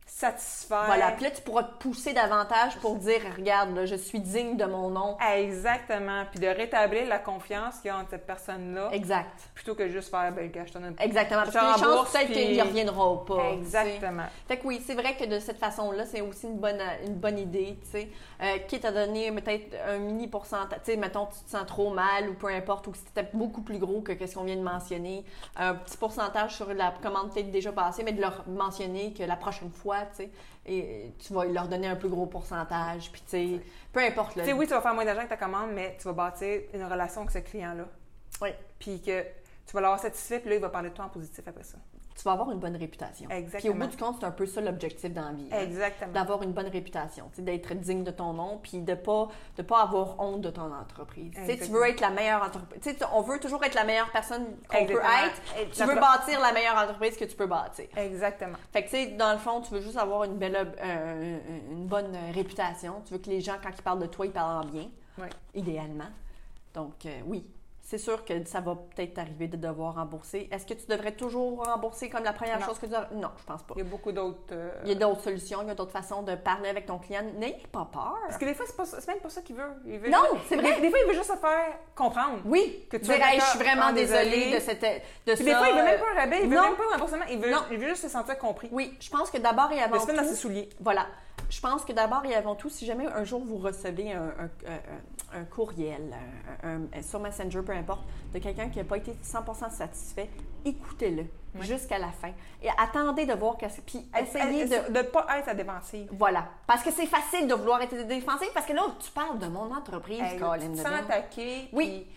satisfaire. 0.06 0.84
Voilà, 0.86 1.12
puis 1.12 1.24
là, 1.24 1.32
tu 1.32 1.42
pourras 1.42 1.63
te 1.63 1.78
pousser 1.82 2.13
davantage 2.13 2.78
pour 2.78 2.96
dire, 2.96 3.22
regarde, 3.38 3.76
là, 3.76 3.86
je 3.86 3.96
suis 3.96 4.20
digne 4.20 4.58
de 4.58 4.66
mon 4.66 4.89
nom. 4.89 5.18
Exactement. 5.36 6.24
Puis 6.32 6.39
de 6.39 6.48
rétablir 6.48 7.08
la 7.08 7.20
confiance 7.20 7.78
qu'il 7.80 7.88
y 7.88 7.89
a 7.89 7.98
entre 7.98 8.12
cette 8.12 8.26
personne-là, 8.26 8.89
Exact. 8.92 9.32
plutôt 9.54 9.76
que 9.76 9.88
juste 9.89 10.10
faire, 10.10 10.32
ben, 10.32 10.50
gars, 10.52 10.66
je 10.66 10.74
te 10.74 10.78
donne 10.78 10.96
un 11.00 11.04
Exactement. 11.04 11.42
Parce 11.44 11.56
que 11.56 11.80
les 11.80 11.84
chances, 11.86 12.12
peut-être 12.12 12.26
puis- 12.28 12.36
qu'ils 12.36 12.58
ne 12.58 12.63
reviendront 12.63 13.18
pas. 13.18 13.52
Exactement. 13.54 14.24
Fait 14.48 14.58
que 14.58 14.68
oui, 14.68 14.82
c'est 14.86 14.94
vrai 14.96 15.16
que 15.16 15.26
de 15.26 15.39
cette 15.39 15.58
façon-là, 15.58 16.06
c'est 16.06 16.22
aussi 16.22 16.48
une 16.48 16.58
bonne, 16.60 16.82
une 17.06 17.16
bonne 17.16 17.39
idée, 17.39 17.78
tu 17.84 17.89
sais. 17.92 18.10
Euh, 18.42 18.58
quitte 18.68 18.86
à 18.86 18.92
donner 18.92 19.32
peut-être 19.32 19.76
un 19.88 19.98
mini 19.98 20.28
pourcentage, 20.28 20.80
tu 20.86 20.92
sais, 20.92 20.98
mettons, 20.98 21.26
tu 21.28 21.44
te 21.46 21.50
sens 21.50 21.66
trop 21.66 21.92
mal 21.92 22.30
ou 22.30 22.34
peu 22.34 22.48
importe, 22.48 22.88
ou 22.88 22.92
que 22.92 22.98
c'était 22.98 23.30
beaucoup 23.34 23.62
plus 23.62 23.78
gros 23.80 24.02
que 24.02 24.13
ce 24.26 24.36
qu'on 24.36 24.44
vient 24.44 24.56
de 24.56 24.62
mentionner, 24.62 25.24
un 25.56 25.76
petit 25.76 25.98
pourcentage 25.98 26.56
sur 26.56 26.74
la 26.74 26.94
commande 27.02 27.34
peut-être 27.34 27.52
déjà 27.52 27.72
passée, 27.72 28.04
mais 28.04 28.12
de 28.12 28.22
leur 28.22 28.44
mentionner 28.48 29.13
que 29.13 29.24
la 29.24 29.36
prochaine 29.36 29.72
fois, 29.72 29.93
tu 30.02 30.16
sais, 30.16 30.32
et 30.66 31.14
tu 31.20 31.34
vas 31.34 31.46
leur 31.46 31.68
donner 31.68 31.88
un 31.88 31.96
plus 31.96 32.10
gros 32.10 32.26
pourcentage, 32.26 33.12
puis 33.12 33.22
tu 33.22 33.30
sais, 33.30 33.62
peu 33.92 34.00
importe. 34.00 34.34
Tu 34.34 34.46
sais, 34.46 34.54
oui, 34.54 34.66
tu 34.66 34.74
vas 34.74 34.82
faire 34.82 34.94
moins 34.94 35.06
d'argent 35.06 35.22
avec 35.22 35.30
ta 35.30 35.38
commande, 35.38 35.72
mais 35.74 35.98
tu 36.00 36.06
vas 36.06 36.14
bâtir 36.14 36.62
une 36.74 36.84
relation 36.84 37.22
avec 37.22 37.32
ce 37.32 37.40
client-là. 37.40 37.86
Oui. 38.42 38.50
Puis 38.80 39.02
que 39.02 39.24
tu 39.66 39.74
vas 39.74 39.82
l'avoir 39.82 40.00
satisfait, 40.00 40.40
puis 40.40 40.50
là, 40.50 40.56
il 40.56 40.62
va 40.62 40.70
parler 40.70 40.90
de 40.90 40.96
toi 40.96 41.06
en 41.06 41.10
positif 41.10 41.48
après 41.48 41.64
ça. 41.64 41.78
Tu 42.15 42.23
vas 42.23 42.34
avoir 42.34 42.52
une 42.52 42.60
bonne 42.60 42.76
réputation. 42.76 43.28
Puis 43.28 43.36
au 43.38 43.39
Exactement. 43.41 43.76
bout 43.76 43.88
du 43.88 43.97
compte, 43.97 44.17
c'est 44.19 44.26
un 44.26 44.32
peu 44.32 44.45
ça 44.45 44.62
l'objectif 44.62 45.12
dans 45.13 45.23
la 45.23 45.32
vie. 45.32 45.47
hein. 45.52 45.60
Exactement. 45.62 46.12
d'avoir 46.13 46.43
une 46.43 46.52
bonne 46.52 46.67
réputation, 46.67 47.32
d'être 47.38 47.73
digne 47.73 48.04
de 48.04 48.12
ton 48.12 48.34
nom, 48.34 48.60
puis 48.62 48.82
de 48.82 48.93
pas 48.93 49.28
de 49.58 49.62
pas 49.63 49.82
avoir 49.82 50.19
honte 50.19 50.41
de 50.41 50.49
ton 50.49 50.71
entreprise. 50.73 51.32
Tu 51.34 51.41
Exactement. 51.41 51.80
veux 51.80 51.89
être 51.89 52.02
la 52.02 52.10
meilleure 52.12 52.43
entreprise. 52.43 52.95
On 53.13 53.21
veut 53.21 53.39
toujours 53.39 53.63
être 53.63 53.76
la 53.76 53.84
meilleure 53.84 54.12
personne 54.12 54.45
qu'on 54.69 54.86
peut 54.86 54.93
Exactement. 54.93 55.26
être. 55.26 55.62
Et 55.62 55.69
Tu 55.71 55.84
veux 55.84 55.95
bâtir 55.99 56.39
la 56.39 56.52
meilleure 56.54 56.78
entreprise 56.78 57.17
que 57.17 57.26
tu 57.26 57.36
peux 57.36 57.47
bâtir. 57.47 57.86
Exactement. 57.97 58.58
Fait 58.71 58.84
que 58.84 58.89
tu 58.89 58.95
sais, 58.95 59.06
dans 59.08 59.32
le 59.34 59.39
fond, 59.39 59.62
tu 59.62 59.73
veux 59.73 59.82
juste 59.82 59.97
avoir 59.97 60.23
une 60.26 60.38
belle, 60.38 60.56
euh, 60.84 61.39
une 61.71 61.88
bonne 61.88 62.15
réputation. 62.34 63.02
Tu 63.06 63.13
veux 63.13 63.19
que 63.19 63.30
les 63.30 63.41
gens, 63.41 63.56
quand 63.62 63.71
ils 63.76 63.82
parlent 63.82 63.99
de 63.99 64.08
toi, 64.08 64.26
ils 64.26 64.32
parlent 64.32 64.65
en 64.65 64.69
bien, 64.69 64.89
Oui. 65.17 65.28
idéalement. 65.56 66.10
Donc 66.73 67.06
euh, 67.06 67.19
oui. 67.26 67.47
C'est 67.86 67.98
sûr 67.98 68.24
que 68.24 68.34
ça 68.46 68.62
va 68.62 68.76
peut-être 68.76 69.15
t'arriver 69.15 69.50
de 69.50 69.58
devoir 69.58 69.96
rembourser. 69.96 70.48
Est-ce 70.52 70.65
que 70.65 70.74
tu 70.74 70.86
devrais 70.88 71.12
toujours 71.12 71.65
rembourser 71.65 72.10
comme 72.10 72.24
la 72.24 72.32
première 72.32 72.58
Non. 72.62 72.65
chose 72.65 72.80
que 72.80 72.86
tu 72.86 72.91
dois... 72.93 73.08
Non, 73.12 73.30
je 73.38 73.43
pense 73.43 73.62
pas. 73.62 73.74
Il 73.76 73.84
y 73.84 73.86
a 73.86 73.89
beaucoup 73.89 74.13
d'autres. 74.13 74.39
euh, 74.54 74.72
Il 74.86 74.89
y 74.89 74.91
a 74.93 74.96
d'autres 74.96 75.19
solutions, 75.22 75.60
il 75.63 75.67
y 75.67 75.72
a 75.72 75.76
d'autres 75.76 75.91
façons 75.91 76.24
de 76.24 76.34
parler 76.36 76.69
avec 76.69 76.86
ton 76.86 76.98
client. 76.98 77.24
N'ayez 77.38 77.62
pas 77.74 77.88
peur. 77.91 78.17
Parce 78.26 78.38
que 78.38 78.46
des 78.46 78.54
fois, 78.54 78.65
c'est 78.65 78.78
pas 78.78 79.12
même 79.12 79.22
pas 79.22 79.30
ça 79.30 79.41
qu'il 79.41 79.58
veut. 79.58 79.63
Il 79.86 80.00
veut 80.00 80.10
Non, 80.10 80.19
juste- 80.34 80.46
c'est 80.48 80.56
vrai. 80.56 80.76
Des, 80.76 80.82
des 80.82 80.89
fois, 80.89 81.00
il 81.04 81.08
veut 81.10 81.13
juste 81.13 81.32
se 81.34 81.38
faire 81.38 81.74
comprendre. 81.93 82.39
Oui, 82.46 82.86
Que 82.89 82.96
tu 82.96 83.04
dire, 83.04 83.15
Hey, 83.22 83.39
je 83.41 83.46
suis 83.48 83.60
vraiment 83.60 83.91
désolée 83.91 84.30
désolée. 84.30 84.56
de, 84.56 84.60
cette, 84.62 84.82
de 84.82 85.34
Puis 85.34 85.38
ça. 85.38 85.43
des 85.43 85.54
fois, 85.54 85.67
il 85.69 85.76
veut 85.76 85.84
même 85.84 86.00
pas 86.00 86.06
un 86.15 86.19
rabais, 86.22 86.39
il 86.43 86.50
veut 86.50 86.56
non. 86.56 86.63
même 86.63 86.76
pas 86.76 86.84
un 86.89 86.93
remboursement. 86.93 87.26
Il 87.30 87.39
veut, 87.39 87.52
Non. 87.52 87.63
il 87.69 87.78
veut 87.80 87.89
juste 87.89 88.04
se 88.04 88.10
sentir 88.10 88.38
compris. 88.38 88.69
Oui, 88.72 88.96
je 89.02 89.10
pense 89.10 89.30
que 89.30 89.38
d'abord 89.39 89.69
et 89.74 89.82
avant 89.82 89.96
De 89.98 90.02
se 90.02 90.08
mettre 90.08 90.19
dans 90.22 90.24
tout, 90.26 90.34
ses 90.34 90.39
souliers. 90.41 90.69
voilà, 90.80 91.06
je 91.54 91.62
pense 91.62 91.86
que 91.86 91.94
d'abord 91.94 92.26
et 92.26 92.34
avant 92.36 92.56
tout, 92.56 92.70
si 92.70 92.86
jamais 92.86 93.06
un 93.06 93.24
jour 93.24 93.42
vous 93.46 93.58
recevez 93.58 94.12
un, 94.12 94.34
un- 95.36 95.44
courriel 95.46 96.13
un- 96.63 97.02
sur 97.02 97.20
Messenger, 97.20 97.62
peu 97.66 97.72
importe, 97.74 98.04
de 98.34 98.39
quelqu'un 98.39 98.70
qui 98.70 98.78
n'a 98.80 98.84
pas 98.86 98.98
été 98.98 99.13
100% 99.24 99.70
satisfait, 99.72 100.30
écoutez-le 100.66 101.26
Oui. 101.56 101.66
jusqu'à 101.66 101.98
la 102.00 102.10
fin 102.12 102.32
et 102.62 102.70
attendez 102.78 103.26
de 103.26 103.34
voir 103.34 103.58
qu'est-ce 103.58 103.82
puis 103.82 104.08
essayez 104.20 104.66
de 104.66 104.92
de 104.92 104.98
ne 104.98 105.04
pas 105.04 105.26
être 105.38 105.50
à 105.50 105.54
défensive? 105.54 106.08
voilà, 106.12 106.48
parce 106.66 106.82
que 106.84 106.92
c'est 106.92 107.06
facile 107.06 107.48
de 107.48 107.54
vouloir 107.54 107.82
être 107.82 107.96
défensif 108.08 108.50
parce 108.54 108.66
que 108.66 108.74
là 108.74 108.84
tu 109.00 109.12
parles 109.12 109.38
de 109.39 109.48
mon 109.48 109.72
entreprise, 109.74 110.22
Colin 110.39 110.70
tu 110.72 110.72
te 110.72 110.78
sens 110.78 110.88
attaqué. 110.88 111.70
Oui. 111.74 112.08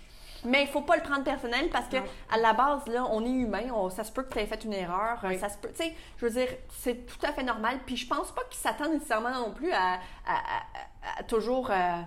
Mais 0.44 0.62
il 0.62 0.68
faut 0.68 0.82
pas 0.82 0.96
le 0.96 1.02
prendre 1.02 1.24
personnel 1.24 1.68
parce 1.70 1.88
que 1.88 1.96
Non. 1.96 2.04
à 2.30 2.38
la 2.38 2.52
base 2.52 2.86
là, 2.88 3.04
on 3.10 3.24
est 3.24 3.30
humain, 3.30 3.70
on- 3.74 3.90
ça 3.90 4.04
se 4.04 4.12
peut 4.12 4.22
que 4.22 4.32
tu 4.34 4.38
aies 4.38 4.46
fait 4.46 4.64
une 4.64 4.72
erreur, 4.74 5.18
Oui. 5.24 5.38
ça 5.38 5.48
se 5.48 5.56
peut, 5.58 5.68
tu 5.70 5.84
sais, 5.84 5.94
je 6.18 6.26
veux 6.26 6.32
dire, 6.32 6.48
c'est 6.70 7.06
tout 7.06 7.24
à 7.24 7.32
fait 7.32 7.42
normal. 7.42 7.78
Puis 7.86 7.96
je 7.96 8.06
pense 8.06 8.32
pas 8.32 8.42
qu'ils 8.44 8.60
s'attendent 8.60 8.92
nécessairement 8.92 9.30
non 9.32 9.52
plus 9.52 9.72
à, 9.72 9.94
à- 9.94 9.98
à- 10.26 11.18
à 11.18 11.22
toujours 11.22 11.70
euh, 11.70 12.02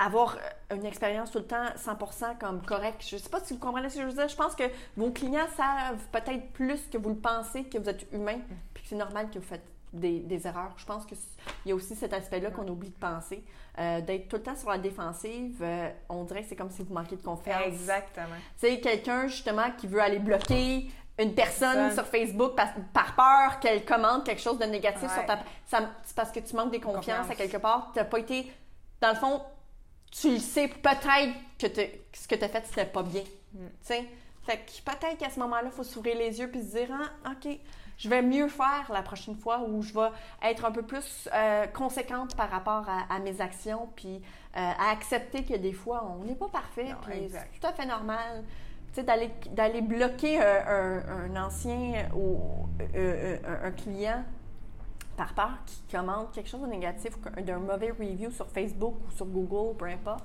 avoir 0.00 0.36
une 0.72 0.86
expérience 0.86 1.32
tout 1.32 1.38
le 1.38 1.46
temps 1.46 1.64
100% 1.76 2.36
comme 2.38 2.64
correcte. 2.64 3.04
Je 3.08 3.16
sais 3.16 3.28
pas 3.28 3.40
si 3.40 3.54
vous 3.54 3.58
comprenez 3.58 3.88
ce 3.90 3.96
que 3.96 4.02
je 4.02 4.06
veux 4.06 4.12
dire. 4.12 4.28
Je 4.28 4.36
pense 4.36 4.54
que 4.54 4.62
vos 4.96 5.10
clients 5.10 5.48
savent 5.56 5.98
peut-être 6.12 6.52
plus 6.52 6.80
que 6.88 6.98
vous 6.98 7.08
le 7.10 7.16
pensez 7.16 7.64
que 7.64 7.78
vous 7.78 7.88
êtes 7.88 8.06
humain, 8.12 8.38
puis 8.74 8.84
que 8.84 8.88
c'est 8.90 8.94
normal 8.96 9.28
que 9.30 9.38
vous 9.40 9.44
faites 9.44 9.64
des, 9.92 10.20
des 10.20 10.46
erreurs. 10.46 10.72
Je 10.76 10.84
pense 10.84 11.04
qu'il 11.06 11.16
y 11.66 11.72
a 11.72 11.74
aussi 11.74 11.94
cet 11.94 12.12
aspect-là 12.12 12.50
qu'on 12.50 12.66
oublie 12.68 12.90
de 12.90 12.98
penser. 12.98 13.44
Euh, 13.78 14.00
D'être 14.00 14.28
tout 14.28 14.36
le 14.36 14.42
temps 14.42 14.56
sur 14.56 14.70
la 14.70 14.78
défensive, 14.78 15.58
euh, 15.62 15.90
on 16.08 16.24
dirait 16.24 16.42
que 16.42 16.48
c'est 16.48 16.56
comme 16.56 16.70
si 16.70 16.82
vous 16.82 16.92
manquiez 16.94 17.16
de 17.16 17.22
confiance. 17.22 17.62
Exactement. 17.66 18.26
Tu 18.60 18.66
sais, 18.68 18.80
quelqu'un 18.80 19.28
justement 19.28 19.70
qui 19.76 19.86
veut 19.86 20.00
aller 20.02 20.18
bloquer 20.18 20.90
une 21.18 21.34
personne 21.34 21.92
sur 21.92 22.06
Facebook 22.06 22.54
par, 22.54 22.68
par 22.92 23.14
peur 23.16 23.58
qu'elle 23.60 23.84
commande 23.84 24.24
quelque 24.24 24.40
chose 24.40 24.58
de 24.58 24.64
négatif 24.66 25.02
Ouais. 25.02 25.08
sur 25.14 25.26
ta... 25.26 25.38
C'est 25.66 26.14
parce 26.14 26.30
que 26.30 26.40
tu 26.40 26.54
manques 26.54 26.72
de 26.72 26.78
confiance, 26.78 27.26
Confiance. 27.26 27.30
à 27.30 27.34
quelque 27.34 27.56
part. 27.56 27.92
Tu 27.96 28.04
pas 28.04 28.18
été... 28.18 28.52
Dans 29.00 29.10
le 29.10 29.16
fond, 29.16 29.42
tu 30.10 30.30
le 30.32 30.38
sais 30.38 30.68
peut-être 30.68 31.32
que 31.58 31.66
ce 32.12 32.28
que 32.28 32.34
tu 32.36 32.44
as 32.44 32.48
fait, 32.48 32.64
c'était 32.66 32.86
pas 32.86 33.02
bien. 33.02 33.22
Mm. 33.52 33.58
Tu 33.66 33.72
sais? 33.82 34.04
Fait 34.44 34.58
que 34.58 34.90
peut-être 34.90 35.18
qu'à 35.18 35.28
ce 35.30 35.38
moment-là, 35.40 35.64
il 35.66 35.72
faut 35.72 35.84
s'ouvrir 35.84 36.16
les 36.16 36.38
yeux 36.40 36.50
puis 36.50 36.60
se 36.62 36.76
dire 36.76 36.88
ah, 36.92 37.30
OK, 37.32 37.58
je 37.98 38.08
vais 38.08 38.22
mieux 38.22 38.48
faire 38.48 38.90
la 38.90 39.02
prochaine 39.02 39.36
fois 39.36 39.60
ou 39.60 39.82
je 39.82 39.92
vais 39.92 40.08
être 40.42 40.64
un 40.64 40.70
peu 40.70 40.82
plus 40.82 41.28
euh, 41.34 41.66
conséquente 41.66 42.34
par 42.36 42.48
rapport 42.50 42.86
à, 42.88 43.14
à 43.14 43.18
mes 43.18 43.40
actions 43.42 43.88
puis 43.94 44.16
euh, 44.56 44.60
à 44.78 44.90
accepter 44.92 45.44
que 45.44 45.54
des 45.56 45.72
fois, 45.74 46.10
on 46.18 46.24
n'est 46.24 46.34
pas 46.34 46.48
parfait 46.48 46.84
Non, 46.84 46.96
puis 47.02 47.28
c'est 47.52 47.60
tout 47.60 47.66
à 47.66 47.72
fait 47.72 47.84
normal. 47.86 48.44
D'aller, 48.96 49.80
bloquer 49.82 50.40
un, 50.42 50.66
un- 50.66 51.34
un 51.36 51.44
ancien 51.46 52.08
ou 52.16 52.66
euh, 52.80 52.86
euh, 52.96 53.36
un, 53.46 53.66
un 53.68 53.70
client 53.70 54.24
par 55.16 55.34
peur 55.34 55.50
qui 55.66 55.82
commande 55.94 56.32
quelque 56.32 56.48
chose 56.48 56.62
de 56.62 56.66
négatif 56.66 57.12
ou 57.16 57.40
d'un 57.42 57.58
mauvais 57.58 57.90
review 57.90 58.30
sur 58.30 58.48
Facebook 58.48 58.94
ou 59.06 59.10
sur 59.12 59.26
Google, 59.26 59.76
peu 59.76 59.84
importe, 59.86 60.24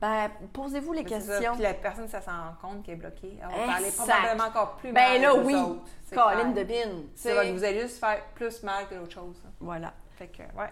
ben, 0.00 0.30
posez-vous 0.52 0.92
les 0.92 1.02
Mais 1.04 1.08
c'est 1.08 1.20
ça. 1.20 1.32
questions. 1.34 1.52
Puis 1.54 1.62
la 1.62 1.74
personne, 1.74 2.08
ça 2.08 2.20
s'en 2.20 2.30
rend 2.32 2.54
compte 2.60 2.82
qu'elle 2.84 2.94
est 2.94 2.98
bloquée. 2.98 3.38
Elle 3.42 3.48
va 3.60 3.66
parler 3.72 3.86
Exact. 3.88 4.06
probablement 4.06 4.44
encore 4.44 4.76
plus 4.76 4.92
Ben 4.92 5.12
mal 5.12 5.20
là, 5.22 5.32
que 5.34 5.38
oui, 5.46 5.54
autres. 5.54 5.82
C'est 6.04 6.14
Colin 6.14 6.52
clair. 6.52 6.54
de 6.54 6.62
Bin. 6.64 7.02
C'est 7.14 7.34
vrai 7.34 7.48
que 7.48 7.52
vous 7.54 7.64
allez 7.64 7.80
juste 7.80 7.98
faire 7.98 8.22
plus 8.34 8.62
mal 8.62 8.86
que 8.88 8.94
d'autres 8.94 9.12
choses. 9.12 9.42
hein. 9.46 9.50
Voilà. 9.60 9.94
Fait 10.16 10.28
que, 10.28 10.42
ouais. 10.42 10.70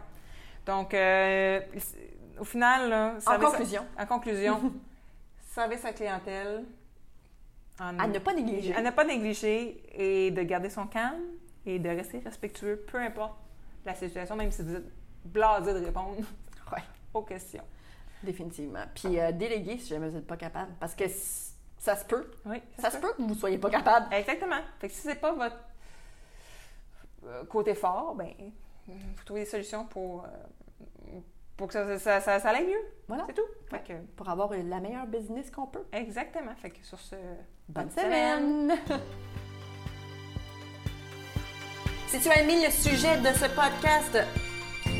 Donc, 0.67 0.95
euh, 0.95 1.61
c'est- 1.79 2.17
au 2.41 2.45
final, 2.45 2.89
là, 2.91 3.15
En 3.17 3.21
service- 3.21 3.49
conclusion, 3.49 3.87
en 3.99 4.07
conclusion, 4.07 4.73
service 5.55 5.85
à 5.85 5.93
clientèle. 5.93 6.65
en- 7.81 7.99
à 7.99 8.07
ne 8.07 8.19
pas 8.19 8.33
négliger. 8.35 8.75
à 8.75 8.83
ne 8.83 8.91
pas 8.91 9.05
négliger 9.05 9.83
et 9.95 10.31
de 10.31 10.43
garder 10.43 10.71
son 10.71 10.87
calme 10.87 11.23
et 11.67 11.79
de 11.79 11.89
rester 11.89 12.19
respectueux, 12.21 12.85
peu 12.91 12.99
importe 12.99 13.37
la 13.85 13.95
situation, 13.95 14.37
même 14.37 14.51
si 14.53 14.63
vous 14.63 14.77
êtes 14.77 14.87
blasé 15.25 15.73
de 15.75 15.85
répondre 15.85 16.17
Ouais. 16.73 16.83
aux 17.15 17.23
questions. 17.23 17.65
Définitivement. 18.25 18.85
Puis 18.95 19.19
euh, 19.21 19.33
déléguer 19.33 19.79
si 19.79 19.89
jamais 19.89 20.09
vous 20.09 20.17
n'êtes 20.17 20.27
pas 20.27 20.37
capable. 20.37 20.73
Parce 20.81 20.95
que 20.95 21.05
ça 21.79 21.97
se 21.97 22.05
peut. 22.05 22.31
Oui, 22.47 22.63
Ça 22.79 22.91
se 22.91 22.97
peut 22.99 23.13
que 23.17 23.23
vous 23.23 23.29
ne 23.29 23.35
soyez 23.35 23.59
pas 23.59 23.71
capable. 23.71 24.13
Exactement. 24.15 24.61
Fait 24.81 24.89
que 24.89 24.95
si 24.95 25.01
c'est 25.03 25.21
pas 25.21 25.33
votre 25.33 25.57
euh, 27.27 27.45
côté 27.45 27.75
fort, 27.75 28.15
ben, 28.15 28.31
vous 28.87 29.25
trouvez 29.25 29.41
des 29.41 29.47
solutions 29.51 29.87
pour, 29.87 30.25
euh, 30.25 31.19
pour 31.57 31.69
que 31.69 31.73
ça, 31.75 31.99
ça, 31.99 32.21
ça, 32.21 32.41
ça 32.41 32.51
aille 32.51 32.67
mieux. 32.67 32.85
Voilà. 33.09 33.25
C'est 33.29 33.35
tout. 33.35 33.43
Fait 33.71 33.83
que, 33.87 33.93
Pour 34.17 34.29
avoir 34.29 34.51
la 34.53 34.81
meilleure 34.81 35.07
business 35.07 35.51
qu'on 35.51 35.67
peut. 35.67 35.85
exactement. 35.93 36.55
Fait 36.57 36.71
que 36.71 36.85
sur 36.85 36.99
ce, 37.01 37.17
Bonne 37.69 37.91
semaine! 37.91 38.75
si 42.09 42.21
tu 42.21 42.29
as 42.29 42.41
aimé 42.43 42.65
le 42.65 42.71
sujet 42.71 43.19
de 43.19 43.27
ce 43.29 43.47
podcast, 43.55 44.19